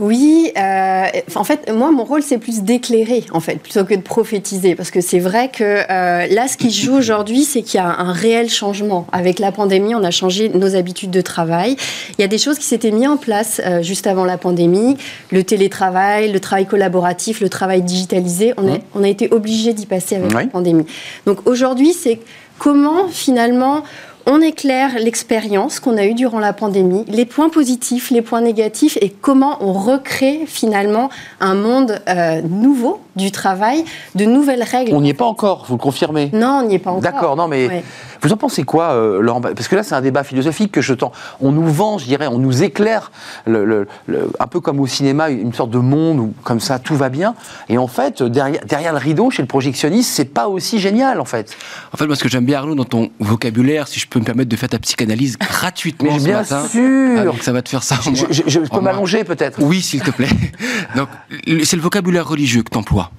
Oui, 0.00 0.50
euh, 0.56 1.04
en 1.34 1.44
fait, 1.44 1.70
moi, 1.70 1.90
mon 1.90 2.04
rôle, 2.04 2.22
c'est 2.22 2.38
plus 2.38 2.62
d'éclairer, 2.62 3.24
en 3.32 3.40
fait, 3.40 3.56
plutôt 3.56 3.84
que 3.84 3.94
de 3.94 4.00
prophétiser. 4.00 4.74
Parce 4.74 4.90
que 4.90 5.02
c'est 5.02 5.18
vrai 5.18 5.50
que 5.50 5.62
euh, 5.62 6.26
là, 6.26 6.48
ce 6.48 6.56
qui 6.56 6.70
se 6.70 6.82
joue 6.86 6.94
aujourd'hui, 6.96 7.44
c'est 7.44 7.60
qu'il 7.60 7.78
y 7.78 7.82
a 7.82 7.86
un 7.86 8.12
réel 8.12 8.48
changement. 8.48 9.06
Avec 9.12 9.38
la 9.38 9.52
pandémie, 9.52 9.94
on 9.94 10.02
a 10.02 10.10
changé 10.10 10.48
nos 10.48 10.74
habitudes 10.74 11.10
de 11.10 11.20
travail. 11.20 11.76
Il 12.18 12.22
y 12.22 12.24
a 12.24 12.28
des 12.28 12.38
choses 12.38 12.58
qui 12.58 12.64
s'étaient 12.64 12.90
mises 12.92 13.08
en 13.08 13.18
place 13.18 13.60
euh, 13.66 13.82
juste 13.82 14.06
avant 14.06 14.24
la 14.24 14.38
pandémie. 14.38 14.96
Le 15.30 15.44
télétravail, 15.44 16.32
le 16.32 16.40
travail 16.40 16.64
collaboratif, 16.66 17.40
le 17.40 17.50
travail 17.50 17.82
digitalisé. 17.82 18.54
On, 18.56 18.72
a, 18.72 18.78
on 18.94 19.04
a 19.04 19.08
été 19.08 19.28
obligé 19.32 19.74
d'y 19.74 19.84
passer 19.84 20.16
avec 20.16 20.30
Oui. 20.30 20.44
la 20.44 20.46
pandémie. 20.46 20.86
Donc 21.26 21.46
aujourd'hui, 21.46 21.92
c'est 21.92 22.20
comment, 22.58 23.08
finalement, 23.08 23.82
on 24.30 24.40
éclaire 24.40 24.92
l'expérience 25.00 25.80
qu'on 25.80 25.96
a 25.96 26.04
eue 26.04 26.14
durant 26.14 26.38
la 26.38 26.52
pandémie, 26.52 27.04
les 27.08 27.24
points 27.24 27.48
positifs, 27.48 28.12
les 28.12 28.22
points 28.22 28.40
négatifs 28.40 28.96
et 29.00 29.10
comment 29.10 29.58
on 29.60 29.72
recrée 29.72 30.42
finalement 30.46 31.10
un 31.40 31.54
monde 31.54 32.00
euh, 32.08 32.40
nouveau 32.40 33.00
du 33.20 33.30
travail 33.30 33.84
de 34.14 34.24
nouvelles 34.24 34.62
règles. 34.62 34.92
On 34.94 35.00
n'y 35.00 35.10
est 35.10 35.14
pas 35.14 35.24
encore, 35.26 35.64
vous 35.68 35.74
le 35.76 35.80
confirmez? 35.80 36.30
Non, 36.32 36.62
on 36.64 36.66
n'y 36.68 36.74
est 36.74 36.78
pas 36.78 36.90
encore. 36.90 37.02
D'accord, 37.02 37.36
non 37.36 37.46
mais 37.48 37.68
Ouais. 37.68 37.84
vous 38.22 38.32
en 38.32 38.36
pensez 38.36 38.62
quoi, 38.64 38.90
euh, 38.92 39.20
Laurent 39.20 39.40
Parce 39.40 39.68
que 39.68 39.76
là, 39.76 39.82
c'est 39.82 39.94
un 39.94 40.00
débat 40.00 40.24
philosophique 40.24 40.72
que 40.72 40.80
je 40.80 40.94
tends. 40.94 41.12
On 41.40 41.52
nous 41.52 41.66
vend, 41.66 41.98
je 41.98 42.06
dirais, 42.06 42.26
on 42.26 42.38
nous 42.38 42.62
éclaire, 42.62 43.12
le- 43.46 43.64
le- 43.64 43.86
le- 44.06 44.30
un 44.40 44.46
peu 44.46 44.60
comme 44.60 44.80
au 44.80 44.86
cinéma, 44.86 45.30
une 45.30 45.52
sorte 45.52 45.70
de 45.70 45.78
monde 45.78 46.18
où, 46.18 46.34
comme 46.42 46.60
ça, 46.60 46.78
tout 46.78 46.96
va 46.96 47.08
bien. 47.08 47.34
Et 47.68 47.78
en 47.78 47.86
fait, 47.86 48.22
derrière, 48.22 48.64
derrière 48.66 48.92
le 48.92 48.98
rideau, 48.98 49.30
chez 49.30 49.42
le 49.42 49.48
projectionniste, 49.48 50.10
c'est 50.12 50.24
pas 50.24 50.48
aussi 50.48 50.78
génial, 50.80 51.20
en 51.20 51.24
fait. 51.24 51.56
En 51.92 51.96
fait, 51.96 52.06
moi, 52.06 52.16
ce 52.16 52.22
que 52.22 52.28
j'aime 52.28 52.44
bien, 52.46 52.58
Arnaud, 52.58 52.74
dans 52.74 52.84
ton 52.84 53.10
vocabulaire, 53.20 53.86
si 53.88 54.00
je 54.00 54.06
peux 54.08 54.18
me 54.18 54.24
permettre 54.24 54.48
de 54.48 54.56
faire 54.56 54.68
ta 54.68 54.78
psychanalyse 54.78 55.36
gratuitement 55.40 56.12
Mais 56.12 56.18
ce 56.18 56.24
bien 56.24 56.38
matin. 56.38 56.66
sûr. 56.68 57.18
Ah, 57.18 57.24
donc 57.24 57.42
ça 57.42 57.52
va 57.52 57.62
te 57.62 57.68
faire 57.68 57.82
ça. 57.82 57.96
en 58.06 58.14
Je, 58.14 58.58
peux 58.60 58.80
m'allonger, 58.80 59.24
peut-être 59.24 59.58
Oui, 59.62 59.80
s'il 59.82 60.02
te 60.02 60.10
plaît. 60.10 60.28
Donc, 60.96 61.08
c'est 61.64 61.76
le 61.76 61.82
vocabulaire 61.82 62.26
religieux 62.28 62.62
que 62.62 62.70
tu 62.70 62.78
emploies. 62.78 63.09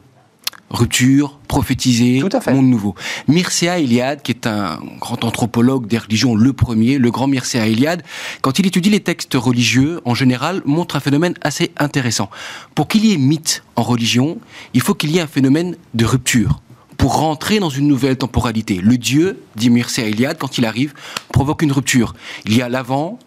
Rupture, 0.71 1.37
prophétiser, 1.47 2.23
monde 2.51 2.67
nouveau. 2.67 2.95
Mircea 3.27 3.79
Eliade, 3.79 4.21
qui 4.21 4.31
est 4.31 4.47
un 4.47 4.79
grand 4.99 5.23
anthropologue 5.25 5.85
des 5.85 5.97
religions, 5.97 6.33
le 6.33 6.53
premier, 6.53 6.97
le 6.97 7.11
grand 7.11 7.27
Mircea 7.27 7.67
Eliade, 7.67 8.03
quand 8.41 8.57
il 8.57 8.65
étudie 8.65 8.89
les 8.89 9.01
textes 9.01 9.33
religieux, 9.35 9.99
en 10.05 10.15
général, 10.15 10.61
montre 10.65 10.95
un 10.95 11.01
phénomène 11.01 11.33
assez 11.41 11.71
intéressant. 11.77 12.29
Pour 12.73 12.87
qu'il 12.87 13.05
y 13.05 13.13
ait 13.13 13.17
mythe 13.17 13.63
en 13.75 13.83
religion, 13.83 14.37
il 14.73 14.81
faut 14.81 14.93
qu'il 14.93 15.11
y 15.11 15.17
ait 15.17 15.21
un 15.21 15.27
phénomène 15.27 15.75
de 15.93 16.05
rupture 16.05 16.61
pour 16.95 17.17
rentrer 17.17 17.59
dans 17.59 17.69
une 17.69 17.87
nouvelle 17.87 18.15
temporalité. 18.15 18.75
Le 18.75 18.97
Dieu, 18.97 19.41
dit 19.55 19.69
Mircea 19.69 20.03
Eliade, 20.03 20.37
quand 20.37 20.57
il 20.57 20.65
arrive, 20.65 20.93
provoque 21.33 21.63
une 21.63 21.71
rupture. 21.71 22.13
Il 22.45 22.55
y 22.55 22.61
a 22.61 22.69
l'avant, 22.69 23.19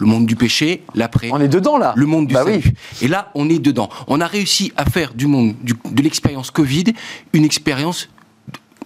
le 0.00 0.06
monde 0.06 0.26
du 0.26 0.36
péché, 0.36 0.82
l'après, 0.94 1.28
On 1.32 1.40
est 1.40 1.48
dedans, 1.48 1.76
là. 1.76 1.92
le 1.96 2.06
monde 2.06 2.26
du 2.28 2.34
Bah 2.34 2.44
salut. 2.44 2.62
oui. 2.64 2.72
Et 3.02 3.08
là, 3.08 3.30
on 3.34 3.48
est 3.50 3.58
dedans. 3.58 3.88
On 4.06 4.20
a 4.20 4.26
réussi 4.26 4.72
à 4.76 4.84
faire 4.84 5.12
du 5.14 5.26
monde, 5.26 5.54
du- 5.62 5.74
de 5.90 6.02
l'expérience 6.02 6.50
Covid, 6.50 6.84
une 7.32 7.44
expérience 7.44 8.08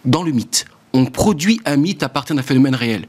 dans 0.04 0.22
le 0.22 0.32
mythe. 0.32 0.64
On 0.94 1.04
produit 1.06 1.60
un 1.64 1.76
mythe 1.76 2.02
à 2.02 2.08
partir 2.08 2.34
d'un 2.36 2.42
phénomène 2.42 2.74
réel. 2.74 3.06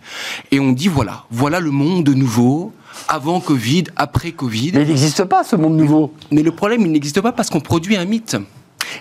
Et 0.52 0.60
on 0.60 0.72
dit 0.72 0.88
voilà, 0.88 1.26
voilà 1.32 1.60
le 1.60 1.72
monde 1.72 2.08
nouveau, 2.10 2.72
avant 3.08 3.40
Covid, 3.40 3.86
après 3.96 4.32
Covid. 4.32 4.72
Mais 4.74 4.84
il 4.84 4.88
n'existe 4.90 5.24
pas, 5.26 5.44
ce 5.44 5.56
monde 5.56 5.76
nouveau. 5.76 6.14
Mais 6.32 6.44
le 6.44 6.52
problème, 6.52 6.82
il 6.82 6.92
n'existe 6.92 7.20
pas 7.22 7.32
parce 7.32 7.50
qu'on 7.50 7.60
produit 7.62 7.96
un 7.98 8.06
mythe. 8.06 8.38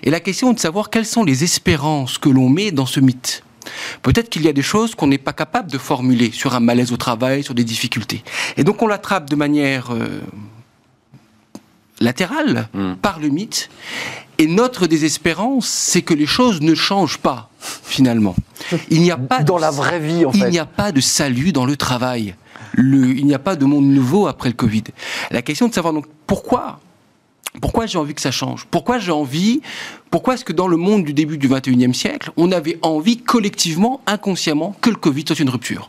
Et 0.02 0.10
la 0.10 0.20
question 0.20 0.50
est 0.50 0.54
de 0.54 0.60
savoir 0.60 0.90
quelles 0.90 1.06
sont 1.06 1.24
les 1.24 1.44
espérances 1.44 2.18
que 2.18 2.28
l'on 2.28 2.48
met 2.48 2.70
dans 2.70 2.86
ce 2.86 3.00
mythe. 3.00 3.42
Peut-être 4.02 4.28
qu'il 4.30 4.42
y 4.42 4.48
a 4.48 4.52
des 4.52 4.62
choses 4.62 4.94
qu'on 4.94 5.06
n'est 5.06 5.18
pas 5.18 5.32
capable 5.32 5.70
de 5.70 5.78
formuler 5.78 6.30
sur 6.32 6.54
un 6.54 6.60
malaise 6.60 6.92
au 6.92 6.96
travail, 6.96 7.42
sur 7.44 7.54
des 7.54 7.64
difficultés. 7.64 8.22
Et 8.56 8.64
donc 8.64 8.82
on 8.82 8.86
l'attrape 8.86 9.28
de 9.30 9.36
manière 9.36 9.90
euh, 9.92 10.20
latérale 12.00 12.68
Hmm. 12.74 12.94
par 12.94 13.18
le 13.20 13.28
mythe. 13.28 13.68
Et 14.38 14.46
notre 14.46 14.86
désespérance, 14.86 15.66
c'est 15.68 16.02
que 16.02 16.14
les 16.14 16.26
choses 16.26 16.60
ne 16.62 16.74
changent 16.74 17.18
pas, 17.18 17.50
finalement. 17.60 18.34
Il 18.90 19.02
n'y 19.02 19.10
a 19.10 19.16
pas 19.16 19.42
Dans 19.42 19.56
de- 19.56 19.60
la 19.60 19.70
vraie 19.70 20.00
vie, 20.00 20.24
en 20.24 20.32
il 20.32 20.46
n'y 20.46 20.58
a 20.58 20.64
pas 20.66 20.90
de 20.90 21.00
salut 21.00 21.52
dans 21.52 21.66
le 21.66 21.76
travail. 21.76 22.34
Le- 22.72 23.14
il 23.16 23.26
n'y 23.26 23.34
a 23.34 23.38
pas 23.38 23.54
de 23.54 23.64
monde 23.66 23.84
nouveau 23.86 24.26
après 24.26 24.48
le 24.48 24.54
Covid. 24.54 24.84
La 25.30 25.42
question 25.42 25.66
est 25.66 25.68
de 25.68 25.74
savoir 25.74 25.92
donc 25.92 26.06
pourquoi? 26.26 26.80
Pourquoi 27.60 27.84
j'ai 27.86 27.98
envie 27.98 28.14
que 28.14 28.20
ça 28.22 28.30
change? 28.30 28.66
Pourquoi 28.70 28.98
j'ai 28.98 29.12
envie 29.12 29.60
Pourquoi 30.12 30.34
est-ce 30.34 30.44
que 30.44 30.52
dans 30.52 30.68
le 30.68 30.76
monde 30.76 31.04
du 31.04 31.14
début 31.14 31.38
du 31.38 31.48
21e 31.48 31.94
siècle, 31.94 32.32
on 32.36 32.52
avait 32.52 32.78
envie 32.82 33.16
collectivement, 33.16 34.02
inconsciemment, 34.06 34.76
que 34.82 34.90
le 34.90 34.96
Covid 34.96 35.24
soit 35.26 35.40
une 35.40 35.48
rupture? 35.48 35.88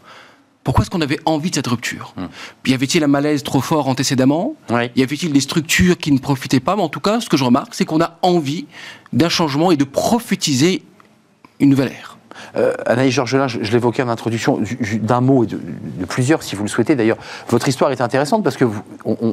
Pourquoi 0.63 0.83
est-ce 0.83 0.89
qu'on 0.89 1.01
avait 1.01 1.19
envie 1.25 1.49
de 1.49 1.55
cette 1.55 1.67
rupture? 1.67 2.15
Y 2.65 2.73
avait-il 2.73 3.03
un 3.03 3.07
malaise 3.07 3.43
trop 3.43 3.59
fort 3.59 3.89
antécédemment? 3.89 4.55
Y 4.95 5.03
avait-il 5.03 5.33
des 5.33 5.41
structures 5.41 5.97
qui 5.97 6.13
ne 6.13 6.19
profitaient 6.19 6.61
pas? 6.61 6.77
Mais 6.77 6.83
en 6.83 6.87
tout 6.87 7.01
cas, 7.01 7.19
ce 7.19 7.27
que 7.27 7.35
je 7.35 7.43
remarque, 7.43 7.75
c'est 7.75 7.83
qu'on 7.83 7.99
a 7.99 8.17
envie 8.21 8.65
d'un 9.11 9.27
changement 9.27 9.71
et 9.73 9.75
de 9.75 9.83
prophétiser 9.83 10.83
une 11.59 11.67
nouvelle 11.67 11.91
ère. 11.91 12.12
Euh, 12.55 12.73
Anaïs 12.85 13.11
Georgelin, 13.13 13.47
je, 13.47 13.59
je 13.63 13.71
l'évoquais 13.71 14.03
en 14.03 14.09
introduction, 14.09 14.59
d'un 15.01 15.21
mot 15.21 15.43
et 15.43 15.47
de, 15.47 15.59
plusieurs, 16.07 16.43
si 16.43 16.55
vous 16.55 16.63
le 16.63 16.69
souhaitez. 16.69 16.95
D'ailleurs, 16.95 17.17
votre 17.49 17.67
histoire 17.67 17.91
est 17.91 18.01
intéressante 18.01 18.43
parce 18.43 18.57
que 18.57 18.65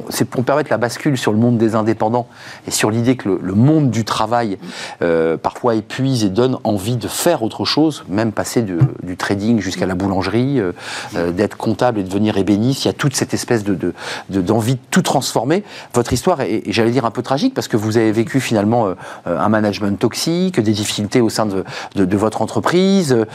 c'est 0.09 0.25
pour 0.25 0.43
permettre 0.43 0.71
la 0.71 0.77
bascule 0.77 1.17
sur 1.17 1.31
le 1.31 1.37
monde 1.37 1.57
des 1.57 1.75
indépendants 1.75 2.27
et 2.67 2.71
sur 2.71 2.89
l'idée 2.89 3.15
que 3.15 3.29
le, 3.41 3.53
monde 3.53 3.91
du 3.91 4.05
travail 4.05 4.57
euh, 5.01 5.37
parfois 5.37 5.75
épuise 5.75 6.23
et 6.23 6.29
donne 6.29 6.57
envie 6.63 6.95
de 6.95 7.07
faire 7.07 7.43
autre 7.43 7.65
chose, 7.65 8.03
même 8.09 8.31
passer 8.31 8.63
du 8.63 9.17
trading 9.17 9.59
jusqu'à 9.59 9.85
la 9.85 9.95
boulangerie, 9.95 10.59
euh, 10.59 11.31
d'être 11.31 11.57
comptable 11.57 11.99
et 11.99 12.03
devenir 12.03 12.37
ébéniste. 12.37 12.85
Il 12.85 12.87
y 12.87 12.91
a 12.91 12.93
toute 12.93 13.15
cette 13.15 13.33
espèce 13.33 13.63
de, 13.63 13.75
de- 13.75 13.93
de- 14.29 14.41
d'envie 14.41 14.75
de 14.75 14.79
tout 14.89 15.01
transformer. 15.01 15.63
Votre 15.93 16.13
histoire 16.13 16.41
est, 16.41 16.63
j'allais 16.67 16.91
dire, 16.91 17.05
un 17.05 17.11
peu 17.11 17.21
tragique 17.21 17.53
parce 17.53 17.67
que 17.67 17.77
vous 17.77 17.97
avez 17.97 18.11
vécu 18.11 18.39
finalement 18.39 18.87
un 19.25 19.49
management 19.49 19.99
toxique, 19.99 20.59
des 20.59 20.71
difficultés 20.71 21.21
au 21.21 21.29
sein 21.29 21.45
de 21.45 22.17
votre 22.17 22.41
entreprise 22.41 23.10
euh, 23.11 23.25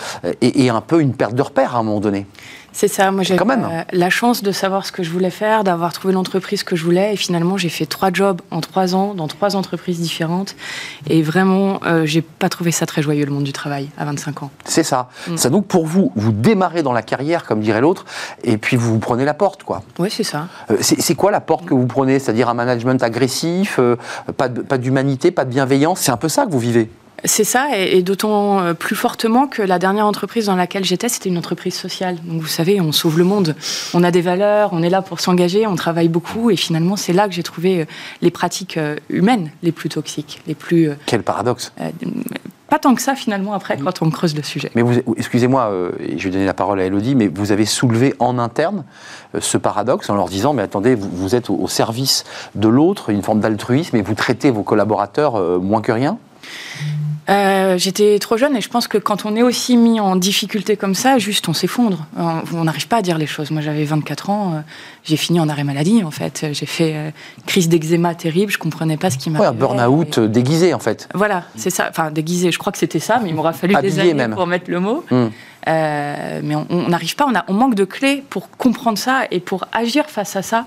et, 0.41 0.65
et 0.65 0.71
un 0.71 0.81
peu 0.81 1.01
une 1.01 1.15
perte 1.15 1.35
de 1.35 1.43
repère 1.43 1.77
à 1.77 1.79
un 1.79 1.83
moment 1.83 2.01
donné. 2.01 2.27
C'est 2.77 2.89
ça, 2.89 3.11
moi 3.11 3.23
j'ai 3.23 3.41
euh, 3.41 3.83
la 3.91 4.11
chance 4.11 4.43
de 4.43 4.53
savoir 4.53 4.85
ce 4.85 4.93
que 4.93 5.03
je 5.03 5.11
voulais 5.11 5.31
faire, 5.31 5.65
d'avoir 5.65 5.95
trouvé 5.95 6.13
l'entreprise 6.13 6.63
que 6.63 6.77
je 6.77 6.85
voulais 6.85 7.15
et 7.15 7.17
finalement 7.17 7.57
j'ai 7.57 7.71
fait 7.71 7.87
trois 7.87 8.11
jobs 8.13 8.43
en 8.51 8.61
trois 8.61 8.95
ans 8.95 9.15
dans 9.15 9.29
trois 9.29 9.57
entreprises 9.57 9.99
différentes 9.99 10.57
et 11.09 11.23
vraiment 11.23 11.81
euh, 11.87 12.05
j'ai 12.05 12.21
pas 12.21 12.51
trouvé 12.51 12.73
ça 12.73 12.85
très 12.85 13.01
joyeux 13.01 13.25
le 13.25 13.33
monde 13.33 13.45
du 13.45 13.55
travail 13.55 13.89
à 13.97 14.05
25 14.05 14.43
ans. 14.43 14.51
C'est 14.67 14.83
ça. 14.83 15.09
Mm. 15.27 15.39
Ça 15.39 15.49
donc 15.49 15.67
pour 15.69 15.87
vous, 15.87 16.13
vous 16.17 16.33
démarrez 16.33 16.83
dans 16.83 16.93
la 16.93 17.01
carrière, 17.01 17.47
comme 17.47 17.61
dirait 17.61 17.81
l'autre, 17.81 18.05
et 18.45 18.59
puis 18.59 18.77
vous 18.77 18.93
vous 18.93 18.99
prenez 18.99 19.25
la 19.25 19.33
porte, 19.33 19.63
quoi. 19.63 19.83
Oui 19.99 20.11
c'est 20.11 20.23
ça. 20.23 20.49
Euh, 20.71 20.77
C'est 20.83 21.15
quoi 21.15 21.31
la 21.31 21.41
porte 21.41 21.65
que 21.65 21.73
vous 21.73 21.87
prenez? 21.87 22.19
C'est-à-dire 22.19 22.51
un 22.51 22.55
management 22.55 23.03
agressif, 23.03 23.79
euh, 23.79 23.97
pas 24.37 24.49
d'humanité, 24.49 25.31
pas 25.31 25.47
de 25.47 25.51
bienveillance? 25.51 26.01
C'est 26.01 26.13
un 26.13 26.19
peu 26.19 26.29
ça 26.29 26.45
que 26.45 26.51
vous 26.51 26.59
vivez? 26.59 26.91
C'est 27.25 27.45
ça, 27.45 27.77
et, 27.77 28.03
d'autant 28.03 28.61
euh, 28.61 28.75
plus 28.75 28.95
fortement 28.95 29.47
que 29.47 29.63
la 29.63 29.79
dernière 29.79 30.07
entreprise 30.07 30.47
dans 30.47 30.55
laquelle 30.55 30.85
j'étais, 30.85 31.09
c'était 31.09 31.29
une 31.29 31.39
entreprise 31.39 31.75
sociale. 31.75 32.17
Donc 32.25 32.41
vous 32.41 32.47
savez, 32.47 32.81
on 32.81 32.93
sauve 32.93 33.19
le 33.19 33.25
monde. 33.25 33.57
On 33.95 34.05
a 34.05 34.11
des 34.11 34.21
valeurs, 34.21 34.71
on 34.73 34.83
est 34.83 34.91
là 34.91 35.03
pour 35.03 35.21
s'engager, 35.21 35.67
on 35.67 35.77
travaille 35.77 36.09
beaucoup, 36.09 36.51
et 36.51 36.57
finalement 36.57 36.97
c'est 36.97 37.13
là 37.13 37.27
que 37.27 37.35
j'ai 37.35 37.43
trouvé 37.43 37.81
euh, 37.81 37.85
les 38.23 38.31
pratiques 38.31 38.77
euh, 38.77 38.97
humaines 39.09 39.51
les 39.63 39.73
plus 39.73 39.89
toxiques, 39.89 40.41
les 40.47 40.55
plus... 40.55 40.91
Quel 41.07 41.23
paradoxe. 41.23 41.73
euh, 41.81 41.91
pas 42.69 42.81
tant 42.81 42.97
que 42.97 43.03
ça 43.03 43.15
finalement 43.15 43.53
après 43.53 43.79
quand 43.79 44.03
on 44.03 44.11
creuse 44.11 44.35
le 44.35 44.43
sujet. 44.43 44.71
Mais 44.75 44.83
vous, 44.83 44.95
excusez-moi, 45.17 45.71
euh, 45.71 45.93
je 46.17 46.25
vais 46.25 46.31
donner 46.31 46.47
la 46.47 46.55
parole 46.55 46.81
à 46.81 46.85
Elodie, 46.85 47.15
mais 47.15 47.29
vous 47.29 47.53
avez 47.53 47.65
soulevé 47.65 48.15
en 48.19 48.39
interne 48.41 48.85
euh, 49.35 49.41
ce 49.41 49.57
paradoxe 49.57 50.11
en 50.11 50.17
leur 50.17 50.29
disant, 50.29 50.53
mais 50.53 50.63
attendez, 50.63 50.97
vous, 50.97 51.09
vous 51.13 51.35
êtes 51.37 51.49
au, 51.49 51.55
au 51.55 51.69
service 51.69 52.25
de 52.57 52.69
l'autre, 52.69 53.11
une 53.11 53.23
forme 53.23 53.39
d'altruisme, 53.39 53.97
et 53.97 54.03
vous 54.03 54.15
traitez 54.15 54.51
vos 54.51 54.65
collaborateurs 54.65 55.37
euh, 55.37 55.59
moins 55.59 55.81
que 55.81 55.93
rien? 55.93 56.19
Euh, 57.29 57.77
J'étais 57.77 58.19
trop 58.21 58.37
jeune 58.37 58.57
et 58.57 58.61
je 58.61 58.69
pense 58.69 58.87
que 58.87 58.99
quand 58.99 59.25
on 59.27 59.35
est 59.35 59.43
aussi 59.43 59.77
mis 59.77 59.99
en 59.99 60.15
difficulté 60.15 60.77
comme 60.77 60.95
ça, 60.95 61.19
juste 61.19 61.49
on 61.49 61.53
s'effondre. 61.53 62.07
On 62.17 62.65
n'arrive 62.65 62.87
pas 62.87 62.99
à 62.99 63.03
dire 63.03 63.19
les 63.19 63.27
choses. 63.27 63.51
Moi 63.51 63.61
j'avais 63.63 63.85
24 63.85 64.31
ans, 64.31 64.53
euh, 64.55 64.61
j'ai 65.05 65.17
fini 65.17 65.41
en 65.41 65.49
arrêt 65.49 65.65
maladie 65.65 66.05
en 66.05 66.13
fait. 66.13 66.47
J'ai 66.53 66.67
fait 66.67 66.93
euh, 66.95 67.11
une 67.39 67.43
crise 67.45 67.69
d'eczéma 67.69 68.15
terrible, 68.15 68.53
je 68.53 68.59
comprenais 68.59 68.97
pas 68.97 69.11
ce 69.11 69.19
qui 69.19 69.29
Ouais, 69.31 69.39
m'arrivait. 69.39 69.51
un 69.51 69.59
burn-out 69.59 70.19
Et- 70.19 70.21
euh, 70.21 70.29
déguisé, 70.29 70.73
en 70.73 70.79
fait. 70.79 71.09
Voilà, 71.15 71.45
c'est 71.57 71.71
ça. 71.71 71.89
Enfin, 71.91 72.11
déguisé, 72.13 72.53
je 72.53 72.59
crois 72.59 72.73
que 72.73 72.79
c'était 72.79 73.01
ça, 73.01 73.19
mais 73.23 73.31
il 73.31 73.35
m'aura 73.35 73.53
fallu 73.53 73.75
des 73.83 73.99
années 73.99 74.15
même. 74.15 74.35
pour 74.35 74.47
mettre 74.47 74.71
le 74.71 74.79
mot. 74.81 75.05
Mm. 75.11 75.27
Euh, 75.69 76.41
mais 76.45 76.55
on- 76.55 76.67
on 76.71 76.89
n'arrive 76.89 77.17
pas, 77.17 77.27
on, 77.29 77.35
a- 77.35 77.45
on 77.49 77.55
manque 77.55 77.75
de 77.75 77.85
clés 77.85 78.23
pour 78.31 78.49
comprendre 78.51 78.99
ça 78.99 79.23
et 79.33 79.41
pour 79.41 79.65
agir 79.73 80.07
face 80.07 80.37
à 80.37 80.43
ça 80.43 80.65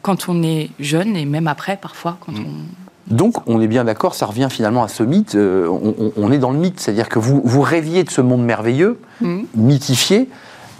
quand 0.00 0.30
on 0.30 0.42
est 0.42 0.70
jeune 0.80 1.14
et 1.14 1.26
même 1.26 1.46
après 1.46 1.76
parfois 1.76 2.16
quand 2.24 2.32
Mm. 2.32 2.44
on... 2.46 2.89
Donc, 3.10 3.34
on 3.46 3.60
est 3.60 3.66
bien 3.66 3.84
d'accord, 3.84 4.14
ça 4.14 4.26
revient 4.26 4.48
finalement 4.50 4.82
à 4.84 4.88
ce 4.88 5.02
mythe. 5.02 5.34
euh, 5.34 5.68
on, 6.16 6.30
est 6.32 6.38
dans 6.38 6.50
le 6.52 6.58
mythe, 6.58 6.78
c'est-à-dire 6.80 7.08
que 7.08 7.18
vous, 7.18 7.40
vous 7.44 7.60
rêviez 7.60 8.04
de 8.04 8.10
ce 8.10 8.20
monde 8.20 8.44
merveilleux, 8.44 9.00
Mhm. 9.20 9.46
mythifié, 9.56 10.28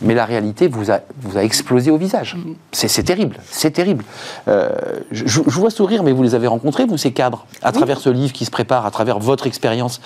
mais 0.02 0.14
la 0.14 0.24
réalité 0.24 0.66
vous 0.68 0.90
a, 0.90 1.00
vous 1.20 1.36
a 1.36 1.42
explosé 1.42 1.90
au 1.90 1.96
visage. 1.98 2.36
Mhm. 2.36 2.54
C'est 2.72 3.02
terrible, 3.02 3.36
c'est 3.50 3.72
terrible. 3.72 4.04
Euh, 4.48 4.70
je, 5.10 5.40
vois 5.42 5.70
sourire, 5.70 6.02
mais 6.04 6.12
vous 6.12 6.22
les 6.22 6.34
avez 6.34 6.46
rencontrés, 6.46 6.86
vous, 6.86 6.96
ces 6.96 7.12
cadres, 7.12 7.46
à 7.62 7.72
travers 7.72 7.98
ce 7.98 8.08
livre 8.08 8.32
qui 8.32 8.44
se 8.44 8.50
prépare, 8.50 8.86
à 8.86 8.90
travers 8.90 9.18
votre 9.18 9.46
expérience. 9.46 10.00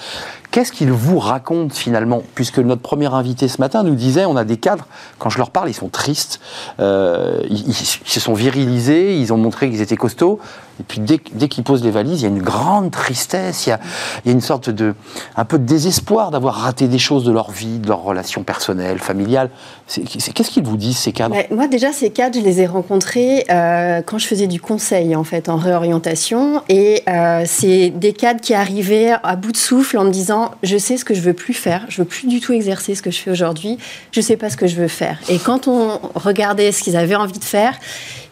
Qu'est-ce 0.50 0.72
qu'ils 0.72 0.90
vous 0.92 1.18
racontent 1.18 1.74
finalement? 1.74 2.22
Puisque 2.34 2.58
notre 2.58 2.82
premier 2.82 3.12
invité 3.12 3.48
ce 3.48 3.60
matin 3.60 3.82
nous 3.82 3.94
disait, 3.94 4.24
on 4.24 4.36
a 4.36 4.44
des 4.44 4.56
cadres, 4.56 4.86
quand 5.18 5.30
je 5.30 5.38
leur 5.38 5.50
parle, 5.50 5.68
ils 5.68 5.74
sont 5.74 5.88
tristes, 5.88 6.40
euh, 6.80 7.40
ils, 7.48 7.68
ils 7.68 7.74
se 7.74 8.20
sont 8.20 8.34
virilisés, 8.34 9.16
ils 9.18 9.32
ont 9.32 9.38
montré 9.38 9.70
qu'ils 9.70 9.80
étaient 9.80 9.96
costauds, 9.96 10.40
et 10.80 10.82
puis 10.82 11.00
dès, 11.00 11.18
qu'ils 11.18 11.62
posent 11.62 11.84
les 11.84 11.90
valises, 11.90 12.20
il 12.20 12.24
y 12.24 12.26
a 12.26 12.28
une 12.28 12.42
grande 12.42 12.90
tristesse, 12.90 13.66
il 13.66 13.70
y 13.70 13.72
a, 13.72 13.80
une 14.26 14.40
sorte 14.40 14.70
de, 14.70 14.94
un 15.36 15.44
peu 15.44 15.58
de 15.58 15.64
désespoir 15.64 16.30
d'avoir 16.30 16.56
raté 16.56 16.88
des 16.88 16.98
choses 16.98 17.24
de 17.24 17.30
leur 17.30 17.52
vie, 17.52 17.78
de 17.78 17.86
leurs 17.86 18.02
relations 18.02 18.42
personnelles, 18.42 18.98
familiales. 18.98 19.50
Qu'est-ce 19.88 20.50
qu'ils 20.50 20.64
vous 20.64 20.76
disent 20.76 20.98
ces 20.98 21.12
cadres? 21.12 21.36
Ouais, 21.36 21.46
moi, 21.50 21.68
déjà, 21.68 21.92
ces 21.92 22.10
cadres, 22.10 22.38
je 22.38 22.44
les 22.44 22.60
ai 22.60 22.66
rencontrés 22.66 23.44
euh, 23.50 24.02
quand 24.02 24.18
je 24.18 24.26
faisais 24.26 24.48
du 24.48 24.60
conseil, 24.60 25.14
en 25.14 25.22
fait, 25.22 25.48
en 25.48 25.56
réorientation. 25.56 26.62
Et 26.68 27.02
euh, 27.08 27.44
c'est 27.46 27.90
des 27.90 28.12
cadres 28.12 28.40
qui 28.40 28.54
arrivaient 28.54 29.12
à 29.22 29.36
bout 29.36 29.52
de 29.52 29.56
souffle 29.56 29.98
en 29.98 30.04
me 30.04 30.10
disant 30.10 30.50
Je 30.64 30.76
sais 30.76 30.96
ce 30.96 31.04
que 31.04 31.14
je 31.14 31.20
veux 31.20 31.34
plus 31.34 31.54
faire, 31.54 31.84
je 31.88 32.02
veux 32.02 32.08
plus 32.08 32.26
du 32.26 32.40
tout 32.40 32.52
exercer 32.52 32.96
ce 32.96 33.02
que 33.02 33.12
je 33.12 33.20
fais 33.20 33.30
aujourd'hui, 33.30 33.78
je 34.10 34.20
sais 34.20 34.36
pas 34.36 34.50
ce 34.50 34.56
que 34.56 34.66
je 34.66 34.74
veux 34.74 34.88
faire. 34.88 35.18
Et 35.28 35.38
quand 35.38 35.68
on 35.68 36.00
regardait 36.16 36.72
ce 36.72 36.82
qu'ils 36.82 36.96
avaient 36.96 37.14
envie 37.14 37.38
de 37.38 37.44
faire, 37.44 37.78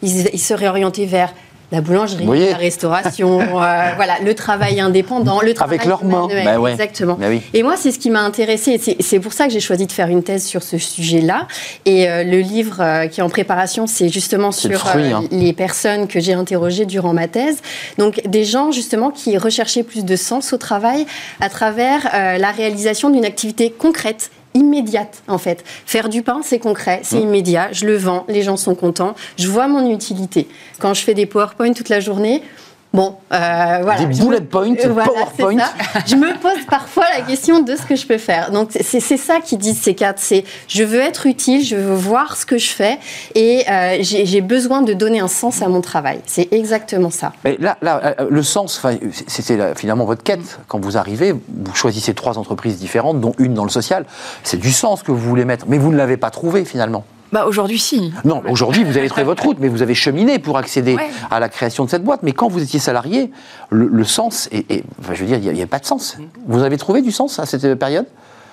ils 0.03 0.41
se 0.41 0.55
réorientaient 0.55 1.07
vers 1.07 1.33
la 1.73 1.81
boulangerie, 1.81 2.27
la 2.27 2.57
restauration, 2.57 3.41
euh, 3.41 3.45
voilà, 3.97 4.19
le 4.25 4.35
travail 4.35 4.79
indépendant, 4.81 5.41
le 5.41 5.55
travail 5.55 5.77
Avec 5.77 5.89
leurs 5.89 6.05
mains. 6.05 6.27
manuel, 6.29 6.45
Bah 6.45 6.61
ouais. 6.61 6.73
Exactement. 6.73 7.15
Bah 7.19 7.27
oui. 7.31 7.41
Et 7.55 7.63
moi, 7.63 7.75
c'est 7.77 7.91
ce 7.91 7.99
qui 7.99 8.11
m'a 8.11 8.21
intéressée. 8.21 8.79
C'est- 8.79 8.97
C'est 9.01 9.19
pour 9.19 9.33
ça 9.33 9.47
que 9.47 9.53
j'ai 9.53 9.61
choisi 9.61 9.87
de 9.87 9.93
faire 9.93 10.09
une 10.09 10.23
thèse 10.23 10.45
sur 10.45 10.63
ce 10.63 10.79
sujet-là. 10.79 11.49
Et 11.87 12.09
euh, 12.09 12.23
le 12.25 12.39
livre 12.41 12.77
euh, 12.81 13.07
qui 13.09 13.21
est 13.21 13.23
en 13.23 13.29
préparation, 13.31 13.87
c'est 13.87 14.09
justement 14.11 14.53
sur 14.53 14.71
le 14.71 14.77
fruit, 14.77 15.13
hein. 15.13 15.25
les 15.31 15.53
personnes 15.53 16.07
que 16.09 16.21
j'ai 16.21 16.35
interrogées 16.35 16.85
durant 16.87 17.13
ma 17.15 17.27
thèse. 17.27 17.59
Donc, 17.99 18.21
des 18.27 18.45
gens 18.45 18.71
justement 18.71 19.11
qui 19.11 19.37
recherchaient 19.39 19.83
plus 19.83 20.05
de 20.05 20.15
sens 20.17 20.53
au 20.53 20.59
travail 20.59 21.07
à 21.41 21.49
travers 21.49 22.11
la 22.13 22.51
réalisation 22.51 23.09
d'une 23.11 23.25
activité 23.25 23.71
concrète 23.71 24.31
immédiate 24.55 25.23
en 25.29 25.39
fait. 25.39 25.65
Faire 25.87 26.09
du 26.09 26.23
pain, 26.23 26.41
c'est 26.43 26.59
concret, 26.59 27.01
c'est 27.03 27.17
Mmh. 27.17 27.23
immédiat, 27.23 27.69
je 27.73 27.87
le 27.87 27.97
vends, 27.97 28.25
les 28.29 28.43
gens 28.43 28.57
sont 28.57 28.75
contents, 28.75 29.15
je 29.39 29.49
vois 29.49 29.69
mon 29.69 29.91
utilité. 29.91 30.49
Quand 30.79 30.95
je 30.95 31.03
fais 31.03 31.15
des 31.15 31.27
PowerPoint 31.27 31.73
toute 31.73 31.89
la 31.89 32.01
journée, 32.01 32.43
bon, 32.93 33.17
euh, 33.33 33.79
voilà. 33.83 34.05
Des 34.05 34.23
bullet 34.23 34.41
points, 34.41 34.75
Euh, 34.85 34.89
voilà, 34.89 35.11
PowerPoint. 35.11 35.65
Je 36.07 36.17
me 36.17 36.39
pose 36.39 36.65
parfois 36.69 37.05
la 37.17 37.23
question 37.23 37.61
de 37.61 37.75
ce 37.77 37.83
que 37.83 37.97
je 37.97 38.07
peux 38.07 38.19
faire. 38.19 38.51
Donc 38.51 38.71
c'est 38.81 39.01
ça 39.01 39.41
qui 39.41 39.57
disent 39.57 39.81
ces 39.81 39.95
quatre, 39.95 40.19
c'est 40.19 40.45
je 40.69 40.85
veux 40.85 41.01
être 41.01 41.27
utile, 41.27 41.65
je 41.65 41.77
veux 41.77 41.95
voir 41.95 42.37
ce 42.37 42.47
que 42.47 42.59
je 42.59 42.71
fais 42.71 42.99
et 43.35 43.65
euh, 43.71 43.99
j'ai 44.01 44.41
besoin 44.41 44.83
de 44.83 44.93
donner 44.93 45.21
un 45.21 45.29
sens 45.29 45.63
à 45.63 45.69
mon 45.69 45.81
travail. 45.81 46.21
C'est 46.27 46.53
exactement 46.53 47.11
ça. 47.11 47.33
Mais 47.45 47.57
là, 47.59 47.77
là, 47.83 48.15
euh, 48.21 48.27
le 48.31 48.43
sens, 48.43 48.81
c'était 49.27 49.75
finalement 49.75 50.05
votre 50.05 50.23
quête. 50.23 50.59
Quand 50.69 50.81
vous 50.81 50.97
arrivez, 50.97 51.33
vous 51.33 51.75
choisissez 51.75 52.15
trois 52.15 52.39
entreprises 52.39 52.79
différentes, 52.79 53.21
dont 53.21 53.35
une 53.39 53.55
dans 53.55 53.65
le 53.65 53.71
social. 53.71 54.05
C'est 54.43 54.59
du 54.59 54.73
sens 54.73 55.03
que 55.03 55.13
vous 55.13 55.19
voulez 55.19 55.45
mettre, 55.45 55.67
mais 55.69 55.79
vous 55.79 55.93
ne 55.93 55.97
l'avez 55.97 56.17
pas 56.17 56.31
trouvé 56.31 56.65
finalement. 56.65 57.05
Bah 57.33 57.47
aujourd'hui, 57.47 57.79
si. 57.79 58.13
Non, 58.25 58.43
aujourd'hui, 58.49 58.85
vous 58.85 58.99
avez 58.99 59.09
trouvé 59.09 59.25
votre 59.25 59.43
route, 59.43 59.57
mais 59.59 59.69
vous 59.69 59.81
avez 59.83 59.95
cheminé 59.95 60.39
pour 60.39 60.59
accéder 60.59 60.95
Ouais. 60.97 61.09
à 61.31 61.41
la 61.41 61.49
création 61.49 61.85
de 61.85 61.91
cette 61.91 62.05
boîte. 62.05 62.21
Mais 62.23 62.33
quand 62.33 62.49
vous 62.49 62.63
étiez 62.63 62.79
salarié, 62.79 63.31
le, 63.71 63.87
le 63.87 64.05
sens, 64.05 64.51
enfin, 65.01 65.15
je 65.15 65.21
veux 65.25 65.27
dire, 65.27 65.39
il 65.43 65.53
n'y 65.55 65.63
a, 65.63 65.67
pas 65.67 65.79
de 65.79 65.87
sens. 65.87 66.19
Vous 66.47 66.63
avez 66.63 66.77
trouvé 66.77 67.01
du 67.01 67.11
sens 67.11 67.39
à 67.39 67.47
cette 67.47 67.75
période? 67.77 68.07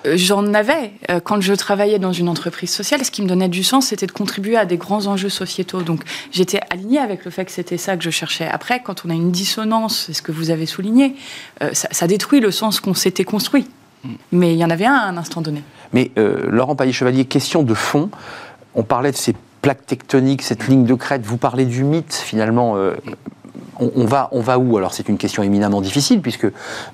Euh, 0.06 0.14
J'en 0.16 0.54
avais. 0.54 0.92
Euh, 1.10 1.20
Quand 1.22 1.42
je 1.42 1.52
travaillais 1.52 1.98
dans 1.98 2.12
une 2.12 2.30
entreprise 2.30 2.70
sociale, 2.70 3.04
ce 3.04 3.10
qui 3.10 3.20
me 3.20 3.28
donnait 3.28 3.48
du 3.50 3.62
sens, 3.62 3.88
c'était 3.88 4.06
de 4.06 4.12
contribuer 4.12 4.56
à 4.56 4.64
des 4.64 4.78
grands 4.78 5.06
enjeux 5.08 5.28
sociétaux. 5.28 5.82
Donc 5.82 6.00
j'étais 6.32 6.60
alignée 6.70 6.98
avec 7.00 7.26
le 7.26 7.30
fait 7.30 7.44
que 7.44 7.52
c'était 7.52 7.76
ça 7.76 7.98
que 7.98 8.02
je 8.02 8.08
cherchais. 8.10 8.48
Après, 8.50 8.80
quand 8.82 9.04
on 9.04 9.10
a 9.10 9.14
une 9.14 9.30
dissonance, 9.30 10.04
c'est 10.06 10.14
ce 10.14 10.22
que 10.22 10.32
vous 10.32 10.48
avez 10.50 10.64
souligné, 10.64 11.16
euh, 11.62 11.68
ça, 11.74 11.88
ça 11.90 12.06
détruit 12.06 12.40
le 12.40 12.50
sens 12.50 12.80
qu'on 12.80 12.94
s'était 12.94 13.24
construit. 13.24 13.66
Mais 14.32 14.54
il 14.54 14.58
y 14.58 14.64
en 14.64 14.70
avait 14.70 14.86
un 14.86 14.94
à 14.94 15.04
un 15.04 15.18
instant 15.18 15.42
donné. 15.42 15.62
Mais 15.92 16.10
euh, 16.16 16.46
Laurent 16.48 16.74
Paillet-Chevalier, 16.74 17.26
question 17.26 17.62
de 17.62 17.74
fond. 17.74 18.08
On 18.74 18.82
parlait 18.82 19.12
de 19.12 19.16
ces 19.16 19.34
plaques 19.62 19.86
tectoniques, 19.86 20.42
cette 20.42 20.68
ligne 20.68 20.84
de 20.84 20.94
crête. 20.94 21.22
Vous 21.24 21.36
parlez 21.36 21.66
du 21.66 21.84
mythe, 21.84 22.14
finalement. 22.14 22.76
euh, 22.76 22.94
on, 23.80 24.04
va, 24.04 24.28
on 24.32 24.40
va 24.40 24.58
où? 24.58 24.76
Alors, 24.76 24.92
c'est 24.92 25.08
une 25.08 25.18
question 25.18 25.42
éminemment 25.42 25.80
difficile, 25.80 26.20
puisque 26.20 26.46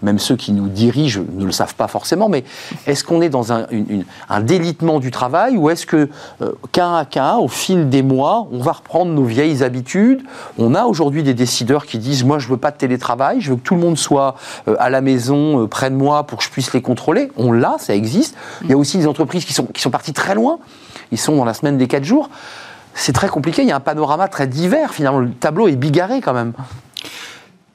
même 0.03 0.18
ceux 0.18 0.37
qui 0.37 0.53
nous 0.53 0.68
dirigent 0.68 1.22
ne 1.33 1.45
le 1.45 1.53
savent 1.53 1.74
pas 1.74 1.89
forcément. 1.89 2.29
Mais 2.29 2.45
est-ce 2.87 3.05
qu'on 3.05 3.20
est 3.20 3.29
dans 3.29 3.53
un, 3.53 3.66
délitement 4.43 5.01
du 5.01 5.11
travail, 5.11 5.57
ou 5.57 5.70
est-ce 5.70 5.87
que, 5.87 6.09
euh, 6.43 6.53
qu'un 6.72 6.95
à 6.95 7.05
qu'un, 7.05 7.37
au 7.37 7.49
fil 7.49 7.89
des 7.89 8.03
mois, 8.03 8.47
on 8.53 8.59
va 8.59 8.72
reprendre 8.72 9.12
nos 9.12 9.24
vieilles 9.24 9.62
habitudes? 9.62 10.22
On 10.59 10.74
a 10.74 10.85
aujourd'hui 10.85 11.22
des 11.22 11.35
décideurs 11.35 11.87
qui 11.87 11.99
disent 11.99 12.24
Moi, 12.24 12.39
je 12.39 12.49
veux 12.49 12.57
pas 12.57 12.70
de 12.70 12.77
télétravail, 12.77 13.41
je 13.41 13.51
veux 13.51 13.57
que 13.57 13.62
tout 13.62 13.74
le 13.74 13.81
monde 13.81 13.99
soit 13.99 14.37
euh, 14.68 14.77
à 14.79 14.91
la 14.91 15.01
maison, 15.01 15.62
euh, 15.62 15.66
près 15.66 15.91
de 15.91 15.97
moi, 15.97 16.24
pour 16.24 16.39
que 16.39 16.45
je 16.45 16.51
puisse 16.51 16.72
les 16.72 16.83
contrôler. 16.83 17.31
On 17.37 17.53
l'a, 17.53 17.77
ça 17.79 17.95
existe. 17.95 18.37
Il 18.62 18.70
y 18.70 18.72
a 18.72 18.77
aussi 18.77 18.99
des 18.99 19.07
entreprises 19.07 19.45
qui 19.45 19.53
sont, 19.53 19.66
qui 19.66 19.83
sont 19.83 19.91
parties 19.91 20.12
très 20.12 20.35
loin. 20.35 20.59
Ils 21.13 21.19
sont 21.19 21.37
dans 21.37 21.45
la 21.45 21.55
semaine 21.55 21.79
des 21.79 21.87
4 21.89 22.05
jours. 22.05 22.31
C'est 22.95 23.13
très 23.13 23.29
compliqué, 23.29 23.63
il 23.63 23.69
y 23.69 23.73
a 23.73 23.77
un 23.77 23.81
panorama 23.81 24.29
très 24.29 24.47
divers 24.47 24.95
finalement. 24.95 25.21
Le 25.21 25.31
tableau 25.31 25.69
est 25.69 25.77
bigarré 25.77 26.21
quand 26.21 26.33
même. 26.33 26.53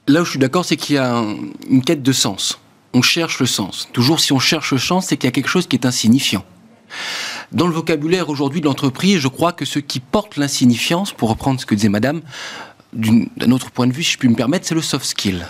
Là 0.08 0.22
où 0.22 0.26
je 0.26 0.32
suis 0.32 0.40
d'accord, 0.40 0.66
c'est 0.66 0.78
qu'il 0.78 0.96
y 0.96 0.98
a 1.00 1.16
un- 1.16 1.36
une 1.70 1.84
quête 1.84 2.02
de 2.02 2.12
sens. 2.12 2.60
On 2.94 3.02
cherche 3.02 3.40
le 3.40 3.46
sens. 3.46 3.88
Toujours, 3.94 4.20
si 4.20 4.34
on 4.34 4.40
cherche 4.40 4.72
le 4.74 4.80
sens, 4.80 5.06
c'est 5.08 5.18
qu'il 5.18 5.28
y 5.28 5.30
a 5.30 5.32
quelque 5.32 5.48
chose 5.48 5.68
qui 5.68 5.76
est 5.76 5.86
insignifiant. 5.86 6.44
Dans 7.54 7.68
le 7.68 7.74
vocabulaire 7.74 8.30
aujourd'hui 8.30 8.60
de 8.60 8.66
l'entreprise, 8.66 9.20
je 9.20 9.28
crois 9.30 9.54
que 9.54 9.64
ce 9.64 9.80
qui 9.80 10.00
porte 10.02 10.36
l'insignifiance, 10.38 11.14
pour 11.14 11.30
reprendre 11.30 11.62
ce 11.62 11.66
que 11.66 11.76
disait 11.76 11.88
Madame, 11.88 12.22
d'un 12.94 13.52
autre 13.52 13.72
point 13.72 13.88
de 13.88 13.94
vue, 13.94 14.04
si 14.04 14.14
je 14.14 14.18
puis 14.18 14.28
me 14.28 14.36
permettre, 14.36 14.68
c'est 14.68 14.76
le 14.76 14.82
soft 14.82 15.06
skill. 15.06 15.46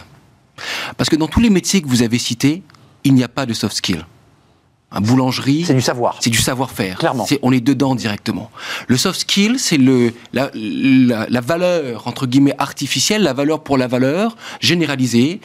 Parce 0.98 1.10
que 1.10 1.16
dans 1.16 1.28
tous 1.28 1.40
les 1.40 1.50
métiers 1.50 1.82
que 1.82 1.88
vous 1.88 2.04
avez 2.04 2.20
cités, 2.20 2.62
il 3.04 3.16
n'y 3.16 3.24
a 3.24 3.28
pas 3.28 3.48
de 3.48 3.54
soft 3.54 3.76
skill. 3.76 4.06
Un 4.94 5.00
boulangerie, 5.00 5.64
C'est 5.66 5.74
du 5.74 5.82
savoir. 5.82 6.18
c'est 6.20 6.30
du 6.30 6.38
savoir-faire. 6.38 6.98
Clairement. 6.98 7.26
C'est- 7.26 7.40
on 7.44 7.52
est 7.54 7.62
dedans 7.62 7.96
directement. 7.96 8.52
Le 8.88 8.98
soft 8.98 9.22
skill, 9.22 9.58
c'est 9.58 9.78
le 9.78 10.14
la, 10.34 10.52
la, 10.54 11.28
la 11.30 11.42
valeur 11.42 12.08
entre 12.08 12.28
guillemets 12.28 12.56
artificielle, 12.58 13.24
la 13.24 13.32
valeur 13.34 13.64
pour 13.64 13.78
la 13.78 13.88
valeur 13.88 14.36
généralisée 14.60 15.40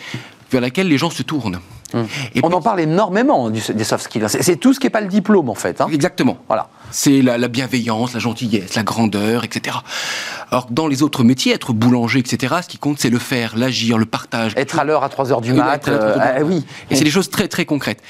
vers 0.51 0.61
laquelle 0.61 0.88
les 0.88 0.99
gens 0.99 1.11
se 1.11 1.22
tournent. 1.22 1.61
Et 1.94 2.40
On 2.42 2.49
puis- 2.49 2.57
en 2.57 2.61
parle 2.61 2.80
énormément 2.80 3.49
du- 3.49 3.61
des 3.72 3.84
soft 3.84 4.05
skills. 4.05 4.24
C'est 4.28 4.42
c'est 4.42 4.57
tout 4.57 4.74
ce 4.74 4.80
qui 4.80 4.86
n'est 4.86 4.90
pas 4.90 5.01
le 5.01 5.07
diplôme 5.07 5.49
en 5.49 5.55
fait. 5.55 5.80
hein. 5.80 5.86
Exactement. 5.92 6.38
Voilà. 6.49 6.68
C'est 6.90 7.22
la, 7.22 7.38
la 7.38 7.47
bienveillance, 7.49 8.12
la 8.14 8.18
gentillesse, 8.18 8.74
la 8.74 8.82
grandeur, 8.82 9.44
etc. 9.44 9.76
Alors 10.51 10.66
dans 10.70 10.88
les 10.88 11.03
autres 11.05 11.22
métiers, 11.22 11.53
être 11.55 11.72
boulanger, 11.72 12.18
etc., 12.18 12.57
ce 12.62 12.68
qui 12.68 12.78
compte, 12.78 12.99
c'est 12.99 13.11
le 13.11 13.20
faire, 13.20 13.57
l'agir, 13.57 13.97
le 13.99 14.05
partage. 14.07 14.53
Être 14.57 14.80
à 14.80 14.84
l'heure 14.84 15.05
à 15.05 15.09
3h 15.09 15.40
du 15.40 15.53
Oui, 15.53 15.59
mat, 15.59 15.86
euh, 15.86 15.97
3 15.99 16.09
heures 16.09 16.16
du 16.16 16.40
ah, 16.42 16.44
oui. 16.44 16.64
Et 16.90 16.97
c'est 16.97 17.05
des 17.05 17.11
choses 17.11 17.30
très 17.30 17.47
très 17.47 17.64
concrètes. 17.64 18.03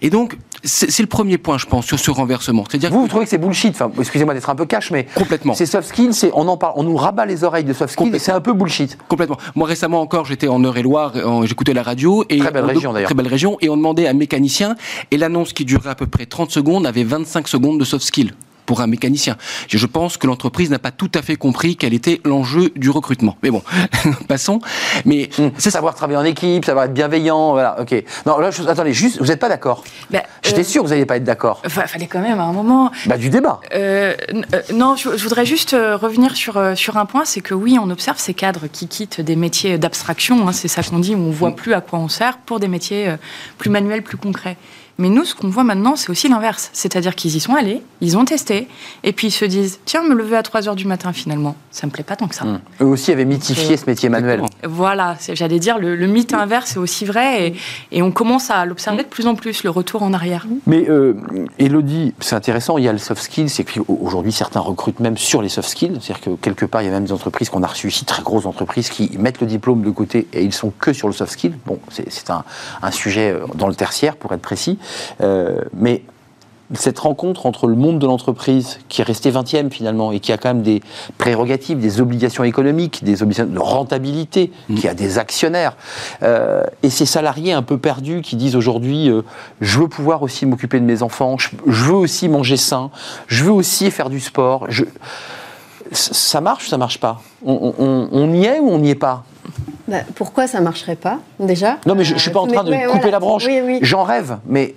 Et 0.00 0.10
donc, 0.10 0.36
c'est 0.64 0.90
c'est 0.90 1.02
le 1.02 1.08
premier 1.08 1.38
point, 1.38 1.58
je 1.58 1.66
pense, 1.66 1.86
sur 1.86 1.98
ce 1.98 2.10
renversement. 2.10 2.64
C'est-à-dire 2.68 2.90
Vous, 2.90 2.98
vous 3.00 3.04
que- 3.04 3.08
trouvez 3.10 3.24
que 3.24 3.30
c'est 3.30 3.38
bullshit 3.38 3.70
enfin, 3.74 3.90
Excusez-moi 3.98 4.34
d'être 4.34 4.50
un 4.50 4.54
peu 4.54 4.66
cash, 4.66 4.90
mais 4.90 5.06
Complètement. 5.14 5.54
ces 5.54 5.66
soft 5.66 5.88
skills, 5.88 6.14
c'est- 6.14 6.30
on 6.34 6.48
en 6.48 6.56
parle, 6.56 6.72
on 6.76 6.82
nous 6.82 6.96
rabat 6.96 7.26
les 7.26 7.44
oreilles 7.44 7.64
de 7.64 7.72
soft 7.72 7.92
skills, 7.92 8.18
c'est 8.18 8.32
un 8.32 8.40
peu 8.40 8.52
bullshit. 8.52 8.96
Complètement. 9.08 9.36
Moi 9.54 9.66
récemment 9.68 10.00
encore, 10.00 10.24
j'étais 10.24 10.48
en 10.48 10.62
Eure-et-Loire, 10.62 11.12
j'écoutais 11.44 11.74
la 11.74 11.82
radio 11.82 12.24
et 12.28 12.38
Très 12.38 12.50
belle 12.50 12.64
on- 12.64 12.68
région, 12.68 12.92
d'ailleurs. 12.92 13.08
Très 13.08 13.14
belle 13.14 13.28
région 13.28 13.56
et 13.60 13.68
on 13.68 13.76
demandait 13.76 14.06
à 14.06 14.10
un 14.10 14.14
mécanicien 14.14 14.74
et 15.10 15.16
l'annonce 15.16 15.52
qui 15.52 15.64
durait 15.64 15.90
à 15.90 15.94
peu 15.94 16.06
près 16.06 16.26
30 16.26 16.50
secondes 16.50 16.86
avait 16.86 17.04
25 17.04 17.48
secondes 17.48 17.78
de 17.78 17.84
soft 17.84 18.04
skill 18.04 18.32
pour 18.66 18.80
un 18.80 18.86
mécanicien. 18.86 19.36
Je 19.68 19.86
pense 19.86 20.16
que 20.16 20.26
l'entreprise 20.26 20.70
n'a 20.70 20.78
pas 20.78 20.90
tout 20.90 21.10
à 21.14 21.22
fait 21.22 21.36
compris 21.36 21.76
quel 21.76 21.94
était 21.94 22.20
l'enjeu 22.24 22.70
du 22.76 22.90
recrutement. 22.90 23.36
Mais 23.42 23.50
bon, 23.50 23.62
passons. 24.28 24.60
Mais 25.04 25.28
Hum, 25.38 25.50
c'est 25.58 25.70
savoir 25.70 25.94
travailler 25.94 26.18
en 26.18 26.24
équipe, 26.24 26.64
savoir 26.64 26.84
être 26.86 26.94
bienveillant, 26.94 27.52
voilà, 27.52 27.80
ok. 27.80 28.04
Non, 28.26 28.38
là, 28.38 28.50
je- 28.50 28.62
attendez, 28.62 28.92
juste, 28.92 29.18
vous 29.18 29.26
n'êtes 29.26 29.40
pas 29.40 29.48
d'accord 29.48 29.82
Bah, 30.10 30.22
J'étais 30.42 30.60
euh, 30.60 30.64
sûr 30.64 30.82
que 30.82 30.86
vous 30.86 30.92
n'alliez 30.92 31.06
pas 31.06 31.16
être 31.16 31.24
d'accord. 31.24 31.60
Enfin, 31.66 31.86
fallait 31.86 32.06
quand 32.06 32.20
même 32.20 32.38
à 32.38 32.44
un 32.44 32.52
moment. 32.52 32.90
Bah, 33.06 33.16
du 33.16 33.30
débat. 33.30 33.60
Euh, 33.74 34.14
euh, 34.54 34.62
non, 34.72 34.96
je, 34.96 35.16
je 35.16 35.22
voudrais 35.22 35.46
juste 35.46 35.74
euh, 35.74 35.96
revenir 35.96 36.36
sur, 36.36 36.56
euh, 36.56 36.74
sur 36.74 36.96
un 36.96 37.06
point, 37.06 37.24
c'est 37.24 37.40
que 37.40 37.54
oui, 37.54 37.78
on 37.80 37.90
observe 37.90 38.18
ces 38.18 38.34
cadres 38.34 38.66
qui 38.72 38.86
quittent 38.88 39.20
des 39.20 39.36
métiers 39.36 39.78
d'abstraction, 39.78 40.48
hein, 40.48 40.52
c'est 40.52 40.68
ça 40.68 40.82
qu'on 40.82 40.98
dit, 40.98 41.14
où 41.14 41.18
on 41.18 41.30
voit 41.30 41.54
plus 41.56 41.74
à 41.74 41.80
quoi 41.80 41.98
on 41.98 42.08
sert, 42.08 42.38
pour 42.38 42.60
des 42.60 42.68
métiers 42.68 43.08
euh, 43.08 43.16
plus 43.58 43.70
manuels, 43.70 44.02
plus 44.02 44.16
concrets. 44.16 44.56
Mais 44.98 45.08
nous, 45.08 45.24
ce 45.24 45.34
qu'on 45.34 45.48
voit 45.48 45.64
maintenant, 45.64 45.96
c'est 45.96 46.10
aussi 46.10 46.28
l'inverse. 46.28 46.70
C'est-à-dire 46.72 47.14
qu'ils 47.16 47.34
y 47.34 47.40
sont 47.40 47.54
allés, 47.54 47.82
ils 48.00 48.16
ont 48.16 48.24
testé, 48.24 48.68
et 49.02 49.12
puis 49.12 49.28
ils 49.28 49.32
se 49.32 49.44
disent 49.44 49.80
Tiens, 49.84 50.02
me 50.04 50.14
lever 50.14 50.36
à 50.36 50.42
3 50.42 50.60
h 50.62 50.74
du 50.76 50.86
matin, 50.86 51.12
finalement, 51.12 51.56
ça 51.72 51.86
me 51.86 51.92
plaît 51.92 52.04
pas 52.04 52.14
tant 52.16 52.28
que 52.28 52.34
ça. 52.34 52.44
Hum. 52.44 52.60
Eux 52.80 52.84
aussi 52.86 53.10
avaient 53.10 53.24
mythifié 53.24 53.76
ce 53.76 53.86
métier 53.86 54.08
manuel. 54.08 54.42
Voilà, 54.62 55.16
c'est- 55.18 55.34
j'allais 55.34 55.58
dire, 55.58 55.78
le, 55.78 55.96
le 55.96 56.06
mythe 56.06 56.32
inverse 56.32 56.76
est 56.76 56.78
aussi 56.78 57.04
vrai, 57.04 57.48
et, 57.48 57.54
et 57.90 58.02
on 58.02 58.12
commence 58.12 58.50
à 58.50 58.64
l'observer 58.64 59.02
de 59.02 59.08
plus 59.08 59.26
en 59.26 59.34
plus, 59.34 59.64
le 59.64 59.70
retour 59.70 60.02
en 60.04 60.12
arrière. 60.12 60.46
Mais 60.66 60.88
euh, 60.88 61.14
Elodie, 61.58 62.14
c'est 62.20 62.36
intéressant, 62.36 62.78
il 62.78 62.84
y 62.84 62.88
a 62.88 62.92
le 62.92 62.98
soft 62.98 63.22
skills, 63.22 63.48
c'est 63.48 63.64
qu'aujourd'hui 63.64 64.32
certains 64.32 64.60
recrutent 64.60 65.00
même 65.00 65.16
sur 65.16 65.42
les 65.42 65.48
soft 65.48 65.68
skills, 65.68 65.98
c'est-à-dire 66.00 66.20
que 66.24 66.30
quelque 66.40 66.66
part 66.66 66.82
il 66.82 66.86
y 66.86 66.88
a 66.88 66.92
même 66.92 67.04
des 67.04 67.12
entreprises 67.12 67.48
qu'on 67.50 67.62
a 67.62 67.66
reçues 67.66 67.88
ici, 67.88 68.04
très 68.04 68.22
grosses 68.22 68.46
entreprises, 68.46 68.90
qui 68.90 69.10
mettent 69.18 69.40
le 69.40 69.46
diplôme 69.46 69.82
de 69.82 69.90
côté 69.90 70.28
et 70.32 70.42
ils 70.44 70.52
sont 70.54 70.72
que 70.78 70.92
sur 70.92 71.08
le 71.08 71.14
soft 71.14 71.32
skill. 71.32 71.54
Bon, 71.66 71.78
c'est 71.90 72.30
un, 72.30 72.44
un 72.82 72.90
sujet 72.90 73.32
euh, 73.32 73.46
dans 73.54 73.66
le 73.68 73.74
tertiaire 73.74 74.16
pour 74.16 74.32
être 74.32 74.42
précis, 74.42 74.78
mais 75.74 76.02
cette 76.72 76.98
rencontre 76.98 77.44
entre 77.44 77.66
le 77.66 77.76
monde 77.76 77.98
de 77.98 78.06
l'entreprise, 78.06 78.78
qui 78.88 79.02
est 79.02 79.04
resté 79.04 79.30
20e 79.30 79.70
finalement, 79.70 80.12
et 80.12 80.18
qui 80.18 80.32
a 80.32 80.38
quand 80.38 80.48
même 80.48 80.62
des 80.62 80.82
prérogatives, 81.18 81.78
des 81.78 82.00
obligations 82.00 82.42
économiques, 82.42 83.04
des 83.04 83.22
obligations 83.22 83.52
de 83.52 83.58
rentabilité, 83.58 84.50
qui 84.74 84.88
a 84.88 84.94
des 84.94 85.18
actionnaires, 85.18 85.76
euh, 86.22 86.64
et 86.82 86.88
ces 86.88 87.04
salariés 87.04 87.52
un 87.52 87.62
peu 87.62 87.76
perdus 87.76 88.22
qui 88.22 88.34
disent 88.36 88.56
aujourd'hui, 88.56 89.10
euh, 89.10 89.22
je 89.60 89.78
veux 89.78 89.88
pouvoir 89.88 90.22
aussi 90.22 90.46
m'occuper 90.46 90.80
de 90.80 90.86
mes 90.86 91.02
enfants, 91.02 91.36
je, 91.38 91.50
je 91.66 91.84
veux 91.84 91.94
aussi 91.96 92.28
manger 92.30 92.56
sain, 92.56 92.90
je 93.26 93.44
veux 93.44 93.52
aussi 93.52 93.90
faire 93.90 94.08
du 94.08 94.18
sport. 94.18 94.64
Je... 94.70 94.84
Ça 95.92 96.40
marche 96.40 96.64
ou 96.66 96.70
ça 96.70 96.78
marche 96.78 96.98
pas? 96.98 97.20
On, 97.44 97.74
on- 97.78 98.08
on 98.10 98.32
y 98.32 98.46
est 98.46 98.58
ou 98.58 98.70
on 98.70 98.78
n'y 98.78 98.88
est 98.90 98.94
pas? 98.94 99.22
Bah, 99.86 99.98
pourquoi 100.14 100.46
ça 100.46 100.60
marcherait 100.60 100.96
pas 100.96 101.18
déjà? 101.38 101.76
Non, 101.84 101.94
mais 101.94 102.04
je, 102.04 102.14
ne 102.14 102.18
suis 102.18 102.30
pas 102.30 102.40
en 102.40 102.46
train 102.46 102.64
de 102.64 102.88
couper 102.88 103.10
la 103.10 103.20
branche. 103.20 103.46
J'en 103.82 104.02
rêve, 104.02 104.38
mais 104.46 104.74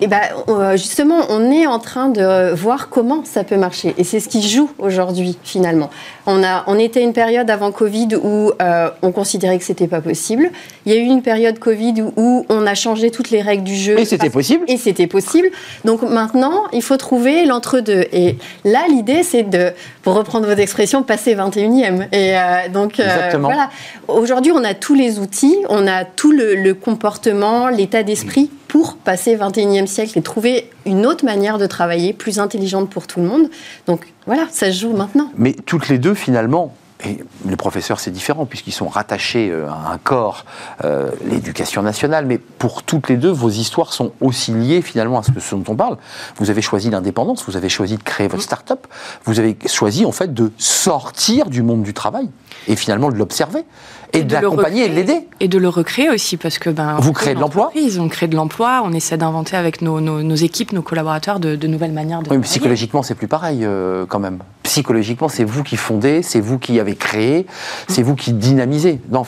et, 0.00 0.06
bah, 0.06 0.76
justement, 0.76 1.18
on 1.30 1.50
est 1.50 1.66
en 1.66 1.80
train 1.80 2.08
de 2.08 2.54
voir 2.54 2.88
comment 2.90 3.24
ça 3.24 3.42
peut 3.42 3.56
marcher, 3.56 3.94
et 3.98 4.04
c'est 4.04 4.20
ce 4.20 4.28
qui 4.28 4.48
joue 4.48 4.70
aujourd'hui 4.78 5.36
finalement. 5.42 5.90
On 6.30 6.44
a, 6.44 6.62
on 6.68 6.78
était 6.78 7.02
une 7.02 7.12
période 7.12 7.50
avant 7.50 7.72
Covid 7.72 8.10
où 8.22 8.52
euh, 8.62 8.90
on 9.02 9.10
considérait 9.10 9.58
que 9.58 9.64
c'était 9.64 9.88
pas 9.88 10.00
possible. 10.00 10.50
Il 10.86 10.92
y 10.92 10.96
a 10.96 10.98
eu 10.98 11.04
une 11.04 11.22
période 11.22 11.58
Covid 11.58 12.02
où, 12.16 12.46
on 12.48 12.66
a 12.66 12.74
changé 12.74 13.10
toutes 13.10 13.30
les 13.30 13.42
règles 13.42 13.64
du 13.64 13.74
jeu. 13.74 13.98
Et 13.98 14.04
c'était 14.04 14.30
possible. 14.30 14.64
Et 14.68 14.76
c'était 14.76 15.08
possible. 15.08 15.50
Donc 15.84 16.02
maintenant, 16.02 16.64
il 16.72 16.82
faut 16.82 16.96
trouver 16.96 17.46
l'entre-deux. 17.46 18.04
Et 18.12 18.36
là, 18.64 18.84
l'idée, 18.88 19.24
c'est 19.24 19.42
de, 19.42 19.72
pour 20.02 20.14
reprendre 20.14 20.46
votre 20.46 20.60
expression, 20.60 21.02
passer 21.02 21.34
21e. 21.34 22.06
Et 22.12 22.38
euh, 22.38 22.68
donc 22.72 23.00
euh, 23.00 23.32
voilà 23.40 23.68
aujourd'hui, 24.10 24.52
on 24.52 24.64
a 24.64 24.74
tous 24.74 24.94
les 24.94 25.18
outils, 25.18 25.56
on 25.68 25.86
a 25.86 26.04
tout 26.04 26.32
le, 26.32 26.72
comportement, 26.74 27.68
l'état 27.68 28.02
d'esprit 28.02 28.50
pour 28.68 28.96
passer 28.96 29.36
21e 29.36 29.86
siècle 29.86 30.18
et 30.18 30.22
trouver 30.22 30.70
une 30.86 31.06
autre 31.06 31.24
manière 31.24 31.58
de 31.58 31.66
travailler, 31.66 32.12
plus 32.12 32.38
intelligente 32.38 32.88
pour 32.88 33.06
tout 33.06 33.20
le 33.20 33.26
monde. 33.26 33.50
Donc 33.86 34.06
voilà, 34.30 34.46
ça 34.52 34.70
se 34.70 34.82
joue 34.82 34.92
maintenant. 34.92 35.28
Mais 35.36 35.54
toutes 35.54 35.88
les 35.88 35.98
deux, 35.98 36.14
finalement, 36.14 36.72
et 37.04 37.18
les 37.48 37.56
professeurs, 37.56 37.98
c'est 37.98 38.12
différent 38.12 38.46
puisqu'ils 38.46 38.70
sont 38.72 38.86
rattachés 38.86 39.50
euh, 39.50 39.68
à 39.68 39.90
un 39.90 39.98
corps, 39.98 40.44
euh, 40.84 41.10
l'éducation 41.24 41.82
nationale, 41.82 42.26
mais 42.26 42.38
pour 42.38 42.84
toutes 42.84 43.08
les 43.08 43.16
deux, 43.16 43.32
vos 43.32 43.50
histoires 43.50 43.92
sont 43.92 44.12
aussi 44.20 44.52
liées 44.52 44.82
finalement 44.82 45.18
à 45.18 45.24
ce, 45.24 45.32
ce 45.36 45.56
dont 45.56 45.72
on 45.72 45.74
parle. 45.74 45.96
Vous 46.36 46.48
avez 46.48 46.62
choisi 46.62 46.90
l'indépendance, 46.90 47.44
vous 47.44 47.56
avez 47.56 47.68
choisi 47.68 47.96
de 47.96 48.04
créer 48.04 48.28
votre 48.28 48.44
start-up, 48.44 48.86
vous 49.24 49.40
avez 49.40 49.58
choisi 49.66 50.04
en 50.04 50.12
fait 50.12 50.32
de 50.32 50.52
sortir 50.58 51.50
du 51.50 51.64
monde 51.64 51.82
du 51.82 51.92
travail 51.92 52.30
et 52.68 52.76
finalement 52.76 53.10
de 53.10 53.16
l'observer 53.16 53.64
et, 54.12 54.24
de 54.24 54.32
l'accompagner 54.32 54.84
et 54.84 54.88
de 54.88 54.94
l'aider. 54.94 55.26
Et 55.40 55.48
de 55.48 55.58
le 55.58 55.68
recréer 55.68 56.10
aussi, 56.10 56.36
parce 56.36 56.58
que 56.58 56.70
ben, 56.70 56.96
vous 57.00 57.12
créez 57.12 57.34
de 57.34 57.40
l'emploi. 57.40 57.70
On 57.98 58.08
crée 58.08 58.28
de 58.28 58.36
l'emploi, 58.36 58.82
on 58.84 58.92
essaie 58.92 59.16
d'inventer 59.16 59.56
avec 59.56 59.82
nos, 59.82 60.00
nos, 60.00 60.34
équipes, 60.34 60.72
nos 60.72 60.82
collaborateurs 60.82 61.40
de, 61.40 61.66
nouvelles 61.66 61.92
manières 61.92 62.22
de. 62.22 62.30
Oui, 62.30 62.36
mais 62.36 62.42
psychologiquement, 62.42 63.02
c'est 63.02 63.14
plus 63.14 63.28
pareil 63.28 63.60
euh, 63.62 64.06
quand 64.06 64.18
même. 64.18 64.38
Psychologiquement, 64.62 65.28
c'est 65.28 65.44
vous 65.44 65.62
qui 65.62 65.76
fondez, 65.76 66.22
c'est 66.22 66.40
vous 66.40 66.58
qui 66.58 66.78
avez 66.78 66.94
créé, 66.94 67.46
c'est 67.88 68.02
vous 68.02 68.14
qui 68.14 68.32
dynamisez. 68.32 69.00
Non, 69.10 69.24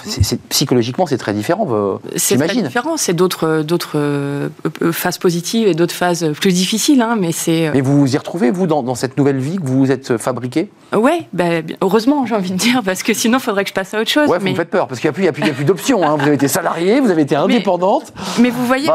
psychologiquement, 0.49 1.07
c'est 1.07 1.19
très 1.19 1.33
différent. 1.33 1.67
Euh, 1.71 1.97
c'est 2.17 2.37
très 2.37 2.63
différent. 2.63 2.97
C'est 2.97 3.15
d'autres 3.15 3.63
d'autres 3.63 3.99
euh, 3.99 4.49
phases 4.93 5.19
positives 5.19 5.69
et 5.69 5.75
d'autres 5.75 5.95
phases 5.95 6.33
plus 6.41 6.53
difficiles, 6.53 7.03
hein, 7.03 7.17
mais 7.19 7.33
c'est. 7.33 7.71
Mais 7.73 7.81
vous 7.81 7.99
vous 7.99 8.15
y 8.15 8.19
retrouvez 8.19 8.51
vous 8.51 8.67
dans, 8.67 8.83
dans, 8.83 8.95
cette 8.95 9.17
nouvelle 9.19 9.39
vie 9.39 9.57
que 9.57 9.67
vous 9.67 9.79
vous 9.79 9.91
êtes 9.91 10.17
fabriquée? 10.17 10.71
Oui, 10.97 11.27
ben, 11.33 11.65
heureusement, 11.81 12.27
j'ai 12.27 12.35
envie 12.35 12.53
de 12.53 12.57
dire, 12.57 12.83
parce 12.85 13.03
que 13.03 13.15
sinon, 13.15 13.39
il 13.39 13.43
faudrait 13.43 13.65
que 13.65 13.71
je 13.71 13.75
passe 13.75 13.95
à 13.95 14.01
autre 14.01 14.11
chose. 14.11 14.29
Ouais, 14.29 14.39
mais 14.41 14.55
peur, 14.73 14.89
parce 14.89 15.01
qu'il 15.01 15.09
n'y 15.11 15.29
a 15.29 15.33
plus, 15.33 15.43
plus, 15.43 15.53
plus 15.53 15.65
d'options. 15.65 16.03
Hein. 16.03 16.17
Vous 16.17 16.23
avez 16.27 16.35
été 16.35 16.49
salarié, 16.49 16.99
vous 17.01 17.11
avez 17.11 17.23
été 17.23 17.37
indépendante. 17.37 18.13
Mais, 18.41 18.51
vous 18.51 18.67
voyez, 18.67 18.89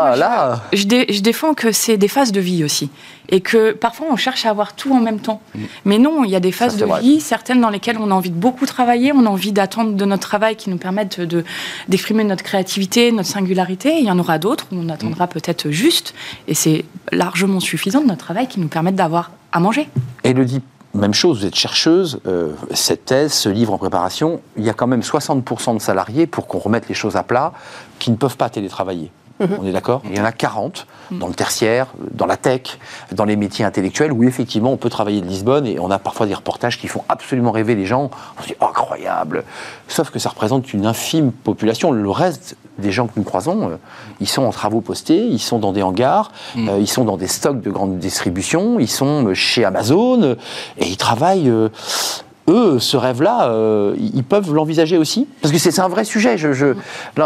je, 0.73 1.05
je, 1.09 1.21
défends 1.21 1.53
que 1.53 1.71
c'est 1.71 1.95
des 1.97 2.09
phases 2.09 2.33
de 2.33 2.41
vie 2.41 2.65
aussi. 2.65 2.89
Et 3.29 3.41
que 3.41 3.73
parfois 3.73 4.07
on 4.09 4.15
cherche 4.15 4.45
à 4.45 4.49
avoir 4.49 4.73
tout 4.73 4.93
en 4.93 4.99
même 4.99 5.19
temps. 5.19 5.41
Mm. 5.53 5.59
Mais 5.85 5.97
non, 5.99 6.23
il 6.23 6.31
y 6.31 6.35
a 6.35 6.39
des 6.39 6.51
phases 6.51 6.77
de 6.77 6.85
vie, 6.99 7.21
certaines 7.21 7.61
dans 7.61 7.69
lesquelles 7.69 7.97
on 7.99 8.09
a 8.11 8.13
envie 8.13 8.29
de 8.29 8.35
beaucoup 8.35 8.65
travailler, 8.65 9.11
on 9.13 9.25
a 9.25 9.29
envie 9.29 9.51
d'attendre 9.51 9.93
de 9.93 10.05
notre 10.05 10.27
travail 10.27 10.55
qui 10.55 10.69
nous 10.69 10.77
permettent 10.77 11.21
d'exprimer 11.87 12.23
notre 12.23 12.43
créativité, 12.43 13.11
notre 13.11 13.29
singularité. 13.29 13.99
il 13.99 14.05
y 14.05 14.11
en 14.11 14.19
aura 14.19 14.39
d'autres 14.39 14.65
où 14.71 14.75
on 14.75 14.89
attendra 14.89 15.25
mm. 15.25 15.29
peut-être 15.29 15.69
juste. 15.69 16.13
Et 16.47 16.53
c'est 16.53 16.85
largement 17.11 17.59
suffisant 17.59 18.01
de 18.01 18.07
notre 18.07 18.23
travail 18.25 18.47
qui 18.47 18.59
nous 18.59 18.69
permettent 18.69 18.95
d'avoir 18.95 19.31
à 19.51 19.59
manger. 19.59 19.87
Elodie 20.23 20.61
même 20.93 21.13
chose, 21.13 21.39
vous 21.39 21.45
êtes 21.45 21.55
chercheuse, 21.55 22.19
euh, 22.27 22.53
cette 22.73 23.05
thèse, 23.05 23.33
ce 23.33 23.49
livre 23.49 23.73
en 23.73 23.77
préparation, 23.77 24.41
il 24.55 24.63
y 24.63 24.69
a 24.69 24.73
quand 24.73 24.87
même 24.87 25.01
60% 25.01 25.75
de 25.75 25.81
salariés, 25.81 26.27
pour 26.27 26.47
qu'on 26.47 26.59
remette 26.59 26.87
les 26.89 26.95
choses 26.95 27.15
à 27.15 27.23
plat, 27.23 27.53
qui 27.99 28.11
ne 28.11 28.15
peuvent 28.15 28.37
pas 28.37 28.49
télétravailler. 28.49 29.11
On 29.59 29.65
est 29.65 29.71
d'accord 29.71 30.01
Il 30.05 30.15
y 30.15 30.19
en 30.19 30.25
a 30.25 30.31
40 30.31 30.87
mhm. 31.11 31.19
dans 31.19 31.27
le 31.27 31.33
tertiaire, 31.33 31.87
dans 32.11 32.25
la 32.25 32.37
tech, 32.37 32.79
dans 33.11 33.25
les 33.25 33.35
métiers 33.35 33.65
intellectuels, 33.65 34.11
où 34.11 34.23
effectivement 34.23 34.71
on 34.71 34.77
peut 34.77 34.89
travailler 34.89 35.21
de 35.21 35.27
Lisbonne 35.27 35.67
et 35.67 35.79
on 35.79 35.91
a 35.91 35.99
parfois 35.99 36.25
des 36.25 36.33
reportages 36.33 36.79
qui 36.79 36.87
font 36.87 37.03
absolument 37.09 37.51
rêver 37.51 37.75
les 37.75 37.85
gens. 37.85 38.09
On 38.39 38.41
se 38.41 38.47
dit 38.47 38.55
incroyable 38.59 39.43
Sauf 39.87 40.09
que 40.09 40.19
ça 40.19 40.29
représente 40.29 40.73
une 40.73 40.85
infime 40.85 41.31
population. 41.31 41.91
Le 41.91 42.09
reste 42.09 42.55
des 42.77 42.91
gens 42.91 43.07
que 43.07 43.13
nous 43.15 43.23
croisons, 43.23 43.69
euh, 43.69 43.75
ils 44.19 44.27
sont 44.27 44.43
en 44.43 44.51
travaux 44.51 44.81
postés, 44.81 45.25
ils 45.25 45.39
sont 45.39 45.59
dans 45.59 45.71
des 45.71 45.81
hangars, 45.81 46.31
mm. 46.55 46.69
euh, 46.69 46.79
ils 46.79 46.87
sont 46.87 47.05
dans 47.05 47.17
des 47.17 47.27
stocks 47.27 47.61
de 47.61 47.71
grande 47.71 47.97
distribution, 47.97 48.79
ils 48.79 48.89
sont 48.89 49.27
euh, 49.27 49.33
chez 49.33 49.65
Amazon 49.65 50.35
et 50.77 50.87
ils 50.87 50.97
travaillent 50.97 51.51
eux, 52.49 52.79
ce 52.79 52.95
rêve-là, 52.95 53.49
euh, 53.49 53.95
ils 53.99 54.23
peuvent 54.23 54.53
l'envisager 54.53 54.97
aussi 54.97 55.27
Parce 55.41 55.51
que 55.51 55.59
c'est 55.59 55.79
un 55.79 55.89
vrai 55.89 56.05
sujet. 56.05 56.37
Je, 56.37 56.53
je... 56.53 56.67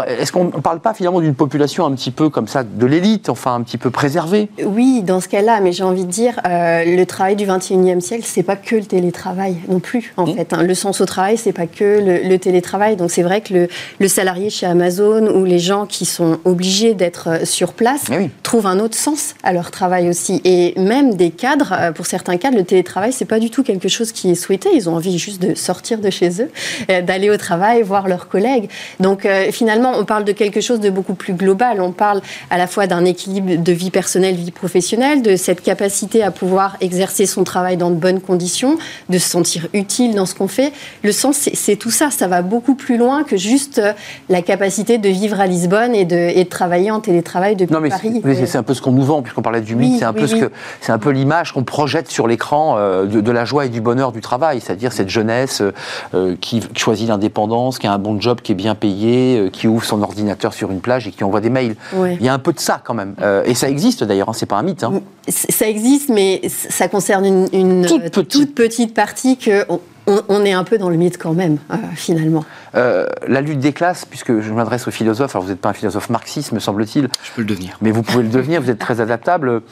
Est-ce 0.08 0.32
qu'on 0.32 0.44
ne 0.44 0.50
parle 0.50 0.80
pas 0.80 0.94
finalement 0.94 1.20
d'une 1.20 1.34
population 1.34 1.86
un 1.86 1.92
petit 1.92 2.10
peu 2.10 2.28
comme 2.28 2.48
ça, 2.48 2.64
de 2.64 2.86
l'élite, 2.86 3.28
enfin 3.28 3.54
un 3.54 3.62
petit 3.62 3.78
peu 3.78 3.90
préservée 3.90 4.48
Oui, 4.64 5.02
dans 5.02 5.20
ce 5.20 5.28
cas-là, 5.28 5.60
mais 5.60 5.72
j'ai 5.72 5.84
envie 5.84 6.04
de 6.04 6.10
dire, 6.10 6.40
euh, 6.46 6.84
le 6.84 7.04
travail 7.04 7.36
du 7.36 7.46
21e 7.46 8.00
siècle, 8.00 8.24
c'est 8.26 8.42
pas 8.42 8.56
que 8.56 8.74
le 8.74 8.84
télétravail 8.84 9.56
non 9.68 9.78
plus, 9.78 10.12
en 10.16 10.26
mmh. 10.26 10.34
fait. 10.34 10.52
Hein. 10.52 10.62
Le 10.64 10.74
sens 10.74 11.00
au 11.00 11.06
travail, 11.06 11.36
c'est 11.38 11.52
pas 11.52 11.66
que 11.66 12.28
le, 12.28 12.38
télétravail. 12.38 12.96
Donc 12.96 13.10
c'est 13.10 13.22
vrai 13.22 13.40
que 13.40 13.54
le, 13.54 13.68
le, 14.00 14.08
salarié 14.08 14.50
chez 14.50 14.66
Amazon 14.66 15.28
ou 15.28 15.44
les 15.44 15.60
gens 15.60 15.86
qui 15.86 16.04
sont 16.04 16.38
obligés 16.44 16.94
d'être 16.94 17.28
euh, 17.28 17.44
sur 17.44 17.74
place 17.74 18.06
trouvent 18.42 18.66
un 18.66 18.80
autre 18.80 18.96
sens 18.96 19.34
à 19.42 19.52
leur 19.52 19.70
travail 19.70 20.08
aussi. 20.08 20.40
Et 20.44 20.74
même 20.80 21.14
des 21.14 21.30
cadres, 21.30 21.92
pour 21.94 22.06
certains 22.06 22.36
cadres, 22.36 22.56
le 22.56 22.64
télétravail, 22.64 23.12
c'est 23.12 23.24
pas 23.24 23.38
du 23.38 23.50
tout 23.50 23.62
quelque 23.62 23.88
chose 23.88 24.10
qui 24.10 24.30
est 24.30 24.34
souhaité. 24.34 24.70
Ils 24.74 24.88
ont 24.88 24.96
envie 24.96 25.11
juste 25.18 25.42
de 25.42 25.54
sortir 25.54 25.98
de 25.98 26.10
chez 26.10 26.42
eux, 26.42 26.50
euh, 26.90 27.02
d'aller 27.02 27.30
au 27.30 27.36
travail, 27.36 27.82
voir 27.82 28.08
leurs 28.08 28.28
collègues. 28.28 28.68
Donc 29.00 29.26
euh, 29.26 29.50
finalement, 29.50 29.92
on 29.98 30.04
parle 30.04 30.24
de 30.24 30.32
quelque 30.32 30.60
chose 30.60 30.80
de 30.80 30.90
beaucoup 30.90 31.14
plus 31.14 31.34
global. 31.34 31.80
On 31.80 31.92
parle 31.92 32.20
à 32.50 32.58
la 32.58 32.66
fois 32.66 32.86
d'un 32.86 33.04
équilibre 33.04 33.62
de 33.62 33.72
vie 33.72 33.90
personnelle, 33.90 34.34
vie 34.34 34.50
professionnelle, 34.50 35.22
de 35.22 35.36
cette 35.36 35.62
capacité 35.62 36.22
à 36.22 36.30
pouvoir 36.30 36.76
exercer 36.80 37.26
son 37.26 37.44
travail 37.44 37.76
dans 37.76 37.90
de 37.90 37.96
bonnes 37.96 38.20
conditions, 38.20 38.78
de 39.08 39.18
se 39.18 39.28
sentir 39.28 39.68
utile 39.72 40.14
dans 40.14 40.26
ce 40.26 40.34
qu'on 40.34 40.48
fait. 40.48 40.72
Le 41.02 41.12
sens, 41.12 41.48
c'est 41.52 41.76
tout 41.76 41.90
ça. 41.90 42.10
Ça 42.10 42.28
va 42.28 42.42
beaucoup 42.42 42.74
plus 42.74 42.96
loin 42.96 43.24
que 43.24 43.36
juste 43.36 43.78
euh, 43.78 43.92
la 44.28 44.42
capacité 44.42 44.98
de 44.98 45.08
vivre 45.08 45.40
à 45.40 45.46
Lisbonne 45.46 45.94
et 45.94 46.04
de, 46.04 46.16
et 46.16 46.44
de 46.44 46.48
travailler 46.48 46.90
en 46.90 47.00
télétravail 47.00 47.56
depuis 47.56 47.72
non, 47.72 47.80
mais 47.80 47.88
Paris. 47.88 48.22
C'est 48.46 48.58
un 48.58 48.62
peu 48.62 48.74
ce 48.74 48.82
qu'on 48.82 48.92
nous 48.92 49.04
vend, 49.04 49.22
puisqu'on 49.22 49.42
parlait 49.42 49.60
du 49.60 49.76
mythe. 49.76 49.98
c'est 49.98 50.04
un, 50.04 50.12
peu 50.12 50.26
ce 50.26 50.36
que, 50.36 50.50
un 50.88 50.98
peu 50.98 51.10
l'image 51.10 51.52
qu'on 51.52 51.64
projette 51.64 52.10
sur 52.10 52.26
l'écran 52.26 52.76
de, 52.76 53.20
de, 53.20 53.32
la 53.32 53.44
joie 53.44 53.66
et 53.66 53.68
du 53.68 53.80
bonheur 53.80 54.12
du 54.12 54.20
travail, 54.20 54.60
c'est-à-dire 54.60 54.92
cette 55.02 55.10
jeunesse 55.10 55.60
euh, 55.60 55.72
euh, 56.14 56.36
qui, 56.40 56.62
choisit 56.76 57.08
l'indépendance, 57.08 57.78
qui 57.78 57.86
a 57.86 57.92
un 57.92 57.98
bon 57.98 58.20
job, 58.20 58.40
qui 58.40 58.52
est 58.52 58.56
bien 58.56 58.74
payé, 58.76 59.36
euh, 59.36 59.50
qui 59.50 59.66
ouvre 59.66 59.84
son 59.84 60.00
ordinateur 60.02 60.54
sur 60.54 60.70
une 60.70 60.80
plage 60.80 61.08
et 61.08 61.10
qui 61.10 61.24
envoie 61.24 61.40
des 61.40 61.50
mails. 61.50 61.74
Il 61.92 62.24
y 62.24 62.28
a 62.28 62.34
un 62.34 62.38
peu 62.38 62.52
de 62.52 62.60
ça 62.60 62.80
quand 62.84 62.94
même. 62.94 63.14
et 63.44 63.54
ça 63.54 63.68
existe 63.68 64.04
d'ailleurs, 64.04 64.28
hein, 64.28 64.34
c'est 64.34 64.46
pas 64.46 64.56
un 64.56 64.62
mythe. 64.62 64.84
Hein. 64.84 65.00
Ça 65.28 65.68
existe, 65.68 66.08
mais 66.08 66.40
ça 66.48 66.88
concerne 66.88 67.48
une, 67.52 67.86
toute, 67.86 68.54
petite. 68.54 68.94
partie 68.94 69.36
que 69.36 69.64
on, 69.68 69.80
est 70.06 70.52
un 70.52 70.64
peu 70.64 70.78
dans 70.78 70.88
le 70.88 70.96
mythe 70.96 71.18
quand 71.18 71.32
même, 71.32 71.58
euh, 71.70 71.76
finalement. 71.94 72.44
Euh, 72.74 73.06
la 73.26 73.40
lutte 73.40 73.60
des 73.60 73.72
classes, 73.72 74.04
puisque 74.04 74.40
je 74.40 74.52
m'adresse 74.52 74.88
aux 74.88 74.90
philosophes, 74.90 75.34
alors 75.34 75.44
vous 75.44 75.50
n'êtes 75.50 75.60
pas 75.60 75.70
un 75.70 75.74
philosophe 75.74 76.10
marxiste, 76.10 76.52
me 76.52 76.58
semble-t-il. 76.58 77.08
Je 77.22 77.30
peux 77.34 77.42
le 77.42 77.46
devenir. 77.46 77.76
Mais 77.80 77.90
vous 77.90 78.02
pouvez 78.02 78.22
le 78.22 78.28
devenir, 78.28 78.60
vous 78.60 78.70
êtes 78.70 78.78
très 78.78 79.00
adaptable. 79.00 79.62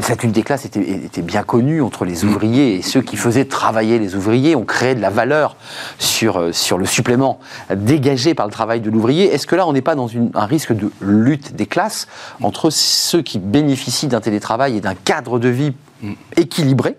Cette 0.00 0.22
lutte 0.22 0.32
des 0.32 0.42
classes 0.42 0.64
était, 0.64 1.22
bien 1.22 1.42
connue 1.42 1.82
entre 1.82 2.04
les 2.04 2.24
ouvriers 2.24 2.74
et 2.76 2.82
ceux 2.82 3.02
qui 3.02 3.16
faisaient 3.16 3.44
travailler 3.44 3.98
les 3.98 4.16
ouvriers. 4.16 4.56
On 4.56 4.64
créait 4.64 4.94
de 4.94 5.00
la 5.00 5.10
valeur 5.10 5.56
sur, 5.98 6.38
euh, 6.38 6.52
sur 6.52 6.78
le 6.78 6.86
supplément 6.86 7.38
dégagé 7.74 8.34
par 8.34 8.46
le 8.46 8.52
travail 8.52 8.80
de 8.80 8.90
l'ouvrier. 8.90 9.32
Est-ce 9.32 9.46
que 9.46 9.54
là, 9.54 9.66
on 9.66 9.72
n'est 9.72 9.82
pas 9.82 9.94
dans 9.94 10.08
un 10.34 10.46
risque 10.46 10.72
de 10.72 10.90
lutte 11.00 11.54
des 11.54 11.66
classes 11.66 12.08
entre 12.42 12.70
ceux 12.70 13.22
qui 13.22 13.38
bénéficient 13.38 14.08
d'un 14.08 14.20
télétravail 14.20 14.76
et 14.76 14.80
d'un 14.80 14.94
cadre 14.94 15.38
de 15.38 15.48
vie 15.48 15.72
mm. 16.02 16.12
équilibré 16.36 16.96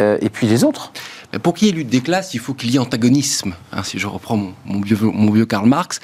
et 0.00 0.28
puis 0.28 0.46
les 0.46 0.62
autres? 0.62 0.92
Pour 1.42 1.54
qu'il 1.54 1.68
y 1.68 1.70
ait 1.70 1.74
lutte 1.74 1.88
des 1.88 2.00
classes, 2.00 2.32
il 2.32 2.40
faut 2.40 2.54
qu'il 2.54 2.70
y 2.70 2.76
ait 2.76 2.78
antagonisme. 2.78 3.54
Hein, 3.72 3.82
si 3.82 3.98
je 3.98 4.06
reprends 4.06 4.54
mon, 4.64 4.80
vieux, 4.80 4.96
mon, 5.00 5.30
vieux, 5.30 5.44
Karl 5.44 5.68
Marx, 5.68 6.00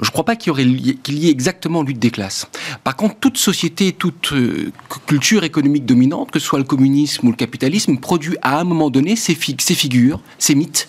je 0.00 0.08
ne 0.08 0.10
crois 0.10 0.24
pas 0.24 0.36
qu'il 0.36 0.52
y, 0.58 1.26
ait 1.26 1.30
exactement 1.30 1.82
lutte 1.82 1.98
des 1.98 2.10
classes. 2.10 2.46
Par 2.82 2.96
contre, 2.96 3.16
toute 3.16 3.36
société, 3.36 3.92
toute 3.92 4.32
euh, 4.32 4.72
culture 5.06 5.44
économique 5.44 5.84
dominante, 5.84 6.30
que 6.30 6.38
ce 6.38 6.46
soit 6.46 6.58
le 6.58 6.64
communisme 6.64 7.26
ou 7.26 7.30
le 7.30 7.36
capitalisme, 7.36 7.98
produit 7.98 8.36
à 8.40 8.58
un 8.58 8.64
moment 8.64 8.88
donné 8.88 9.16
ces, 9.16 9.36
ces 9.58 9.74
figures, 9.74 10.20
ces 10.38 10.54
mythes 10.54 10.88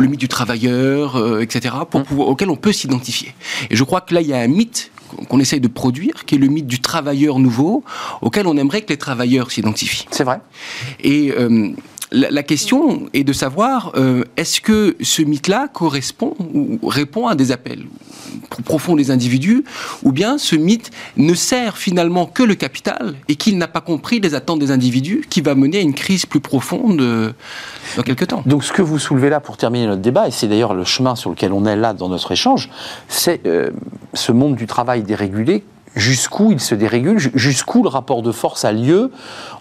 le 0.00 0.06
mythe 0.06 0.20
du 0.20 0.28
travailleur, 0.28 1.16
euh, 1.16 1.40
etc., 1.40 1.74
pour, 1.90 2.00
mmh. 2.00 2.20
auquel 2.20 2.50
on 2.50 2.56
peut 2.56 2.70
s'identifier. 2.70 3.34
Et 3.68 3.74
je 3.74 3.82
crois 3.82 4.00
que 4.00 4.14
là, 4.14 4.20
il 4.20 4.28
y 4.28 4.32
a 4.32 4.38
un 4.38 4.46
mythe 4.46 4.92
qu'on 5.28 5.40
essaye 5.40 5.60
de 5.60 5.68
produire, 5.68 6.24
qui 6.26 6.34
est 6.34 6.38
le 6.38 6.48
mythe 6.48 6.66
du 6.66 6.80
travailleur 6.80 7.38
nouveau, 7.38 7.82
auquel 8.20 8.46
on 8.46 8.56
aimerait 8.56 8.82
que 8.82 8.90
les 8.90 8.96
travailleurs 8.96 9.50
s'identifient. 9.50 10.06
C'est 10.10 10.24
vrai. 10.24 10.40
Et 11.00 11.32
euh, 11.32 11.72
la, 12.10 12.42
question 12.42 13.08
est 13.12 13.24
de 13.24 13.32
savoir 13.32 13.92
euh, 13.96 14.24
est-ce 14.36 14.60
que 14.60 14.96
ce 15.00 15.22
mythe-là 15.22 15.68
correspond 15.68 16.34
ou 16.54 16.78
répond 16.86 17.26
à 17.26 17.34
des 17.34 17.52
appels 17.52 17.84
profonds 18.64 18.96
des 18.96 19.10
individus, 19.10 19.64
ou 20.02 20.12
bien 20.12 20.38
ce 20.38 20.56
mythe 20.56 20.90
ne 21.16 21.34
sert 21.34 21.76
finalement 21.76 22.26
que 22.26 22.42
le 22.42 22.54
capital 22.54 23.14
et 23.28 23.36
qu'il 23.36 23.58
n'a 23.58 23.68
pas 23.68 23.80
compris 23.80 24.20
les 24.20 24.34
attentes 24.34 24.58
des 24.58 24.70
individus, 24.70 25.24
qui 25.28 25.40
va 25.40 25.54
mener 25.54 25.78
à 25.78 25.80
une 25.80 25.94
crise 25.94 26.26
plus 26.26 26.40
profonde 26.40 27.00
euh, 27.00 27.32
dans 27.96 28.02
quelques 28.02 28.28
temps? 28.28 28.42
Donc 28.46 28.64
ce 28.64 28.72
que 28.72 28.82
vous 28.82 28.98
soulevez 28.98 29.30
là 29.30 29.40
pour 29.40 29.56
terminer 29.56 29.86
notre 29.86 30.02
débat, 30.02 30.28
et 30.28 30.30
c'est 30.30 30.48
d'ailleurs 30.48 30.74
le 30.74 30.84
chemin 30.84 31.14
sur 31.14 31.30
lequel 31.30 31.52
on 31.52 31.66
est 31.66 31.76
là 31.76 31.92
dans 31.92 32.08
notre 32.08 32.32
échange, 32.32 32.70
c'est 33.08 33.46
euh, 33.46 33.70
ce 34.14 34.32
monde 34.32 34.56
du 34.56 34.66
travail 34.66 35.02
dérégulé 35.02 35.64
jusqu'où 35.98 36.52
il 36.52 36.60
se 36.60 36.74
dérégule, 36.74 37.18
ju- 37.18 37.30
jusqu'où 37.34 37.82
le 37.82 37.88
rapport 37.88 38.22
de 38.22 38.32
force 38.32 38.64
a 38.64 38.72
lieu 38.72 39.10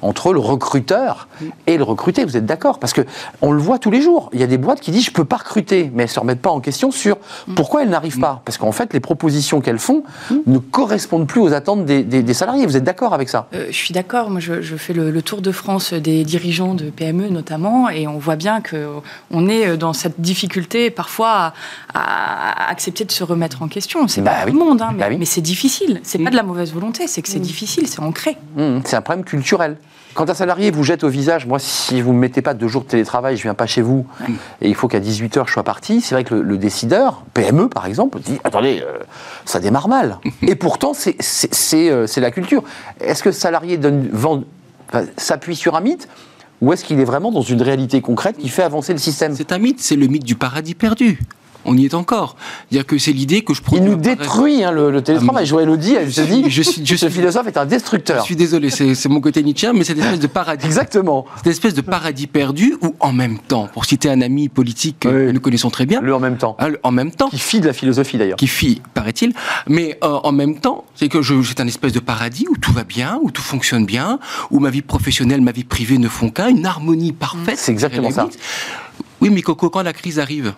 entre 0.02 0.34
le 0.34 0.40
recruteur 0.40 1.28
et 1.66 1.78
le 1.78 1.84
recruté. 1.84 2.24
Vous 2.26 2.38
êtes 2.38 2.46
d'accord? 2.46 2.80
Parce 2.80 2.94
que 2.94 3.02
on 3.42 3.52
le 3.52 3.60
voit 3.62 3.80
tous 3.80 3.92
les 3.92 4.02
jours. 4.02 4.30
Il 4.34 4.40
y 4.40 4.44
a 4.44 4.48
des 4.48 4.58
boîtes 4.58 4.80
qui 4.80 4.92
disent 4.92 5.06
je 5.06 5.12
peux 5.12 5.26
pas 5.26 5.38
recruter, 5.38 5.92
mais 5.94 6.04
elles 6.04 6.10
se 6.10 6.20
remettent 6.20 6.42
pas 6.42 6.50
en 6.52 6.60
question 6.60 6.92
sur 6.92 7.18
pourquoi 7.56 7.84
elles 7.84 7.90
n'arrivent 7.90 8.20
pas. 8.20 8.42
Parce 8.46 8.58
qu'en 8.58 8.72
fait, 8.72 8.94
les 8.94 9.00
propositions 9.00 9.62
qu'elles 9.62 9.80
font 9.80 10.04
ne 10.46 10.58
correspondent 10.60 11.28
plus 11.28 11.42
aux 11.42 11.54
attentes 11.54 11.86
des, 11.86 12.04
des- 12.04 12.24
des 12.24 12.34
salariés. 12.34 12.66
Vous 12.66 12.78
êtes 12.78 12.84
d'accord 12.84 13.14
avec 13.14 13.30
ça? 13.30 13.48
Euh, 13.54 13.68
je 13.70 13.76
suis 13.76 13.94
d'accord. 13.94 14.30
Moi, 14.30 14.40
je, 14.40 14.62
je 14.62 14.76
fais 14.76 14.94
le, 14.94 15.12
le 15.12 15.22
tour 15.22 15.42
de 15.42 15.52
France 15.52 15.94
des 15.94 16.24
dirigeants 16.24 16.74
de 16.76 16.90
PME 16.90 17.30
notamment, 17.30 17.90
et 17.90 18.08
on 18.08 18.18
voit 18.18 18.36
bien 18.36 18.62
que 18.62 18.88
on 19.32 19.48
est 19.50 19.78
dans 19.78 19.94
cette 19.94 20.20
difficulté 20.22 20.90
parfois 20.92 21.54
à, 21.94 22.64
à 22.68 22.70
accepter 22.70 23.06
de 23.06 23.12
se 23.12 23.24
remettre 23.24 23.62
en 23.62 23.68
question. 23.68 24.08
C'est 24.08 24.22
Bah 24.22 24.32
pas 24.32 24.46
oui. 24.46 24.52
tout 24.52 24.60
le 24.60 24.66
monde, 24.66 24.82
hein, 24.82 24.90
mais, 24.94 25.00
Bah 25.00 25.06
oui. 25.10 25.18
mais 25.20 25.26
c'est 25.26 25.42
difficile. 25.42 26.00
C'est 26.04 26.18
pas 26.28 26.32
de 26.32 26.36
la 26.36 26.44
mauvaise 26.44 26.74
volonté, 26.74 27.08
c'est 27.08 27.22
que 27.22 27.30
c'est 27.30 27.40
difficile, 27.40 27.88
c'est 27.88 28.00
ancré. 28.02 28.38
Mmh, 28.56 28.80
c'est 28.86 28.96
un 28.98 29.02
problème 29.02 29.24
culturel. 29.26 29.78
Quand 30.14 30.30
un 30.30 30.34
salarié 30.34 30.72
vous 30.72 30.84
jette 30.84 31.04
au 31.04 31.10
visage, 31.10 31.46
moi, 31.46 31.60
si 31.60 32.02
vous 32.02 32.10
ne 32.10 32.16
me 32.16 32.22
mettez 32.22 32.42
pas 32.42 32.54
deux 32.56 32.68
jours 32.68 32.82
de 32.84 32.88
télétravail, 32.88 33.38
je 33.38 33.44
viens 33.44 33.54
pas 33.54 33.68
chez 33.68 33.82
vous, 33.82 34.06
et 34.62 34.68
il 34.68 34.74
faut 34.76 34.88
qu'à 34.88 35.00
18h 35.00 35.44
je 35.48 35.54
sois 35.54 35.64
parti, 35.64 36.02
c'est 36.02 36.16
vrai 36.16 36.24
que 36.24 36.34
le, 36.36 36.42
le 36.42 36.58
décideur, 36.58 37.24
PME 37.34 37.70
par 37.70 37.86
exemple, 37.86 38.20
dit 38.20 38.40
Attendez, 38.44 38.82
euh, 38.86 38.98
ça 39.46 39.60
démarre 39.60 39.88
mal. 39.88 40.18
et 40.42 40.56
pourtant, 40.56 40.94
c'est- 40.94 41.16
c'est 41.22 41.54
c'est, 41.54 41.90
euh, 41.90 42.08
la 42.18 42.32
culture. 42.32 42.64
Est-ce 43.00 43.22
que 43.24 43.30
le 43.30 43.34
salarié 43.34 43.80
enfin, 44.90 45.06
s'appuie 45.18 45.56
sur 45.56 45.76
un 45.76 45.82
mythe 45.82 46.08
ou 46.62 46.74
est-ce 46.74 46.84
qu'il 46.84 47.00
est 47.00 47.06
vraiment 47.06 47.32
dans 47.32 47.44
une 47.44 47.62
réalité 47.62 48.02
concrète 48.02 48.38
qui 48.38 48.50
fait 48.50 48.64
avancer 48.64 48.92
le 48.94 49.00
système? 49.00 49.36
C'est 49.36 49.52
un 49.52 49.60
mythe, 49.60 49.80
c'est 49.80 49.96
le 49.96 50.08
mythe 50.08 50.24
du 50.26 50.36
paradis 50.36 50.74
perdu. 50.74 51.20
On 51.68 51.78
y 51.78 51.86
est 51.86 51.93
encore. 51.93 52.36
C'est-à-dire 52.70 52.86
que 52.88 52.97
c'est 52.97 53.11
l'idée 53.11 53.41
que 53.43 53.53
je 53.53 53.59
Il 53.59 53.63
produis 53.63 53.89
nous 53.89 53.95
détruit 53.97 54.63
hein, 54.63 54.72
le, 54.72 54.89
le 54.89 55.01
télétravail. 55.01 55.43
Ah, 55.43 55.45
Je 55.45 55.51
vois 55.51 55.63
Elodie, 55.63 55.95
elle 55.95 56.11
se 56.13 56.22
dit 56.22 56.45
Je 56.49 56.61
suis- 56.61 56.86
je 56.86 56.95
ce 56.95 57.07
suis- 57.07 57.15
philosophe 57.20 57.47
est 57.47 57.57
un 57.57 57.63
Je 57.63 57.70
destructeur. 57.70 58.24
suis 58.24 58.36
désolé, 58.36 58.70
c'est 58.70 59.09
mon 59.09 59.20
côté 59.22 59.43
Nietzsche, 59.43 59.68
mais 59.74 59.84
c'est 59.84 59.93
une 59.93 59.99
espèce 59.99 60.20
de 60.20 60.28
paradis. 60.28 60.65
Exactement. 60.65 61.26
Cette 61.38 61.47
espèce 61.47 61.74
de 61.74 61.82
paradis 61.82 62.28
perdu 62.28 62.76
où, 62.82 62.95
en 62.99 63.11
même 63.11 63.38
temps, 63.39 63.68
pour 63.74 63.86
citer 63.86 64.09
un 64.09 64.22
ami 64.22 64.47
politique 64.49 64.99
que 65.01 65.32
nous 65.32 65.39
connaissons 65.39 65.70
très 65.70 65.86
bien, 65.86 65.99
Le 66.01 66.15
en 66.15 66.20
même 66.20 66.38
temps. 66.38 66.55
hein, 66.59 66.70
le- 66.70 66.80
en 66.84 66.91
même 66.91 67.11
temps, 67.11 67.30
Qui 67.30 67.38
fie 67.39 67.59
de 67.59 67.68
la 67.68 67.74
philosophie 67.74 68.18
d'ailleurs. 68.18 68.38
qui 68.38 68.47
fit, 68.47 68.82
paraît-il, 68.93 69.34
mais 69.68 69.97
euh, 70.03 70.07
en 70.24 70.32
même 70.32 70.59
temps, 70.59 70.86
c'est 70.95 71.09
que 71.09 71.22
je- 71.22 71.41
c'est 71.43 71.59
un 71.59 71.68
espèce 71.68 71.91
de 71.93 71.99
paradis 71.99 72.45
où 72.49 72.55
tout 72.57 72.72
va 72.72 72.84
bien, 72.86 73.20
où 73.22 73.30
tout 73.32 73.41
fonctionne 73.41 73.86
bien, 73.86 74.20
où 74.51 74.59
ma 74.59 74.70
vie 74.70 74.82
professionnelle, 74.82 75.41
ma 75.41 75.51
vie 75.51 75.63
privée 75.65 75.97
ne 75.97 76.07
font 76.07 76.30
qu'un, 76.30 76.47
une 76.47 76.65
harmonie 76.65 77.11
parfaite. 77.11 77.57
C'est 77.57 77.72
exactement 77.72 78.09
je 78.09 78.15
ça. 78.15 78.28
Oui, 79.22 79.30
mais 79.32 79.41
Coco, 79.41 79.70
quand 79.70 79.82
la 79.82 79.93
crise 79.93 80.20
arrive, 80.20 80.53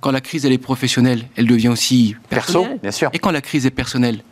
quand 0.00 0.10
la 0.10 0.20
crise 0.20 0.46
elle 0.46 0.52
est 0.52 0.58
professionnelle, 0.58 1.28
elle 1.36 1.46
devient 1.46 1.68
aussi 1.68 2.14
Perso, 2.28 2.52
personnelle. 2.52 2.78
bien 2.82 2.90
sûr. 2.92 3.10
Et 3.12 3.18
quand 3.18 3.30
la 3.30 3.40
crise 3.40 3.66
est 3.66 3.70
personnelle, 3.70 4.22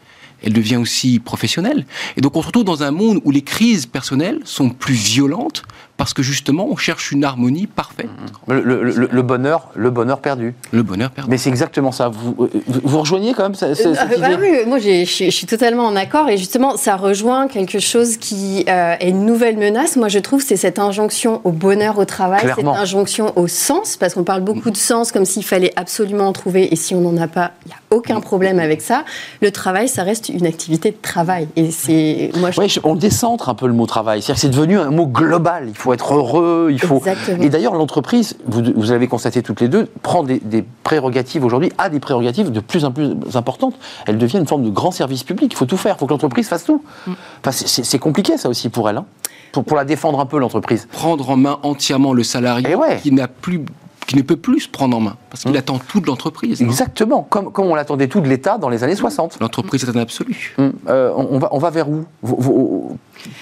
elle 0.42 0.52
devient 0.52 0.76
aussi 0.76 1.18
professionnelle. 1.18 1.86
Et 2.16 2.20
donc 2.20 2.36
on 2.36 2.42
se 2.42 2.46
retrouve 2.48 2.64
dans 2.64 2.82
un 2.82 2.90
monde 2.90 3.20
où 3.24 3.30
les 3.30 3.42
crises 3.42 3.86
personnelles 3.86 4.40
sont 4.44 4.70
plus 4.70 4.94
violentes 4.94 5.62
parce 5.97 6.12
que 6.14 6.22
justement 6.22 6.66
on 6.70 6.76
cherche 6.76 7.11
une 7.12 7.24
harmonie 7.24 7.66
parfaite. 7.66 8.09
Le, 8.49 8.61
le- 8.61 8.82
le- 8.82 9.09
le 9.11 9.22
bonheur, 9.22 9.68
le 9.74 9.90
bonheur 9.90 10.20
perdu. 10.20 10.55
Le 10.72 10.82
bonheur 10.82 11.11
perdu. 11.11 11.30
Mais 11.30 11.38
c'est 11.38 11.49
exactement 11.51 11.92
ça. 11.92 12.09
Vous, 12.09 12.34
euh, 12.40 12.51
vous, 12.84 12.99
rejoignez 13.01 13.32
quand 13.34 13.44
même 13.44 13.55
ce- 13.55 13.74
ce- 13.74 13.88
Euh, 13.88 13.94
cette 13.94 14.20
bah 14.20 14.32
idée 14.32 14.38
oui, 14.40 14.66
moi 14.66 14.78
je 14.78 15.05
suis- 15.05 15.47
totalement 15.47 15.84
en 15.86 15.97
accord 15.97 16.28
et 16.28 16.36
justement 16.36 16.76
ça 16.76 16.97
rejoint 16.97 17.49
quelque 17.49 17.78
chose 17.78 18.16
qui 18.16 18.64
euh, 18.68 18.94
est 19.01 19.11
une 19.11 19.24
nouvelle 19.24 19.57
menace. 19.57 19.97
Moi 19.97 20.09
je 20.09 20.18
trouve 20.18 20.42
c'est 20.42 20.57
cette 20.57 20.78
injonction 20.78 21.40
au 21.44 21.51
bonheur 21.53 21.99
au 21.99 22.05
travail, 22.05 22.40
Clairement. 22.40 22.74
cette 22.74 22.82
injonction 22.82 23.32
au 23.36 23.47
sens 23.49 23.97
parce 23.97 24.14
qu'on 24.14 24.24
parle 24.24 24.42
beaucoup 24.42 24.70
de 24.70 24.76
sens 24.76 25.12
comme 25.12 25.24
s'il 25.24 25.44
fallait 25.44 25.72
absolument 25.76 26.28
en 26.28 26.32
trouver 26.32 26.72
et 26.72 26.76
si 26.76 26.94
on 26.94 27.01
n'en 27.01 27.16
a 27.22 27.28
pas, 27.28 27.53
il 27.64 27.68
n'y 27.68 27.74
a 27.74 27.97
aucun 27.97 28.20
problème 28.20 28.59
avec 28.59 28.82
ça. 28.82 29.05
Le 29.40 29.51
travail 29.51 29.88
ça 29.88 30.03
reste 30.03 30.28
une 30.28 30.47
activité 30.47 30.90
de 30.90 30.97
travail 31.01 31.49
et 31.57 31.70
c'est 31.70 32.30
moi 32.36 32.51
je 32.51 32.80
on 32.84 32.94
décentre 32.97 33.49
un 33.49 33.55
peu 33.55 33.66
le 33.66 33.72
mot 33.72 33.86
travail. 33.86 34.20
C'est-à-dire 34.20 34.34
que 34.34 34.40
c'est 34.40 34.49
devenu 34.61 34.78
un 34.78 34.90
mot 34.90 35.07
global. 35.07 35.64
Il 35.68 35.74
faut 35.76 35.86
être 35.95 36.14
heureux, 36.14 36.68
il 36.70 36.80
faut. 36.80 36.97
Exactement. 36.97 37.43
Et 37.43 37.49
d'ailleurs, 37.49 37.74
l'entreprise, 37.74 38.37
vous, 38.47 38.62
vous 38.74 38.91
l'avez 38.91 39.07
constaté 39.09 39.43
toutes 39.43 39.61
les 39.61 39.68
deux, 39.68 39.89
prend 40.03 40.22
des, 40.22 40.39
des 40.41 40.64
prérogatives 40.82 41.45
aujourd'hui, 41.45 41.70
a 41.78 41.89
des 41.89 42.01
prérogatives 42.01 42.51
de 42.51 42.61
plus 42.61 42.84
en 42.84 42.93
plus 42.93 43.14
importantes. 43.34 43.74
Elle 44.07 44.18
devient 44.18 44.39
une 44.39 44.47
forme 44.47 44.64
de 44.64 44.70
grand 44.70 44.91
service 44.91 45.22
public. 45.24 45.53
Il 45.53 45.57
faut 45.57 45.66
tout 45.66 45.76
faire. 45.76 45.97
Il 45.97 45.99
faut 45.99 46.07
que 46.07 46.12
l'entreprise 46.12 46.49
fasse 46.49 46.64
tout. 46.64 46.82
Enfin, 47.07 47.53
c'est- 47.53 47.99
compliqué 47.99 48.37
ça 48.37 48.49
aussi 48.49 48.68
pour 48.68 48.89
elle, 48.91 48.99
hein. 48.99 49.07
pour, 49.53 49.64
pour 49.64 49.76
la 49.76 49.84
défendre 49.84 50.20
un 50.20 50.26
peu 50.26 50.39
l'entreprise. 50.39 50.87
Prendre 50.93 51.28
en 51.30 51.37
main 51.37 51.59
entièrement 51.62 52.12
le 52.12 52.22
salarié 52.22 52.68
Eh 52.70 52.74
ouais. 52.74 52.99
qui 53.03 53.11
n'a 53.12 53.26
plus 53.28 53.62
qui 54.07 54.16
ne 54.16 54.22
peut 54.22 54.36
plus 54.36 54.61
se 54.61 54.68
prendre 54.68 54.96
en 54.96 55.00
main 55.00 55.16
parce 55.30 55.42
qu'il 55.42 55.52
Mm. 55.52 55.57
attend 55.57 55.78
tout 55.78 56.00
de 56.00 56.07
l'entreprise. 56.07 56.62
Exactement, 56.62 57.22
comme, 57.28 57.50
comme 57.50 57.66
on 57.66 57.74
l'attendait 57.74 58.07
tout 58.09 58.20
de 58.20 58.28
l'État 58.28 58.57
dans 58.59 58.68
les 58.68 58.84
années 58.84 58.94
60. 58.94 59.38
L'entreprise 59.40 59.82
est 59.84 59.96
un 59.96 60.00
absolu. 60.00 60.54
Hum, 60.59 60.72
euh, 60.88 61.11
on, 61.16 61.38
va, 61.38 61.48
on 61.52 61.59
va 61.59 61.70
vers 61.70 61.88
où? 61.88 62.04
Vous- 62.22 62.36
vous- 62.38 62.98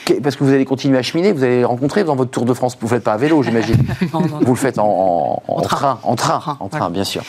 que- 0.07 0.15
Parce 0.15 0.37
que 0.37 0.45
vous 0.45 0.53
allez 0.53 0.65
continuer 0.65 0.97
à 0.99 1.03
cheminer, 1.03 1.33
vous 1.33 1.43
allez 1.45 1.65
rencontrer 1.65 2.05
dans 2.05 2.17
votre 2.17 2.31
Tour 2.31 2.45
de 2.47 2.55
France. 2.55 2.77
Vous 2.81 2.87
ne 2.87 2.91
le 2.91 2.97
faites 2.97 3.05
pas 3.05 3.13
à 3.13 3.17
vélo, 3.17 3.43
j'imagine. 3.43 3.77
Vous 4.41 4.53
le 4.53 4.55
faites 4.55 4.79
en, 4.79 4.87
en- 4.87 5.43
en 5.49 5.57
En 5.57 5.61
train. 5.61 5.77
train. 5.77 5.99
En 6.03 6.15
train, 6.17 6.35
En 6.37 6.39
train, 6.41 6.57
en 6.61 6.69
train, 6.69 6.79
voilà. 6.79 6.91
bien 6.93 7.05
sûr. 7.05 7.23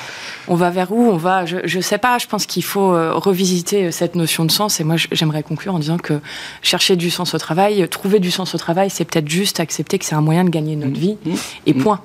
On 0.48 0.56
va 0.56 0.70
vers 0.70 0.92
où? 0.94 1.10
On 1.12 1.18
va, 1.18 1.46
je, 1.46 1.58
je 1.66 1.80
sais 1.82 1.98
pas. 1.98 2.18
Je 2.20 2.28
pense 2.28 2.46
qu'il 2.46 2.64
faut 2.64 2.94
euh, 2.94 3.12
revisiter 3.16 3.92
cette 3.92 4.16
notion 4.16 4.46
de 4.46 4.52
sens. 4.52 4.80
Et 4.80 4.84
moi, 4.84 4.96
j'aimerais 5.12 5.44
conclure 5.44 5.74
en 5.76 5.80
disant 5.80 5.98
que 5.98 6.22
chercher 6.62 6.96
du 6.96 7.10
sens 7.10 7.34
au 7.34 7.38
travail, 7.38 7.88
trouver 7.90 8.20
du 8.20 8.32
sens 8.32 8.56
au 8.56 8.58
travail, 8.58 8.90
c'est 8.90 9.06
peut-être 9.06 9.28
juste 9.28 9.60
accepter 9.60 10.00
que 10.00 10.06
c'est 10.06 10.16
un 10.16 10.22
moyen 10.22 10.44
de 10.46 10.50
gagner 10.50 10.76
notre 10.78 10.98
vie. 11.00 11.18
Mmh. 11.26 11.32
Et 11.66 11.74
point. 11.74 12.00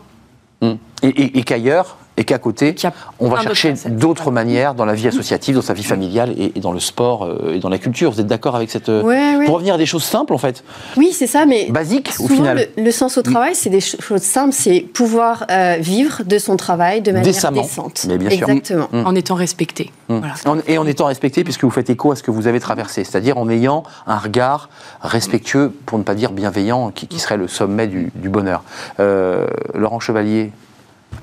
Et- 0.63 1.39
et 1.39 1.43
qu'ailleurs, 1.45 1.97
et 2.17 2.25
qu'à 2.25 2.39
côté, 2.39 2.75
on 3.19 3.29
va 3.29 3.41
chercher 3.41 3.73
d'autres 3.89 4.31
manières 4.31 4.75
dans 4.75 4.85
la 4.85 4.93
vie 4.95 5.09
associative, 5.09 5.55
dans 5.55 5.63
sa 5.63 5.73
vie 5.73 5.85
familiale 5.85 6.35
et, 6.37 6.53
et 6.57 6.61
dans 6.61 6.73
le 6.73 6.81
sport 6.81 7.25
euh, 7.25 7.55
et 7.55 7.61
dans 7.61 7.69
la 7.71 7.79
culture. 7.79 8.11
Vous 8.11 8.21
êtes 8.21 8.27
d'accord 8.27 8.57
avec 8.57 8.71
cette. 8.71 8.89
euh, 8.91 9.03
Ouais, 9.03 9.37
ouais. 9.37 9.47
Pour 9.47 9.55
revenir 9.55 9.75
à 9.75 9.79
des 9.79 9.87
choses 9.87 10.03
simples, 10.05 10.35
en 10.35 10.39
fait, 10.39 10.63
Oui, 10.97 11.13
c'est 11.13 11.27
ça, 11.27 11.47
mais 11.47 11.71
basiques 11.71 12.09
au 12.19 12.25
souvent 12.25 12.35
final. 12.35 12.69
le, 12.77 12.83
le 12.85 12.91
sens 12.91 13.17
au 13.17 13.23
travail, 13.23 13.55
c'est 13.55 13.71
des 13.71 13.81
choses 13.81 14.21
simples, 14.23 14.53
c'est 14.53 14.81
pouvoir 14.81 15.47
euh, 15.51 15.77
vivre 15.81 16.23
de 16.25 16.39
son 16.39 16.57
travail 16.57 17.01
de 17.01 17.11
manière 17.13 17.25
Décemment. 17.25 17.63
décente. 17.63 18.05
Mais 18.09 18.19
bien 18.19 18.31
sûr. 18.31 18.49
Exactement. 18.51 18.89
Mm. 18.93 19.07
En 19.07 19.15
étant 19.15 19.35
respecté. 19.37 19.91
Voilà. 20.09 20.35
En- 20.47 20.59
Et 20.67 20.77
en 20.79 20.87
étant 20.87 21.07
respecté, 21.07 21.43
puisque 21.45 21.65
vous 21.65 21.71
faites 21.71 21.89
écho 21.89 22.13
à 22.13 22.17
ce 22.17 22.23
que 22.23 22.31
vous 22.31 22.47
avez 22.47 22.61
traversé, 22.61 23.05
c'est-à-dire 23.05 23.39
en 23.39 23.49
ayant 23.49 23.83
un 24.07 24.19
regard 24.19 24.69
respectueux, 25.01 25.73
pour 25.87 25.97
ne 25.99 26.03
pas 26.05 26.15
dire 26.15 26.33
bienveillant, 26.33 26.91
qui, 26.91 27.07
qui 27.07 27.19
serait 27.19 27.37
le 27.39 27.49
sommet 27.49 27.87
du, 27.87 28.13
du 28.15 28.29
bonheur. 28.29 28.63
Euh, 28.99 29.47
Laurent 29.75 30.01
Chevalier, 30.01 30.53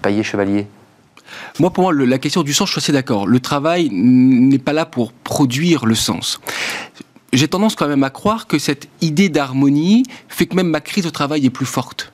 Paillet 0.02 0.24
Chevalier, 0.24 0.68
Moi, 1.60 1.72
pour 1.72 1.84
moi, 1.84 1.94
le- 1.94 2.06
la 2.06 2.18
question 2.20 2.44
du 2.44 2.54
sens, 2.54 2.68
je 2.70 2.74
suis 2.74 2.80
assez 2.80 2.92
d'accord. 2.94 3.28
Le 3.28 3.40
travail 3.40 3.90
n'est 3.92 4.60
pas 4.60 4.74
là 4.74 4.86
pour 4.86 5.12
produire 5.12 5.86
le 5.86 5.96
sens. 5.96 6.40
J'ai 7.34 7.48
tendance 7.48 7.76
quand 7.76 7.88
même 7.88 8.04
à 8.04 8.10
croire 8.10 8.48
que 8.48 8.58
cette 8.58 8.88
idée 9.02 9.30
d'harmonie 9.30 10.04
fait 10.30 10.46
que 10.46 10.56
même 10.56 10.70
ma 10.70 10.80
crise 10.82 11.06
au 11.06 11.12
travail 11.12 11.46
est 11.46 11.50
plus 11.50 11.66
forte. 11.66 12.14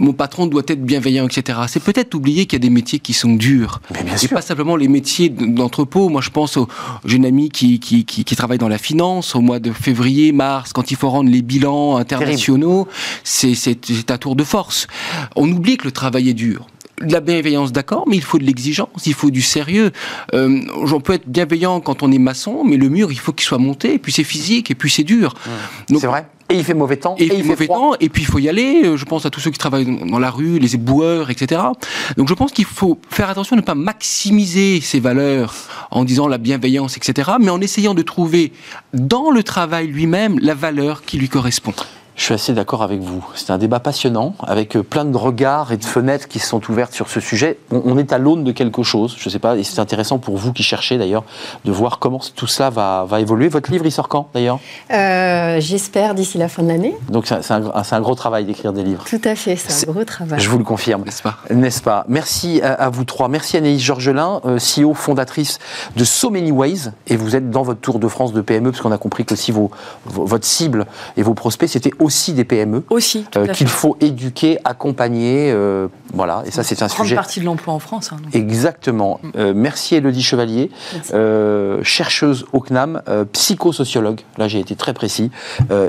Mon 0.00 0.12
patron 0.14 0.46
doit 0.46 0.62
être 0.66 0.82
bienveillant, 0.84 1.28
etc. 1.28 1.60
C'est 1.68 1.82
peut-être 1.82 2.14
oublier 2.14 2.46
qu'il 2.46 2.54
y 2.54 2.60
a 2.62 2.66
des 2.66 2.70
métiers 2.70 2.98
qui 2.98 3.12
sont 3.12 3.34
durs. 3.34 3.80
Mais 3.94 4.02
bien 4.02 4.14
Et 4.14 4.18
sûr. 4.18 4.30
pas 4.30 4.40
simplement 4.42 4.74
les 4.74 4.88
métiers 4.88 5.28
d'entrepôt. 5.28 6.08
Moi, 6.08 6.20
je 6.20 6.30
pense 6.30 6.56
au, 6.56 6.66
j'ai 7.04 7.16
une 7.18 7.26
amie 7.26 7.50
qui, 7.50 7.78
qui, 7.78 8.04
qui, 8.04 8.24
qui 8.24 8.34
travaille 8.34 8.58
dans 8.58 8.68
la 8.68 8.78
finance 8.78 9.36
au 9.36 9.40
mois 9.40 9.60
de 9.60 9.70
février, 9.70 10.32
mars, 10.32 10.72
quand 10.72 10.90
il 10.90 10.96
faut 10.96 11.10
rendre 11.10 11.30
les 11.30 11.42
bilans 11.42 11.96
internationaux. 11.98 12.88
C'est 13.22 14.10
un 14.10 14.18
tour 14.18 14.34
de 14.34 14.42
force. 14.42 14.88
On 15.36 15.48
oublie 15.48 15.76
que 15.76 15.84
le 15.84 15.92
travail 15.92 16.30
est 16.30 16.34
dur. 16.34 16.66
De 17.02 17.12
la 17.12 17.20
bienveillance, 17.20 17.72
d'accord, 17.72 18.04
mais 18.08 18.16
il 18.16 18.22
faut 18.22 18.38
de 18.38 18.44
l'exigence, 18.44 19.06
il 19.06 19.14
faut 19.14 19.30
du 19.30 19.42
sérieux. 19.42 19.90
Euh, 20.34 20.60
on 20.74 21.00
peut 21.00 21.14
être 21.14 21.28
bienveillant 21.28 21.80
quand 21.80 22.02
on 22.02 22.12
est 22.12 22.18
maçon, 22.18 22.64
mais 22.64 22.76
le 22.76 22.88
mur, 22.88 23.10
il 23.10 23.18
faut 23.18 23.32
qu'il 23.32 23.44
soit 23.44 23.58
monté, 23.58 23.94
et 23.94 23.98
puis 23.98 24.12
c'est 24.12 24.24
physique, 24.24 24.70
et 24.70 24.74
puis 24.74 24.90
c'est 24.90 25.02
dur. 25.02 25.34
C'est 25.88 26.06
vrai 26.06 26.26
Et 26.48 26.56
il 26.56 26.64
fait 26.64 26.74
mauvais 26.74 26.96
temps 26.96 27.16
et, 27.18 27.24
il 27.24 27.30
fait 27.30 27.42
mauvais 27.42 27.64
froid. 27.64 27.76
temps, 27.76 27.94
et 27.98 28.08
puis 28.08 28.22
il 28.22 28.26
faut 28.26 28.38
y 28.38 28.48
aller. 28.48 28.82
Euh, 28.84 28.96
Je 28.96 29.04
pense 29.04 29.26
à 29.26 29.30
tous 29.30 29.40
ceux 29.40 29.50
qui 29.50 29.58
travaillent 29.58 30.06
dans 30.06 30.18
la 30.18 30.30
rue, 30.30 30.58
les 30.58 30.74
éboueurs, 30.74 31.30
etc. 31.30 31.60
Donc 32.16 32.28
je 32.28 32.34
pense 32.34 32.52
qu'il 32.52 32.66
faut 32.66 32.98
faire 33.10 33.28
attention 33.30 33.56
à 33.56 33.60
ne 33.60 33.64
pas 33.64 33.74
maximiser 33.74 34.80
ces 34.80 35.00
valeurs 35.00 35.54
en 35.90 36.04
disant 36.04 36.28
la 36.28 36.38
bienveillance, 36.38 36.96
etc. 36.96 37.32
Mais 37.40 37.50
en 37.50 37.60
essayant 37.60 37.94
de 37.94 38.02
trouver 38.02 38.52
dans 38.92 39.30
le 39.30 39.42
travail 39.42 39.88
lui-même 39.88 40.38
la 40.40 40.54
valeur 40.54 41.02
qui 41.02 41.18
lui 41.18 41.28
correspond. 41.28 41.74
Je 42.14 42.24
suis 42.24 42.34
assez 42.34 42.52
d'accord 42.52 42.82
avec 42.82 43.00
vous. 43.00 43.24
C'est 43.34 43.50
un 43.50 43.58
débat 43.58 43.80
passionnant, 43.80 44.34
avec 44.42 44.76
euh, 44.76 44.82
plein 44.82 45.04
de 45.04 45.16
regards 45.16 45.72
et 45.72 45.78
de 45.78 45.84
fenêtres 45.84 46.28
qui 46.28 46.38
se 46.38 46.46
sont 46.46 46.60
ouvertes 46.70 46.92
sur 46.92 47.08
ce 47.08 47.20
sujet. 47.20 47.58
On, 47.70 47.96
est 47.96 48.12
à 48.12 48.18
l'aune 48.18 48.44
de 48.44 48.52
quelque 48.52 48.82
chose, 48.82 49.16
je 49.18 49.28
ne 49.28 49.32
sais 49.32 49.38
pas, 49.38 49.56
et 49.56 49.64
c'est 49.64 49.78
intéressant 49.78 50.18
pour 50.18 50.36
vous 50.36 50.52
qui 50.52 50.62
cherchez 50.62 50.98
d'ailleurs, 50.98 51.24
de 51.64 51.72
voir 51.72 51.98
comment 51.98 52.20
tout 52.36 52.46
cela 52.46 52.68
va, 52.68 53.06
va 53.08 53.20
évoluer. 53.20 53.48
Votre 53.48 53.70
livre, 53.70 53.86
il 53.86 53.92
sort 53.92 54.08
quand 54.08 54.28
d'ailleurs? 54.34 54.60
Euh, 54.90 55.58
J'espère 55.60 56.14
d'ici 56.14 56.36
la 56.36 56.48
fin 56.48 56.62
de 56.62 56.68
l'année. 56.68 56.94
Donc 57.08 57.26
c'est 57.26 57.50
un, 57.50 57.72
un, 57.74 58.00
gros 58.00 58.14
travail 58.14 58.44
d'écrire 58.44 58.74
des 58.74 58.82
livres. 58.82 59.04
Tout 59.04 59.20
à 59.24 59.34
fait, 59.34 59.56
c'est 59.56 59.88
un 59.88 59.92
gros 59.92 60.04
travail. 60.04 60.38
Je 60.38 60.50
vous 60.50 60.58
le 60.58 60.64
confirme. 60.64 61.04
N'est-ce 61.04 61.22
pas? 61.22 61.38
N'est-ce 61.50 61.80
pas? 61.80 62.04
Merci 62.08 62.60
à, 62.62 62.90
vous 62.90 63.04
trois. 63.04 63.28
Merci 63.28 63.56
Anaïs 63.56 63.80
Georgelin, 63.80 64.40
euh, 64.44 64.58
CEO 64.58 64.92
fondatrice 64.92 65.58
de 65.96 66.04
So 66.04 66.30
Many 66.30 66.50
Ways, 66.50 66.90
et 67.06 67.16
vous 67.16 67.36
êtes 67.36 67.50
dans 67.50 67.62
votre 67.62 67.80
tour 67.80 67.98
de 67.98 68.08
France 68.08 68.32
de 68.32 68.42
PME, 68.42 68.70
parce 68.70 68.82
qu'on 68.82 68.92
a 68.92 68.98
compris 68.98 69.24
que 69.24 69.34
si 69.34 69.50
vos, 69.50 69.70
votre 70.04 70.44
cible 70.44 70.86
et 71.16 71.22
vos 71.22 71.34
prospects, 71.34 71.68
c'était 71.68 71.92
aussi 72.02 72.32
des 72.32 72.44
PME. 72.44 72.84
Aussi. 72.90 73.24
Euh, 73.36 73.46
qu'il 73.46 73.68
faut 73.68 73.96
éduquer, 74.00 74.58
accompagner. 74.64 75.50
Euh, 75.52 75.88
voilà, 76.12 76.42
et 76.46 76.50
ça, 76.50 76.62
c'est 76.62 76.82
un 76.82 76.88
sujet. 76.88 77.14
Grande 77.14 77.24
partie 77.24 77.40
de 77.40 77.44
l'emploi 77.44 77.74
en 77.74 77.78
France. 77.78 78.12
Hein, 78.12 78.16
Exactement. 78.32 79.20
Mm. 79.22 79.30
Euh, 79.36 79.52
merci 79.54 79.94
Elodie 79.94 80.22
Chevalier, 80.22 80.70
chercheuse 81.82 82.44
au 82.52 82.60
CNAM, 82.60 83.02
psychosociologue, 83.32 84.20
là 84.38 84.48
j'ai 84.48 84.60
été 84.60 84.76
très 84.76 84.94
précis, 84.94 85.30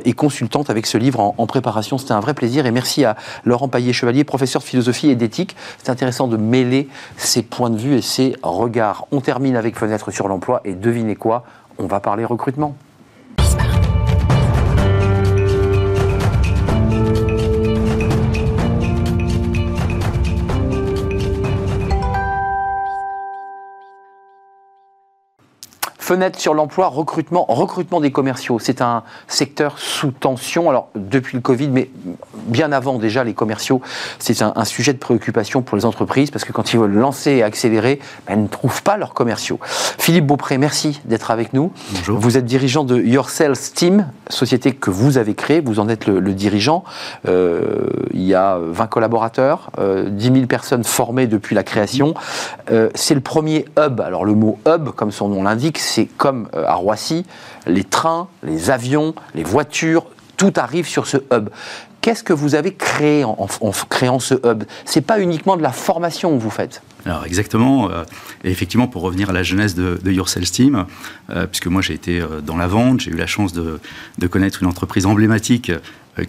et 0.05 0.13
consultante 0.13 0.69
avec 0.69 0.85
ce 0.85 0.97
livre 0.97 1.19
en, 1.19 1.35
en 1.37 1.47
préparation. 1.47 1.97
C'était 1.97 2.13
un 2.13 2.19
vrai 2.19 2.33
plaisir. 2.33 2.65
Et 2.65 2.71
merci 2.71 3.05
à 3.05 3.15
Laurent 3.43 3.67
Paillet-Chevalier, 3.67 4.23
professeur 4.23 4.61
de 4.61 4.67
philosophie 4.67 5.09
et 5.09 5.15
d'éthique. 5.15 5.55
C'est 5.77 5.89
intéressant 5.89 6.27
de 6.27 6.37
mêler 6.37 6.87
ses 7.17 7.41
points 7.41 7.69
de 7.69 7.77
vue 7.77 7.95
et 7.95 8.01
ses 8.01 8.35
regards. 8.43 9.07
On 9.11 9.21
termine 9.21 9.55
avec 9.55 9.77
Fenêtre 9.77 10.11
sur 10.11 10.27
l'emploi, 10.27 10.61
et 10.65 10.73
devinez 10.73 11.15
quoi? 11.15 11.43
On 11.79 11.87
va 11.87 11.99
parler 11.99 12.23
recrutement. 12.25 12.75
Fenêtre 26.03 26.37
sur 26.37 26.53
l'emploi, 26.53 26.87
recrutement, 26.87 27.45
recrutement 27.47 28.01
des 28.01 28.11
commerciaux. 28.11 28.59
C'est 28.59 28.81
un 28.81 29.03
secteur 29.29 29.79
sous 29.79 30.11
tension. 30.11 30.69
Alors, 30.69 30.89
depuis 30.95 31.37
le 31.37 31.41
Covid, 31.41 31.69
mais 31.69 31.89
bien 32.35 32.73
avant 32.73 32.99
déjà, 32.99 33.23
les 33.23 33.33
commerciaux, 33.33 33.79
c'est 34.19 34.41
un, 34.41 34.65
sujet 34.65 34.91
de 34.91 34.97
préoccupation 34.97 35.61
pour 35.61 35.77
les 35.77 35.85
entreprises 35.85 36.29
parce 36.29 36.43
que 36.43 36.51
quand 36.51 36.73
ils 36.73 36.77
veulent 36.77 36.91
lancer 36.91 37.31
et 37.31 37.43
accélérer, 37.43 38.01
ben, 38.27 38.33
ils 38.33 38.43
ne 38.43 38.47
trouvent 38.49 38.83
pas 38.83 38.97
leurs 38.97 39.13
commerciaux. 39.13 39.61
Philippe 39.63 40.25
Beaupré, 40.25 40.57
merci 40.57 40.99
d'être 41.05 41.31
avec 41.31 41.53
nous. 41.53 41.71
Bonjour. 41.93 42.19
Vous 42.19 42.35
êtes 42.35 42.43
dirigeant 42.43 42.83
de 42.83 42.99
Your 42.99 43.29
Sales 43.29 43.55
Team, 43.73 44.09
société 44.27 44.73
que 44.73 44.89
vous 44.89 45.17
avez 45.17 45.35
créée. 45.35 45.61
Vous 45.61 45.79
en 45.79 45.87
êtes 45.87 46.05
le, 46.07 46.19
dirigeant. 46.33 46.83
Euh, 47.29 47.87
il 48.11 48.23
y 48.23 48.35
a 48.35 48.59
20 48.59 48.87
collaborateurs, 48.87 49.71
10 49.77 49.81
euh, 49.81 50.09
000 50.19 50.47
personnes 50.47 50.83
formées 50.83 51.27
depuis 51.27 51.55
la 51.55 51.63
création. 51.63 52.13
Euh, 52.71 52.89
c'est 52.93 53.15
le 53.15 53.21
premier 53.21 53.63
hub. 53.79 54.01
Alors, 54.01 54.25
le 54.25 54.35
mot 54.35 54.59
hub, 54.67 54.89
comme 54.89 55.11
son 55.11 55.29
nom 55.29 55.43
l'indique, 55.43 55.79
c'est 55.93 56.05
comme 56.05 56.49
euh, 56.55 56.65
à 56.65 56.73
Roissy, 56.73 57.23
les 57.67 57.83
trains, 57.83 58.27
les 58.41 58.71
avions, 58.71 59.13
les 59.35 59.43
voitures, 59.43 60.05
tout 60.37 60.53
arrive 60.55 60.87
sur 60.87 61.05
ce 61.05 61.17
hub. 61.31 61.49
Qu'est-ce 62.01 62.23
que 62.23 62.33
vous 62.33 62.55
avez 62.55 62.73
créé 62.73 63.23
en, 63.23 63.47
créant 63.89 64.19
ce 64.19 64.33
hub? 64.45 64.63
C'est 64.83 65.01
pas 65.01 65.21
uniquement 65.21 65.55
de 65.55 65.61
la 65.61 65.71
formation 65.71 66.35
que 66.35 66.41
vous 66.41 66.49
faites. 66.49 66.81
Alors 67.05 67.25
exactement, 67.25 67.89
euh, 67.89 68.03
effectivement 68.43 68.87
pour 68.87 69.03
revenir 69.03 69.29
à 69.29 69.33
la 69.33 69.43
jeunesse 69.43 69.75
de, 69.75 70.11
Your 70.11 70.27
Sales 70.27 70.49
Team, 70.49 70.85
euh, 71.29 71.45
puisque 71.45 71.67
moi 71.67 71.81
j'ai 71.81 71.93
été 71.93 72.21
dans 72.43 72.57
la 72.57 72.67
vente, 72.67 73.01
j'ai 73.01 73.11
eu 73.11 73.15
la 73.15 73.27
chance 73.27 73.53
de, 73.53 73.79
connaître 74.27 74.63
une 74.63 74.67
entreprise 74.67 75.05
emblématique 75.05 75.71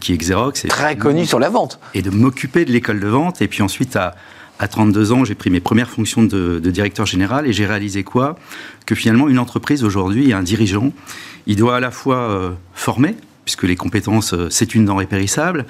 qui 0.01 0.13
est 0.13 0.17
Xerox. 0.17 0.67
Très 0.69 0.97
connue 0.97 1.27
sur 1.27 1.39
la 1.39 1.49
vente. 1.49 1.81
Et 1.95 2.03
de 2.03 2.11
m'occuper 2.11 2.65
de 2.65 2.71
l'école 2.71 3.01
de 3.01 3.09
vente, 3.09 3.43
et 3.43 3.49
puis 3.49 3.63
ensuite 3.63 3.97
à, 3.97 4.15
à 4.65 4.69
32 4.69 5.13
ans, 5.13 5.27
j'ai 5.27 5.35
pris 5.35 5.51
mes 5.51 5.61
premières 5.61 5.91
fonctions 5.91 6.23
de, 6.23 6.59
directeur 6.59 7.05
général 7.05 7.47
et 7.47 7.53
j'ai 7.53 7.67
réalisé 7.67 8.03
quoi? 8.03 8.39
Que 8.87 8.95
finalement, 8.95 9.29
une 9.29 9.39
entreprise 9.39 9.85
aujourd'hui, 9.85 10.33
un 10.33 10.43
dirigeant, 10.43 10.91
il 11.47 11.57
doit 11.57 11.77
à 11.77 11.81
la 11.81 11.91
fois 11.91 12.17
euh, 12.17 12.53
former, 12.73 13.15
puisque 13.45 13.65
les 13.65 13.77
compétences, 13.77 14.33
euh, 14.33 14.49
c'est 14.49 14.75
une 14.75 14.87
denrée 14.87 15.05
périssable. 15.05 15.67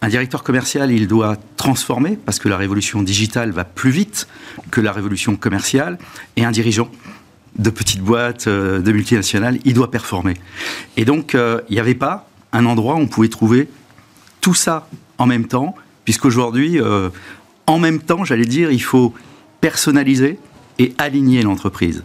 Un 0.00 0.06
directeur 0.06 0.44
commercial, 0.44 0.92
il 0.92 1.08
doit 1.08 1.36
transformer, 1.56 2.16
parce 2.24 2.38
que 2.38 2.48
la 2.48 2.56
révolution 2.56 3.02
digitale 3.02 3.50
va 3.50 3.64
plus 3.64 3.90
vite 3.90 4.28
que 4.70 4.80
la 4.80 4.92
révolution 4.92 5.34
commerciale. 5.34 5.98
Et 6.36 6.44
un 6.44 6.52
dirigeant 6.52 6.88
de 7.58 7.70
petites 7.70 8.02
boîtes, 8.02 8.46
euh, 8.46 8.78
de 8.78 8.92
multinationales, 8.92 9.58
il 9.64 9.74
doit 9.74 9.90
performer. 9.90 10.34
Et 10.96 11.04
donc, 11.04 11.34
il 11.34 11.72
n'y 11.72 11.80
avait 11.80 11.96
pas 11.96 12.28
un 12.52 12.64
endroit 12.64 12.94
où 12.94 12.98
on 12.98 13.08
pouvait 13.08 13.26
trouver 13.26 13.68
tout 14.40 14.54
ça 14.54 14.86
en 15.18 15.26
même 15.26 15.48
temps, 15.48 15.74
puisqu'aujourd'hui, 16.04 16.78
en 17.66 17.78
même 17.78 18.00
temps, 18.00 18.24
j'allais 18.24 18.44
dire, 18.44 18.70
il 18.70 18.82
faut 18.82 19.12
personnaliser 19.60 20.38
et 20.78 20.94
aligner 20.98 21.42
l'entreprise. 21.42 22.04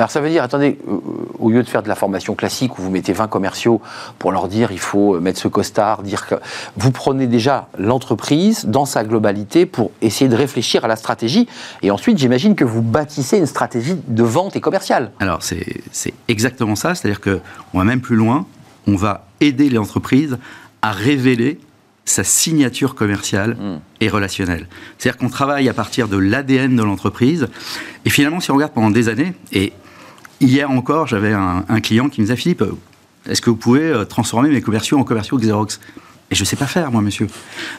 Alors 0.00 0.10
ça 0.10 0.22
veut 0.22 0.30
dire, 0.30 0.42
attendez, 0.42 0.78
euh, 0.88 0.98
au 1.38 1.50
lieu 1.50 1.62
de 1.62 1.68
faire 1.68 1.82
de 1.82 1.88
la 1.88 1.94
formation 1.94 2.34
classique 2.34 2.78
où 2.78 2.82
vous 2.82 2.90
mettez 2.90 3.12
20 3.12 3.28
commerciaux 3.28 3.82
pour 4.18 4.32
leur 4.32 4.48
dire 4.48 4.72
il 4.72 4.78
faut 4.78 5.16
euh, 5.16 5.20
mettre 5.20 5.38
ce 5.38 5.46
costard, 5.46 6.02
dire 6.02 6.26
que 6.26 6.36
vous 6.78 6.90
prenez 6.90 7.26
déjà 7.26 7.68
l'entreprise 7.76 8.64
dans 8.64 8.86
sa 8.86 9.04
globalité 9.04 9.66
pour 9.66 9.90
essayer 10.00 10.30
de 10.30 10.36
réfléchir 10.36 10.86
à 10.86 10.88
la 10.88 10.96
stratégie 10.96 11.46
et 11.82 11.90
ensuite 11.90 12.16
j'imagine 12.16 12.54
que 12.54 12.64
vous 12.64 12.80
bâtissez 12.80 13.36
une 13.36 13.44
stratégie 13.44 13.94
de 14.08 14.22
vente 14.22 14.56
et 14.56 14.62
commerciale. 14.62 15.12
Alors 15.20 15.42
c'est 15.42 16.14
exactement 16.28 16.76
ça, 16.76 16.94
c'est-à-dire 16.94 17.20
qu'on 17.20 17.78
va 17.78 17.84
même 17.84 18.00
plus 18.00 18.16
loin, 18.16 18.46
on 18.86 18.96
va 18.96 19.26
aider 19.40 19.68
les 19.68 19.76
entreprises 19.76 20.38
à 20.80 20.92
révéler 20.92 21.60
sa 22.10 22.24
signature 22.24 22.94
commerciale 22.94 23.54
hmm. 23.54 23.80
et 24.00 24.08
relationnelle. 24.08 24.66
C'est-à-dire 24.98 25.18
qu'on 25.18 25.28
travaille 25.28 25.68
à 25.68 25.74
partir 25.74 26.08
de 26.08 26.16
l'ADN 26.16 26.76
de 26.76 26.82
l'entreprise. 26.82 27.48
Et 28.04 28.10
finalement, 28.10 28.40
si 28.40 28.50
on 28.50 28.54
regarde 28.54 28.72
pendant 28.72 28.90
des 28.90 29.08
années, 29.08 29.32
et 29.52 29.72
hier 30.40 30.70
encore, 30.70 31.06
j'avais 31.06 31.32
un, 31.32 31.80
client 31.80 32.08
qui 32.08 32.20
me 32.20 32.26
disait 32.26 32.36
Philippe, 32.36 32.64
est-ce 33.28 33.40
que 33.40 33.50
vous 33.50 33.56
pouvez 33.56 33.82
euh, 33.82 34.04
transformer 34.04 34.48
mes 34.48 34.62
commerciaux 34.62 34.98
en 34.98 35.04
commerciaux 35.04 35.38
Xerox? 35.38 35.80
Et 36.30 36.34
je 36.34 36.42
ne 36.42 36.46
sais 36.46 36.56
pas 36.56 36.66
faire, 36.66 36.90
moi, 36.90 37.02
monsieur. 37.02 37.26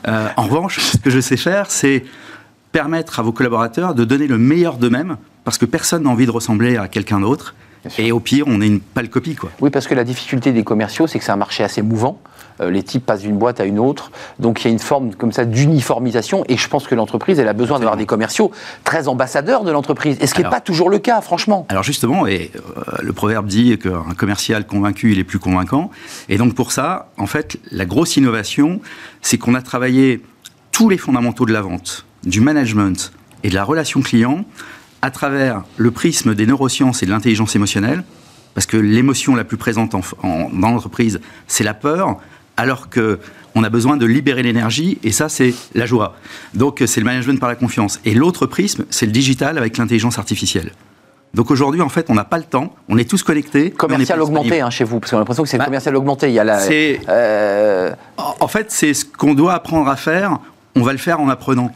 Euh, 0.07 0.27
en 0.38 0.43
revanche, 0.43 0.79
ce 0.79 0.97
que 0.97 1.09
je 1.09 1.19
sais 1.19 1.38
faire, 1.38 1.71
c'est 1.71 2.03
permettre 2.71 3.19
à 3.19 3.23
vos 3.23 3.32
collaborateurs 3.32 3.95
de 3.95 4.03
donner 4.05 4.27
le 4.27 4.38
meilleur 4.38 4.77
d'eux-mêmes, 4.77 5.17
parce 5.43 5.57
que 5.57 5.65
personne 5.65 6.03
n'a 6.03 6.09
envie 6.09 6.25
de 6.25 6.32
ressembler 6.32 6.77
à 6.77 6.88
quelqu'un 6.88 7.19
d'autre. 7.19 7.55
Et 7.97 8.11
au 8.11 8.19
pire, 8.19 8.45
on 8.47 8.61
est 8.61 8.67
une 8.67 8.79
pâle 8.79 9.09
copie. 9.09 9.36
Quoi. 9.36 9.51
Oui, 9.59 9.71
parce 9.71 9.88
que 9.88 9.95
la 9.95 10.03
difficulté 10.03 10.51
des 10.51 10.63
commerciaux, 10.63 11.07
c'est 11.07 11.17
que 11.17 11.25
c'est 11.25 11.32
un 11.32 11.38
marché 11.38 11.63
assez 11.63 11.82
mouvant. 11.82 12.21
Euh, 12.62 12.70
les 12.70 12.84
types 12.84 13.05
passent 13.05 13.22
d'une 13.22 13.38
boîte 13.38 13.59
à 13.59 13.66
une 13.66 13.80
autre. 13.80 14.12
Donc 14.39 14.62
il 14.62 14.66
y 14.66 14.68
a 14.70 14.72
une 14.72 14.80
forme 14.80 15.14
comme 15.16 15.32
ça 15.32 15.45
d'uniformisation. 15.45 16.43
Et 16.47 16.57
je 16.57 16.68
pense 16.68 16.88
que 16.88 16.95
l'entreprise, 16.95 17.39
elle 17.39 17.47
a 17.47 17.53
besoin 17.53 17.80
d'avoir 17.80 17.97
des 17.97 18.05
commerciaux 18.05 18.51
très 18.84 19.07
ambassadeurs 19.07 19.64
de 19.64 19.72
l'entreprise. 19.72 20.18
Et 20.22 20.28
ce 20.28 20.34
qui 20.34 20.43
n'est 20.43 20.49
pas 20.49 20.62
toujours 20.62 20.89
le 20.89 20.99
cas, 20.99 21.22
franchement. 21.22 21.66
Alors 21.70 21.84
justement, 21.84 22.28
et 22.28 22.51
euh, 22.55 22.82
le 23.01 23.14
proverbe 23.14 23.47
dit 23.47 23.78
qu'un 23.78 24.14
commercial 24.18 24.66
convaincu, 24.66 25.12
il 25.12 25.20
est 25.20 25.24
plus 25.24 25.39
convaincant. 25.39 25.91
Et 26.30 26.38
donc 26.38 26.55
pour 26.55 26.72
ça, 26.72 27.09
en 27.18 27.28
fait, 27.28 27.57
la 27.72 27.86
grosse 27.86 28.18
innovation, 28.18 28.82
c'est 29.22 29.38
qu'on 29.38 29.55
a 29.55 29.62
travaillé 29.62 30.22
tous 30.72 30.89
les 30.89 30.97
fondamentaux 30.97 31.45
de 31.45 31.53
la 31.53 31.62
vente, 31.62 32.05
du 32.24 32.41
management 32.41 33.12
et 33.43 33.49
de 33.49 33.55
la 33.55 33.64
relation 33.64 34.01
client 34.01 34.45
à 35.01 35.12
travers 35.12 35.64
le 35.78 35.91
prisme 35.91 36.36
des 36.36 36.45
neurosciences 36.45 37.01
et 37.01 37.05
de 37.05 37.12
l'intelligence 37.12 37.55
émotionnelle, 37.55 38.03
parce 38.53 38.68
que 38.68 38.78
l'émotion 38.78 39.36
la 39.36 39.43
plus 39.43 39.57
présente 39.57 39.91
dans 40.24 40.70
l'entreprise, 40.70 41.22
c'est 41.47 41.64
la 41.64 41.74
peur, 41.74 42.18
alors 42.57 42.89
que 42.89 43.19
on 43.53 43.63
a 43.63 43.69
besoin 43.69 43.97
de 43.97 44.05
libérer 44.05 44.43
l'énergie, 44.43 44.97
et 45.03 45.11
ça, 45.11 45.27
c'est 45.27 45.53
la 45.75 45.85
joie. 45.85 46.15
Donc, 46.53 46.81
c'est 46.85 47.01
le 47.01 47.05
management 47.05 47.39
par 47.39 47.49
la 47.49 47.55
confiance. 47.55 47.99
Et 48.05 48.13
l'autre 48.13 48.45
prisme, 48.45 48.85
c'est 48.89 49.05
le 49.05 49.11
digital 49.11 49.57
avec 49.57 49.77
l'intelligence 49.77 50.17
artificielle. 50.17 50.71
Donc 51.33 51.49
aujourd'hui, 51.49 51.81
en 51.81 51.89
fait, 51.89 52.09
on 52.09 52.13
n'a 52.13 52.25
pas 52.25 52.37
le 52.37 52.43
temps, 52.43 52.75
on 52.89 52.97
est 52.97 53.09
tous 53.09 53.23
connectés. 53.23 53.71
Commercial 53.71 54.21
augmenté 54.21 54.59
hein, 54.59 54.69
chez 54.69 54.83
vous, 54.83 54.99
parce 54.99 55.11
qu'on 55.11 55.17
a 55.17 55.21
l'impression 55.21 55.43
que 55.43 55.49
c'est 55.49 55.57
bah, 55.57 55.65
commercial 55.65 55.95
augmenté. 55.95 56.27
Il 56.27 56.33
y 56.33 56.39
a 56.39 56.43
la, 56.43 56.59
euh... 56.61 57.91
En 58.17 58.47
fait, 58.47 58.69
c'est 58.69 58.93
ce 58.93 59.05
qu'on 59.05 59.33
doit 59.33 59.53
apprendre 59.53 59.89
à 59.89 59.95
faire, 59.95 60.39
on 60.75 60.81
va 60.81 60.91
le 60.91 60.97
faire 60.97 61.21
en 61.21 61.29
apprenant. 61.29 61.71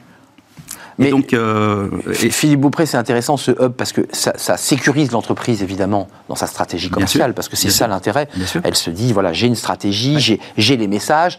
Mais 0.98 1.10
donc, 1.10 1.34
euh, 1.34 1.90
Philippe 2.14 2.62
Beaupré, 2.62 2.86
c'est 2.86 2.98
intéressant 2.98 3.36
ce 3.38 3.52
hub 3.52 3.74
parce 3.74 3.92
que 3.92 4.02
ça, 4.12 4.58
sécurise 4.58 5.12
l'entreprise 5.12 5.62
évidemment 5.62 6.08
dans 6.30 6.36
sa 6.36 6.48
stratégie 6.48 6.90
commerciale 6.90 7.34
parce 7.34 7.50
que 7.50 7.56
c'est 7.56 7.70
ça 7.70 7.88
l'intérêt. 7.88 8.28
Elle 8.64 8.76
se 8.76 8.90
dit 8.90 9.14
voilà, 9.14 9.34
j'ai 9.34 9.48
une 9.48 9.56
stratégie, 9.56 10.40
j'ai 10.58 10.78
les 10.78 10.88
messages. 10.88 11.38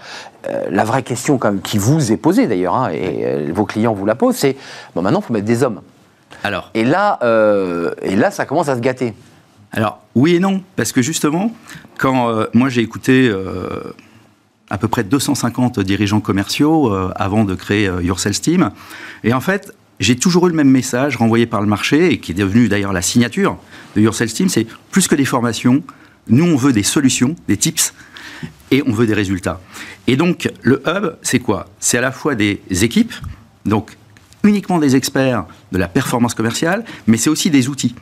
Euh, 0.48 0.66
la 0.70 0.84
vraie 0.84 1.02
question 1.02 1.38
quand 1.38 1.60
qui 1.60 1.78
vous 1.78 2.12
est 2.12 2.16
posée 2.16 2.46
d'ailleurs 2.46 2.76
hein, 2.76 2.90
et 2.90 3.24
euh, 3.24 3.50
vos 3.52 3.64
clients 3.64 3.94
vous 3.94 4.06
la 4.06 4.14
posent, 4.14 4.36
c'est 4.36 4.56
bon 4.94 5.02
maintenant 5.02 5.18
il 5.20 5.26
faut 5.26 5.32
mettre 5.32 5.46
des 5.46 5.62
hommes. 5.62 5.80
Alors. 6.44 6.70
Et 6.74 6.84
là, 6.84 7.18
et 8.02 8.14
là, 8.14 8.30
ça 8.30 8.44
commence 8.44 8.68
à 8.68 8.76
se 8.76 8.80
gâter. 8.80 9.14
Alors 9.72 10.00
oui 10.14 10.36
et 10.36 10.38
non 10.38 10.62
parce 10.76 10.92
que 10.92 11.02
justement, 11.02 11.50
quand 11.98 12.46
moi 12.52 12.68
j'ai 12.68 12.82
écouté 12.82 13.32
à 14.70 14.78
peu 14.78 14.88
près 14.88 15.04
250 15.04 15.80
dirigeants 15.80 16.20
commerciaux 16.20 16.92
euh, 16.92 17.12
avant 17.16 17.44
de 17.44 17.54
créer 17.54 17.88
euh, 17.88 18.02
Your. 18.02 18.18
Et 19.24 19.32
en 19.32 19.40
fait, 19.40 19.74
j'ai 20.00 20.16
toujours 20.16 20.46
eu 20.46 20.50
le 20.50 20.56
même 20.56 20.70
message 20.70 21.16
renvoyé 21.16 21.46
par 21.46 21.60
le 21.60 21.66
marché 21.66 22.12
et 22.12 22.18
qui 22.18 22.32
est 22.32 22.34
devenu 22.34 22.68
d'ailleurs 22.68 22.92
la 22.92 23.02
signature 23.02 23.56
de 23.94 24.00
Your 24.00 24.14
Sales 24.14 24.28
c'est 24.28 24.66
plus 24.90 25.08
que 25.08 25.14
des 25.14 25.24
formations, 25.24 25.82
nous 26.28 26.44
on 26.44 26.56
veut 26.56 26.72
des 26.72 26.82
solutions, 26.82 27.36
des 27.48 27.56
tips. 27.56 27.94
et 28.70 28.82
on 28.86 28.92
veut 28.92 29.06
des 29.06 29.14
résultats. 29.14 29.60
Et 30.06 30.16
donc, 30.16 30.50
le 30.62 30.82
hub, 30.86 31.16
c'est 31.22 31.38
quoi? 31.38 31.66
C'est 31.80 31.98
à 31.98 32.00
la 32.00 32.12
fois 32.12 32.34
des 32.34 32.60
équipes, 32.68 33.14
donc 33.64 33.96
uniquement 34.46 34.78
des 34.78 34.96
experts 34.96 35.44
de 35.72 35.78
la 35.78 35.88
performance 35.88 36.34
commerciale, 36.34 36.84
mais 37.06 37.16
c'est 37.16 37.30
aussi 37.30 37.50
des 37.50 37.68
outils. 37.68 37.94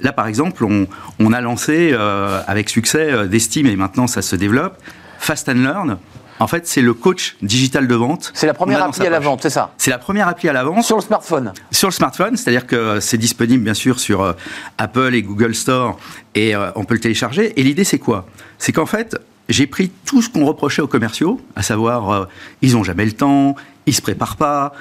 Là, 0.00 0.12
par 0.12 0.26
exemple, 0.26 0.64
on, 0.64 1.32
a 1.32 1.40
lancé 1.40 1.90
euh, 1.92 2.40
avec 2.46 2.68
succès 2.68 3.12
euh, 3.12 3.26
d'estime 3.26 3.66
et 3.66 3.76
maintenant 3.76 4.08
ça 4.08 4.20
se 4.20 4.34
développe, 4.34 4.76
Fast 5.22 5.48
and 5.48 5.54
Learn. 5.54 5.98
En 6.40 6.48
fait, 6.48 6.66
c'est 6.66 6.82
le 6.82 6.94
coach 6.94 7.36
digital 7.42 7.86
de 7.86 7.94
vente. 7.94 8.32
C'est 8.34 8.48
la 8.48 8.54
première 8.54 8.82
appli 8.82 9.06
à 9.06 9.10
la 9.10 9.20
vente, 9.20 9.42
c'est 9.42 9.50
ça 9.50 9.72
C'est 9.78 9.90
la 9.90 9.98
première 9.98 10.26
appli 10.26 10.48
à 10.48 10.52
la 10.52 10.64
vente. 10.64 10.82
Sur 10.82 10.96
le 10.96 11.02
smartphone 11.02 11.52
Sur 11.70 11.88
le 11.88 11.92
smartphone, 11.92 12.36
c'est-à-dire 12.36 12.66
que 12.66 12.98
c'est 12.98 13.18
disponible 13.18 13.62
bien 13.62 13.74
sûr 13.74 14.00
sur 14.00 14.22
euh, 14.22 14.32
Apple 14.78 15.14
et 15.14 15.22
Google 15.22 15.54
Store 15.54 15.96
et 16.34 16.54
on 16.74 16.84
peut 16.84 16.94
le 16.94 17.00
télécharger. 17.00 17.52
Et 17.60 17.62
l'idée, 17.62 17.84
c'est 17.84 18.00
quoi? 18.00 18.26
C'est 18.58 18.72
qu'en 18.72 18.86
fait, 18.86 19.16
j'ai 19.48 19.68
pris 19.68 19.92
tout 20.04 20.22
ce 20.22 20.28
qu'on 20.28 20.44
reprochait 20.44 20.82
aux 20.82 20.88
commerciaux, 20.88 21.40
à 21.54 21.62
savoir 21.62 22.26
ils 22.62 22.72
n'ont 22.72 22.82
jamais 22.82 23.04
le 23.04 23.12
temps, 23.12 23.54
ils 23.86 23.94
se 23.94 24.02
préparent 24.02 24.36
pas, 24.36 24.72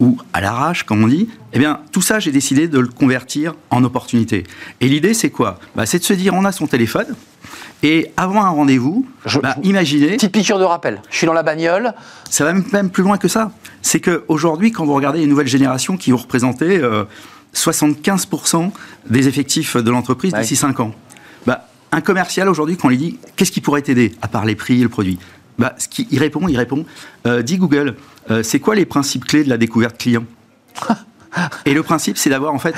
ou 0.00 0.16
à 0.32 0.40
l'arrache, 0.40 0.84
comme 0.84 1.04
on 1.04 1.08
dit, 1.08 1.28
eh 1.52 1.58
bien, 1.58 1.80
tout 1.92 2.00
ça, 2.00 2.18
j'ai 2.18 2.32
décidé 2.32 2.68
de 2.68 2.78
le 2.78 2.88
convertir 2.88 3.54
en 3.68 3.84
opportunité. 3.84 4.44
Et 4.80 4.88
l'idée, 4.88 5.12
c'est 5.12 5.30
quoi? 5.30 5.58
Bah, 5.76 5.84
C'est 5.84 5.98
de 5.98 6.04
se 6.04 6.14
dire, 6.14 6.32
on 6.34 6.44
a 6.44 6.52
son 6.52 6.66
téléphone, 6.66 7.14
et 7.82 8.10
avant 8.16 8.44
un 8.44 8.50
rendez-vous, 8.50 9.06
bah, 9.42 9.56
imaginez... 9.62 10.16
Petite 10.16 10.32
piqûre 10.32 10.58
de 10.58 10.64
rappel. 10.64 11.00
Je 11.10 11.16
suis 11.16 11.26
dans 11.26 11.32
la 11.32 11.42
bagnole. 11.42 11.94
Ça 12.28 12.44
va 12.44 12.52
même 12.52 12.90
plus 12.90 13.02
loin 13.02 13.18
que 13.18 13.28
ça. 13.28 13.52
C'est 13.82 14.00
qu'aujourd'hui, 14.00 14.72
quand 14.72 14.84
vous 14.84 14.94
regardez 14.94 15.20
les 15.20 15.26
nouvelles 15.26 15.48
générations 15.48 15.96
qui 15.96 16.10
vont 16.10 16.18
représenter 16.18 16.80
75% 17.54 18.56
euh, 18.56 18.68
des 19.08 19.28
effectifs 19.28 19.76
de 19.76 19.90
l'entreprise 19.90 20.32
d'ici 20.34 20.56
5 20.56 20.80
ans, 20.80 20.94
bah, 21.46 21.66
un 21.92 22.00
commercial 22.00 22.48
aujourd'hui, 22.48 22.76
quand 22.76 22.88
on 22.88 22.90
lui 22.90 22.98
dit 22.98 23.18
qu'est-ce 23.36 23.52
qui 23.52 23.60
pourrait 23.60 23.82
t'aider, 23.82 24.14
à 24.22 24.28
part 24.28 24.44
les 24.44 24.54
prix 24.54 24.80
et 24.80 24.82
le 24.82 24.88
produit 24.88 25.18
bah, 25.58 25.74
ce 25.76 25.88
qui, 25.88 26.08
il 26.10 26.18
répond, 26.18 26.48
il 26.48 26.56
répond. 26.56 26.86
Euh, 27.26 27.42
dit 27.42 27.58
Google, 27.58 27.94
euh, 28.30 28.42
c'est 28.42 28.60
quoi 28.60 28.74
les 28.74 28.86
principes 28.86 29.26
clés 29.26 29.44
de 29.44 29.50
la 29.50 29.58
découverte 29.58 29.98
client? 29.98 30.24
Et 31.66 31.74
le 31.74 31.82
principe, 31.82 32.16
c'est 32.16 32.30
d'avoir 32.30 32.54
en 32.54 32.58
fait 32.58 32.74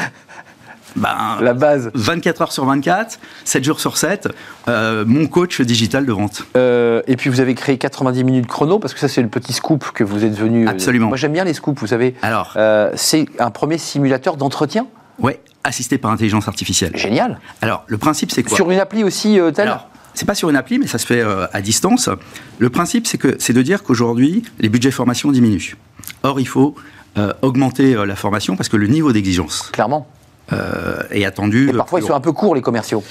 ben, 0.96 1.38
la 1.40 1.54
base. 1.54 1.90
24 1.94 2.42
heures 2.42 2.52
sur 2.52 2.64
24, 2.64 3.18
7 3.44 3.64
jours 3.64 3.80
sur 3.80 3.96
7, 3.96 4.28
euh, 4.68 5.04
mon 5.06 5.26
coach 5.26 5.60
digital 5.60 6.06
de 6.06 6.12
vente. 6.12 6.44
et 6.54 7.16
puis 7.16 7.30
vous 7.30 7.40
avez 7.40 7.54
créé 7.54 7.78
90 7.78 8.24
minutes 8.24 8.46
chrono, 8.46 8.78
parce 8.78 8.94
que 8.94 9.00
ça 9.00 9.08
c'est 9.08 9.22
le 9.22 9.28
petit 9.28 9.52
scoop 9.52 9.90
que 9.92 10.04
vous 10.04 10.24
êtes 10.24 10.36
venu. 10.36 10.68
Absolument. 10.68 11.08
Moi 11.08 11.16
j'aime 11.16 11.32
bien 11.32 11.44
les 11.44 11.54
scoops, 11.54 11.80
vous 11.80 11.86
savez. 11.86 12.14
Alors. 12.22 12.56
c'est 12.94 13.26
un 13.38 13.50
premier 13.50 13.78
simulateur 13.78 14.36
d'entretien 14.36 14.86
Oui, 15.18 15.32
assisté 15.64 15.98
par 15.98 16.10
intelligence 16.10 16.48
artificielle. 16.48 16.96
Génial. 16.96 17.40
Alors 17.60 17.84
le 17.86 17.98
principe 17.98 18.30
c'est 18.30 18.42
quoi? 18.42 18.56
Sur 18.56 18.70
une 18.70 18.78
appli 18.78 19.04
aussi 19.04 19.38
telle? 19.54 19.72
C'est 20.14 20.26
pas 20.26 20.34
sur 20.34 20.50
une 20.50 20.56
appli, 20.56 20.78
mais 20.78 20.86
ça 20.86 20.98
se 20.98 21.06
fait 21.06 21.20
euh, 21.20 21.46
à 21.52 21.60
distance. 21.62 22.10
Le 22.58 22.70
principe, 22.70 23.06
c'est 23.06 23.18
que 23.18 23.36
c'est 23.38 23.52
de 23.52 23.62
dire 23.62 23.82
qu'aujourd'hui, 23.82 24.42
les 24.60 24.68
budgets 24.68 24.90
formation 24.90 25.32
diminuent. 25.32 25.76
Or, 26.22 26.38
il 26.40 26.48
faut 26.48 26.74
euh, 27.16 27.32
augmenter 27.42 27.94
euh, 27.94 28.04
la 28.04 28.16
formation 28.16 28.56
parce 28.56 28.68
que 28.68 28.76
le 28.76 28.86
niveau 28.86 29.12
d'exigence 29.12 29.68
clairement 29.72 30.06
est 30.50 31.24
attendu. 31.24 31.70
Et 31.70 31.72
parfois, 31.72 32.00
ils 32.00 32.06
sont 32.06 32.14
un 32.14 32.20
peu 32.20 32.32
courts 32.32 32.54
les 32.54 32.62
commerciaux. 32.62 33.02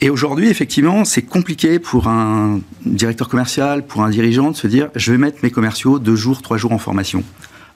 Et 0.00 0.10
aujourd'hui, 0.10 0.48
effectivement, 0.48 1.04
c'est 1.04 1.22
compliqué 1.22 1.78
pour 1.78 2.08
un 2.08 2.60
directeur 2.84 3.28
commercial, 3.28 3.86
pour 3.86 4.02
un 4.02 4.10
dirigeant, 4.10 4.50
de 4.50 4.56
se 4.56 4.66
dire 4.66 4.90
je 4.94 5.12
vais 5.12 5.18
mettre 5.18 5.38
mes 5.42 5.50
commerciaux 5.50 5.98
deux 5.98 6.16
jours, 6.16 6.42
trois 6.42 6.56
jours 6.56 6.72
en 6.72 6.78
formation. 6.78 7.24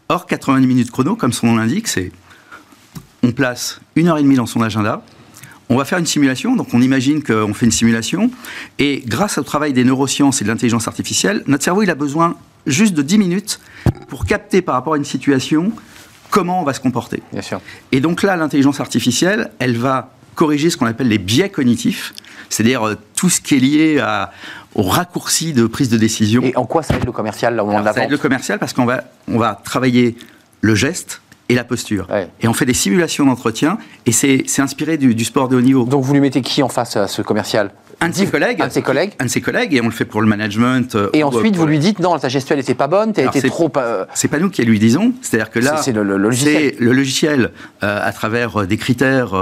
Or, 0.08 0.26
90 0.26 0.66
minutes 0.66 0.90
chrono, 0.90 1.16
comme 1.16 1.32
son 1.32 1.48
nom 1.48 1.56
l'indique, 1.56 1.88
c'est 1.88 2.12
on 3.22 3.32
place 3.32 3.80
une 3.96 4.08
heure 4.08 4.18
et 4.18 4.22
demie 4.22 4.36
dans 4.36 4.46
son 4.46 4.62
agenda, 4.62 5.02
on 5.68 5.76
va 5.76 5.84
faire 5.84 5.98
une 5.98 6.06
simulation, 6.06 6.56
donc 6.56 6.72
on 6.72 6.80
imagine 6.80 7.22
qu'on 7.22 7.52
fait 7.52 7.66
une 7.66 7.72
simulation, 7.72 8.30
et 8.78 9.02
grâce 9.06 9.38
au 9.38 9.42
travail 9.42 9.72
des 9.72 9.84
neurosciences 9.84 10.40
et 10.40 10.44
de 10.44 10.50
l'intelligence 10.50 10.88
artificielle, 10.88 11.42
notre 11.46 11.64
cerveau 11.64 11.82
il 11.82 11.90
a 11.90 11.94
besoin 11.94 12.36
juste 12.66 12.94
de 12.94 13.02
10 13.02 13.18
minutes 13.18 13.60
pour 14.08 14.24
capter 14.24 14.62
par 14.62 14.74
rapport 14.74 14.94
à 14.94 14.96
une 14.96 15.04
situation 15.04 15.72
comment 16.30 16.60
on 16.60 16.64
va 16.64 16.72
se 16.74 16.80
comporter. 16.80 17.22
Bien 17.32 17.42
sûr. 17.42 17.60
Et 17.92 18.00
donc 18.00 18.22
là, 18.22 18.36
l'intelligence 18.36 18.80
artificielle, 18.80 19.50
elle 19.58 19.76
va 19.76 20.10
corriger 20.34 20.70
ce 20.70 20.76
qu'on 20.76 20.86
appelle 20.86 21.08
les 21.08 21.18
biais 21.18 21.50
cognitifs, 21.50 22.14
c'est-à-dire 22.48 22.86
euh, 22.86 22.96
tout 23.16 23.28
ce 23.28 23.40
qui 23.40 23.56
est 23.56 23.60
lié 23.60 23.98
à, 23.98 24.30
au 24.74 24.82
raccourci 24.82 25.52
de 25.52 25.66
prise 25.66 25.88
de 25.88 25.98
décision. 25.98 26.42
Et 26.42 26.56
en 26.56 26.64
quoi 26.64 26.82
ça 26.82 26.94
aide 26.94 27.04
le 27.04 27.12
commercial 27.12 27.56
là 27.56 27.64
où 27.64 27.70
on 27.70 27.84
Ça 27.84 28.04
aide 28.04 28.10
le 28.10 28.18
commercial 28.18 28.58
parce 28.58 28.72
qu'on 28.72 28.84
va, 28.84 29.02
on 29.26 29.38
va 29.38 29.60
travailler 29.64 30.16
le 30.60 30.74
geste, 30.74 31.20
et 31.48 31.54
la 31.54 31.64
posture. 31.64 32.06
Et 32.40 32.48
on 32.48 32.52
fait 32.52 32.66
des 32.66 32.74
simulations 32.74 33.26
d'entretien, 33.26 33.78
et 34.06 34.12
c'est 34.12 34.60
inspiré 34.60 34.96
du, 34.98 35.24
sport 35.24 35.48
de 35.48 35.56
haut 35.56 35.60
niveau. 35.60 35.84
Donc 35.84 36.04
vous 36.04 36.12
lui 36.12 36.20
mettez 36.20 36.42
qui 36.42 36.62
en 36.62 36.68
face 36.68 36.96
à 36.96 37.08
ce 37.08 37.22
commercial? 37.22 37.70
Un 38.00 38.10
de 38.10 38.14
ses 38.14 38.26
collègues. 38.26 38.62
Un 38.62 38.68
de 38.68 38.72
ses 38.72 38.82
collègues. 38.82 39.12
Un 39.18 39.24
de 39.24 39.30
ses 39.30 39.40
collègues, 39.40 39.74
et 39.74 39.80
on 39.80 39.86
le 39.86 39.90
fait 39.90 40.04
pour 40.04 40.20
le 40.20 40.28
management. 40.28 40.94
Euh, 40.94 41.10
et 41.14 41.24
ensuite, 41.24 41.56
vous 41.56 41.66
lui 41.66 41.80
dites, 41.80 41.98
non, 41.98 42.16
ta 42.16 42.28
gestuelle 42.28 42.58
n'était 42.58 42.74
pas 42.74 42.86
bonne, 42.86 43.12
tu 43.12 43.20
as 43.20 43.24
été 43.24 43.42
trop... 43.48 43.70
Euh, 43.76 44.04
c'est 44.14 44.28
pas 44.28 44.38
nous 44.38 44.50
qui 44.50 44.62
lui 44.62 44.78
disons, 44.78 45.12
c'est-à-dire 45.20 45.50
que 45.50 45.58
là, 45.58 45.78
c'est 45.82 45.92
le, 45.92 46.02
logiciel. 46.02 46.74
le 46.78 46.92
logiciel, 46.92 47.50
euh, 47.82 48.00
à 48.00 48.12
travers 48.12 48.66
des 48.66 48.76
critères 48.76 49.34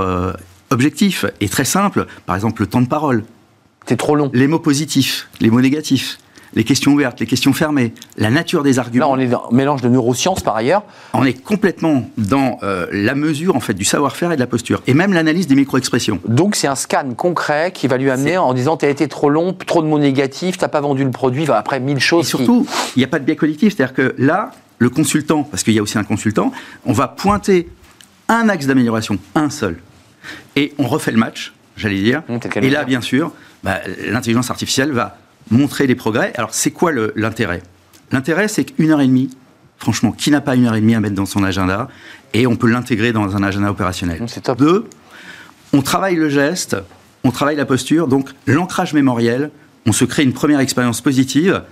objectifs 0.71 1.27
et 1.41 1.49
très 1.49 1.65
simples, 1.65 2.07
par 2.25 2.35
exemple 2.35 2.63
le 2.63 2.67
temps 2.67 2.81
de 2.81 2.89
parole. 2.89 3.25
C'est 3.87 3.97
trop 3.97 4.17
long. 4.17 4.31
Les 4.33 4.49
mots 4.49 4.59
positifs, 4.59 5.29
les 5.41 5.51
mots 5.51 5.61
négatifs 5.61 6.19
les 6.57 6.65
questions 6.65 6.93
ouvertes, 6.93 7.21
les 7.21 7.27
questions 7.27 7.53
fermées, 7.53 7.93
la 8.17 8.31
nature 8.31 8.63
des 8.63 8.79
arguments. 8.79 9.07
Là, 9.07 9.13
on 9.13 9.19
est 9.19 9.27
dans 9.29 9.49
un 9.51 9.55
mélange 9.55 9.83
de 9.83 9.89
neurosciences 9.89 10.43
par 10.43 10.57
ailleurs. 10.57 10.83
On 11.13 11.25
est 11.25 11.35
complètement 11.35 12.11
dans 12.17 12.59
euh, 12.63 12.87
la 12.91 13.15
mesure 13.15 13.55
en 13.55 13.61
fait 13.61 13.75
du 13.75 13.85
savoir-faire 13.85 14.33
et 14.33 14.37
de 14.37 14.41
la 14.41 14.47
posture, 14.47 14.83
et 14.87 14.95
même 14.95 15.13
l'analyse 15.13 15.47
des 15.47 15.55
micro-expressions. 15.55 16.19
Donc 16.27 16.57
c'est 16.57 16.67
un 16.67 16.75
scan 16.75 17.11
concret 17.15 17.73
qui 17.73 17.87
va 17.87 17.99
lui 17.99 18.11
amener 18.11 18.39
en 18.39 18.55
disant 18.55 18.79
tu 18.79 18.87
as 18.87 18.89
été 18.89 19.07
trop 19.07 19.29
long, 19.29 19.53
trop 19.53 19.83
de 19.83 19.87
mots 19.87 19.99
négatifs, 19.99 20.57
t'as 20.57 20.69
pas 20.69 20.81
vendu 20.81 21.05
le 21.05 21.11
produit, 21.11 21.47
après 21.51 21.79
mille 21.79 22.01
choses. 22.01 22.27
Et 22.27 22.29
surtout, 22.29 22.67
il 22.97 23.01
n'y 23.01 23.05
a 23.05 23.09
pas 23.09 23.19
de 23.19 23.25
biais 23.25 23.37
collectif, 23.37 23.77
c'est-à-dire 23.77 23.95
que 23.95 24.15
là, 24.17 24.53
le 24.79 24.89
consultant, 24.89 25.45
parce 25.45 25.63
qu'il 25.63 25.75
y 25.75 25.79
a 25.79 25.83
aussi 25.83 25.99
un 25.99 26.05
consultant, 26.05 26.53
on 26.87 26.93
va 26.93 27.07
pointer 27.07 27.69
un 28.29 28.49
axe 28.49 28.67
d'amélioration, 28.67 29.19
un 29.35 29.51
seul, 29.51 29.77
et 30.57 30.73
on 30.79 30.87
refait 30.87 31.13
le 31.13 31.19
match, 31.19 31.53
j'allais 31.77 32.01
dire. 32.01 32.23
Mmh, 32.29 32.39
et 32.63 32.71
là, 32.71 32.85
bien 32.85 33.03
sûr, 33.03 33.33
bah, 33.63 33.81
l'intelligence 34.09 34.51
artificielle 34.51 34.93
va 34.93 35.19
montrer 35.51 35.87
les 35.87 35.95
progrès. 35.95 36.33
Alors, 36.37 36.53
c'est 36.53 36.71
quoi 36.71 36.93
l'intérêt? 37.15 37.63
L'intérêt, 38.13 38.49
c'est 38.49 38.65
qu'une 38.65 38.91
heure 38.91 39.01
et 39.01 39.07
demie, 39.07 39.31
franchement, 39.79 40.13
qui 40.13 40.31
n'a 40.31 40.41
pas 40.41 40.55
une 40.55 40.67
heure 40.67 40.75
et 40.75 40.81
demie 40.81 40.95
à 40.95 41.01
mettre 41.01 41.15
dans 41.15 41.27
son 41.27 41.43
agenda 41.43 41.89
Et 42.35 42.47
on 42.47 42.57
peut 42.57 42.69
l'intégrer 42.69 43.13
dans 43.13 43.37
un 43.37 43.43
agenda 43.43 43.71
opérationnel? 43.71 44.23
C'est 44.27 44.43
top. 44.43 44.59
Deux, 44.59 44.87
on 45.73 45.83
travaille 45.83 46.17
le 46.17 46.29
geste, 46.29 46.77
on 47.25 47.31
travaille 47.31 47.57
la 47.57 47.67
posture, 47.67 48.09
donc 48.09 48.31
l'ancrage 48.47 48.95
mémoriel, 48.95 49.51
on 49.87 49.93
se 49.93 50.05
crée 50.05 50.23
une 50.23 50.33
première 50.33 50.61
expérience 50.61 51.01
positive. 51.01 51.63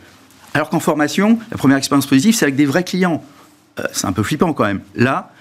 Alors 0.53 0.69
qu'en 0.71 0.81
formation, 0.81 1.39
la 1.51 1.57
première 1.57 1.79
expérience 1.79 2.07
positive, 2.07 2.35
c'est 2.35 2.45
avec 2.45 2.57
des 2.57 2.67
vrais 2.67 2.85
clients. 2.85 3.25
Euh, 3.81 3.85
c'est 3.93 4.07
un 4.07 4.13
peu 4.13 4.23
flippant 4.23 4.53
quand 4.53 4.65
même. 4.65 4.81
Là, 4.95 5.33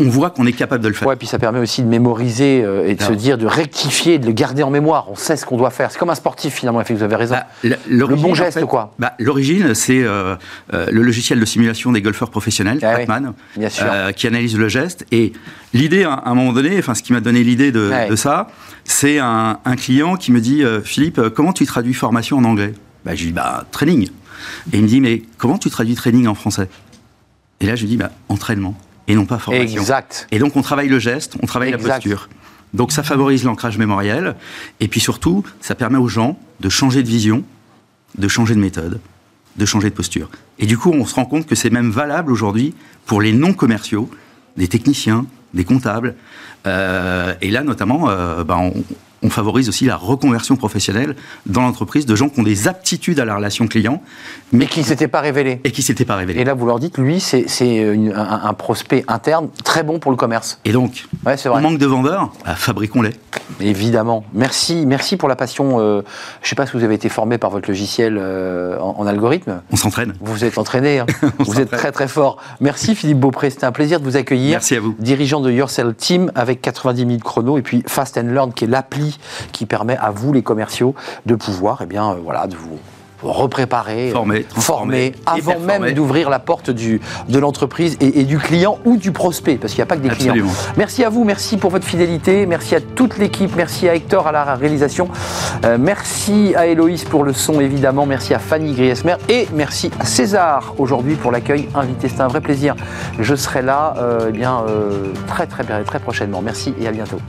on 0.00 0.08
voit 0.08 0.30
qu'on 0.30 0.46
est 0.46 0.52
capable 0.52 0.82
de 0.82 0.88
le 0.88 0.94
faire. 0.94 1.06
Ouais, 1.06 1.16
puis 1.16 1.26
ça 1.26 1.38
permet 1.38 1.58
aussi 1.58 1.82
de 1.82 1.88
mémoriser 1.88 2.62
euh, 2.64 2.88
et 2.88 2.94
de 2.94 3.02
se 3.02 3.12
dire, 3.12 3.38
de 3.38 3.46
rectifier, 3.46 4.18
de 4.18 4.26
le 4.26 4.32
garder 4.32 4.62
en 4.62 4.70
mémoire. 4.70 5.06
On 5.10 5.14
sait 5.14 5.36
ce 5.36 5.44
qu'on 5.44 5.56
doit 5.56 5.70
faire. 5.70 5.90
C'est 5.90 5.98
comme 5.98 6.10
un 6.10 6.14
sportif 6.14 6.54
finalement, 6.54 6.82
vous 6.88 7.02
avez 7.02 7.16
raison. 7.16 7.36
Bah, 7.62 7.76
le 7.88 8.06
bon 8.06 8.34
geste, 8.34 8.64
quoi. 8.64 8.94
Bah, 8.98 9.12
L'origine, 9.18 9.74
c'est 9.74 10.02
euh, 10.02 10.34
euh, 10.72 10.86
le 10.90 11.02
logiciel 11.02 11.38
de 11.38 11.44
simulation 11.44 11.92
des 11.92 12.02
golfeurs 12.02 12.30
professionnels, 12.30 12.80
ah 12.82 14.12
qui 14.12 14.26
analyse 14.26 14.56
le 14.56 14.68
geste. 14.68 15.04
Et 15.12 15.32
l'idée, 15.74 16.04
à 16.04 16.22
un 16.24 16.34
moment 16.34 16.52
donné, 16.52 16.78
enfin, 16.78 16.94
ce 16.94 17.02
qui 17.02 17.12
m'a 17.12 17.20
donné 17.20 17.44
l'idée 17.44 17.70
de, 17.70 18.16
ça, 18.16 18.48
c'est 18.84 19.18
un, 19.18 19.58
client 19.76 20.16
qui 20.16 20.32
me 20.32 20.40
dit, 20.40 20.64
Philippe, 20.84 21.20
comment 21.34 21.52
tu 21.52 21.66
traduis 21.66 21.94
formation 21.94 22.38
en 22.38 22.44
anglais? 22.44 22.74
Bah, 23.04 23.14
Je 23.14 23.20
lui 23.20 23.28
dis, 23.28 23.32
bah, 23.32 23.64
training. 23.70 24.08
Et 24.72 24.78
il 24.78 24.82
me 24.82 24.88
dit, 24.88 25.00
mais 25.00 25.22
comment 25.36 25.58
tu 25.58 25.70
traduis 25.70 25.94
training 25.94 26.26
en 26.26 26.34
français? 26.34 26.68
Et 27.60 27.66
là, 27.66 27.76
je 27.76 27.82
lui 27.82 27.88
dis, 27.90 27.96
bah, 27.96 28.10
entraînement 28.28 28.74
et 29.06 29.14
non 29.14 29.26
pas 29.26 29.38
formation. 29.38 29.80
Exact. 29.80 30.26
Et 30.30 30.38
donc 30.38 30.56
on 30.56 30.62
travaille 30.62 30.88
le 30.88 30.98
geste, 30.98 31.36
on 31.42 31.46
travaille 31.46 31.70
la 31.70 31.78
posture. 31.78 32.28
Donc 32.74 32.92
ça 32.92 33.02
favorise 33.02 33.44
l'ancrage 33.44 33.78
mémoriel, 33.78 34.36
et 34.78 34.88
puis 34.88 35.00
surtout, 35.00 35.44
ça 35.60 35.74
permet 35.74 35.98
aux 35.98 36.08
gens 36.08 36.38
de 36.60 36.68
changer 36.68 37.02
de 37.02 37.08
vision, 37.08 37.42
de 38.16 38.28
changer 38.28 38.54
de 38.54 38.60
méthode, 38.60 39.00
de 39.56 39.66
changer 39.66 39.90
de 39.90 39.94
posture. 39.94 40.30
Et 40.58 40.66
du 40.66 40.78
coup, 40.78 40.90
on 40.92 41.04
se 41.04 41.14
rend 41.14 41.24
compte 41.24 41.46
que 41.46 41.54
c'est 41.54 41.70
même 41.70 41.90
valable 41.90 42.30
aujourd'hui 42.30 42.74
pour 43.06 43.20
les 43.20 43.32
non-commerciaux, 43.32 44.08
des 44.56 44.68
techniciens, 44.68 45.26
des 45.54 45.64
comptables. 45.64 46.14
Euh, 46.66 47.34
et 47.40 47.50
là, 47.50 47.62
notamment, 47.62 48.08
euh, 48.08 48.44
bah, 48.44 48.58
on, 48.58 48.72
on 49.22 49.30
favorise 49.30 49.68
aussi 49.68 49.84
la 49.84 49.96
reconversion 49.96 50.56
professionnelle 50.56 51.14
dans 51.46 51.62
l'entreprise 51.62 52.06
de 52.06 52.14
gens 52.14 52.28
qui 52.28 52.40
ont 52.40 52.44
des 52.44 52.68
aptitudes 52.68 53.20
à 53.20 53.24
la 53.24 53.36
relation 53.36 53.66
client. 53.66 54.02
Mais 54.52 54.66
qui 54.66 54.80
ne 54.80 54.84
s'étaient 54.84 55.08
pas 55.08 55.20
révélés. 55.20 55.60
Et 55.64 55.72
qui 55.72 55.82
s'étaient 55.82 56.04
pas 56.04 56.16
révélés. 56.16 56.40
Et 56.40 56.44
là, 56.44 56.54
vous 56.54 56.66
leur 56.66 56.78
dites, 56.78 56.98
lui, 56.98 57.20
c'est 57.20 57.46
un, 58.14 58.54
prospect 58.54 59.04
interne 59.08 59.48
très 59.64 59.82
bon 59.82 59.98
pour 59.98 60.10
le 60.10 60.16
commerce. 60.16 60.58
Et 60.64 60.72
donc, 60.72 61.06
ouais, 61.24 61.36
on 61.46 61.60
manque 61.60 61.78
de 61.78 61.86
vendeurs, 61.86 62.32
bah, 62.44 62.54
fabriquons-les. 62.54 63.12
Évidemment. 63.60 64.24
Merci, 64.32 64.86
merci 64.86 65.16
pour 65.16 65.28
la 65.28 65.36
passion. 65.36 65.80
Euh, 65.80 66.02
je 66.40 66.46
ne 66.46 66.48
sais 66.48 66.56
pas 66.56 66.66
si 66.66 66.72
vous 66.72 66.84
avez 66.84 66.94
été 66.94 67.08
formé 67.08 67.38
par 67.38 67.50
votre 67.50 67.68
logiciel 67.68 68.18
euh, 68.18 68.78
en, 68.80 69.06
algorithme. 69.06 69.62
On 69.70 69.76
s'entraîne. 69.76 70.14
Vous 70.20 70.32
vous 70.32 70.44
êtes 70.44 70.58
entraîné. 70.58 71.00
Hein. 71.00 71.06
vous 71.38 71.60
êtes 71.60 71.70
très 71.70 71.92
très 71.92 72.08
fort. 72.08 72.38
Merci 72.60 72.94
Philippe 72.94 73.18
Beaupré, 73.18 73.50
c'était 73.50 73.66
un 73.66 73.72
plaisir 73.72 74.00
de 74.00 74.04
vous 74.04 74.16
accueillir. 74.16 74.52
Merci 74.52 74.76
à 74.76 74.80
vous. 74.80 74.94
Dirigeant 74.98 75.40
de 75.40 75.50
Yourself 75.50 75.96
Team 75.96 76.32
avec 76.34 76.62
90 76.62 77.06
000 77.06 77.18
chronos 77.18 77.58
et 77.58 77.62
puis 77.62 77.82
Fast 77.86 78.16
and 78.18 78.28
Learn 78.32 78.52
qui 78.52 78.64
est 78.64 78.68
l'appli 78.68 79.09
qui 79.52 79.66
permet 79.66 79.96
à 79.96 80.10
vous 80.10 80.32
les 80.32 80.42
commerciaux 80.42 80.94
de 81.26 81.34
pouvoir, 81.34 81.80
eh 81.82 81.86
bien, 81.86 82.12
euh, 82.12 82.16
voilà, 82.22 82.46
de 82.46 82.56
vous 82.56 82.78
repréparer, 83.22 84.10
former, 84.10 84.46
former 84.50 85.12
avant 85.26 85.58
même 85.58 85.92
d'ouvrir 85.92 86.30
la 86.30 86.38
porte 86.38 86.70
du, 86.70 87.00
de 87.28 87.38
l'entreprise 87.38 87.96
et, 88.00 88.24
du 88.24 88.38
client 88.38 88.78
ou 88.84 88.96
du 88.96 89.12
prospect, 89.12 89.56
parce 89.56 89.72
qu'il 89.72 89.80
n'y 89.80 89.84
a 89.84 89.86
pas 89.86 89.96
que 89.96 90.02
des 90.02 90.08
clients. 90.08 90.34
Merci 90.76 91.04
à 91.04 91.10
vous, 91.10 91.24
merci 91.24 91.56
pour 91.56 91.70
votre 91.70 91.86
fidélité, 91.86 92.46
merci 92.46 92.74
à 92.74 92.80
toute 92.80 93.18
l'équipe, 93.18 93.54
merci 93.56 93.88
à 93.88 93.94
Hector 93.94 94.26
à 94.26 94.32
la 94.32 94.54
réalisation, 94.54 95.08
euh, 95.64 95.76
merci 95.78 96.54
à 96.56 96.66
Héloïse 96.66 97.04
pour 97.04 97.24
le 97.24 97.32
son 97.32 97.60
évidemment, 97.60 98.06
merci 98.06 98.34
à 98.34 98.38
Fanny 98.38 98.74
Griesmer 98.74 99.16
et 99.28 99.48
merci 99.52 99.90
à 100.00 100.04
César 100.04 100.74
aujourd'hui 100.78 101.14
pour 101.16 101.30
l'accueil 101.30 101.68
invité. 101.74 102.08
C'était 102.08 102.22
un 102.22 102.28
vrai 102.28 102.40
plaisir. 102.40 102.74
Je 103.18 103.34
serai 103.34 103.62
là 103.62 103.94
euh, 103.98 104.26
eh 104.28 104.32
bien, 104.32 104.62
euh, 104.68 105.12
très 105.26 105.46
très 105.46 105.64
très 105.64 105.98
prochainement. 105.98 106.40
Merci 106.42 106.74
et 106.80 106.88
à 106.88 106.92
bientôt. 106.92 107.20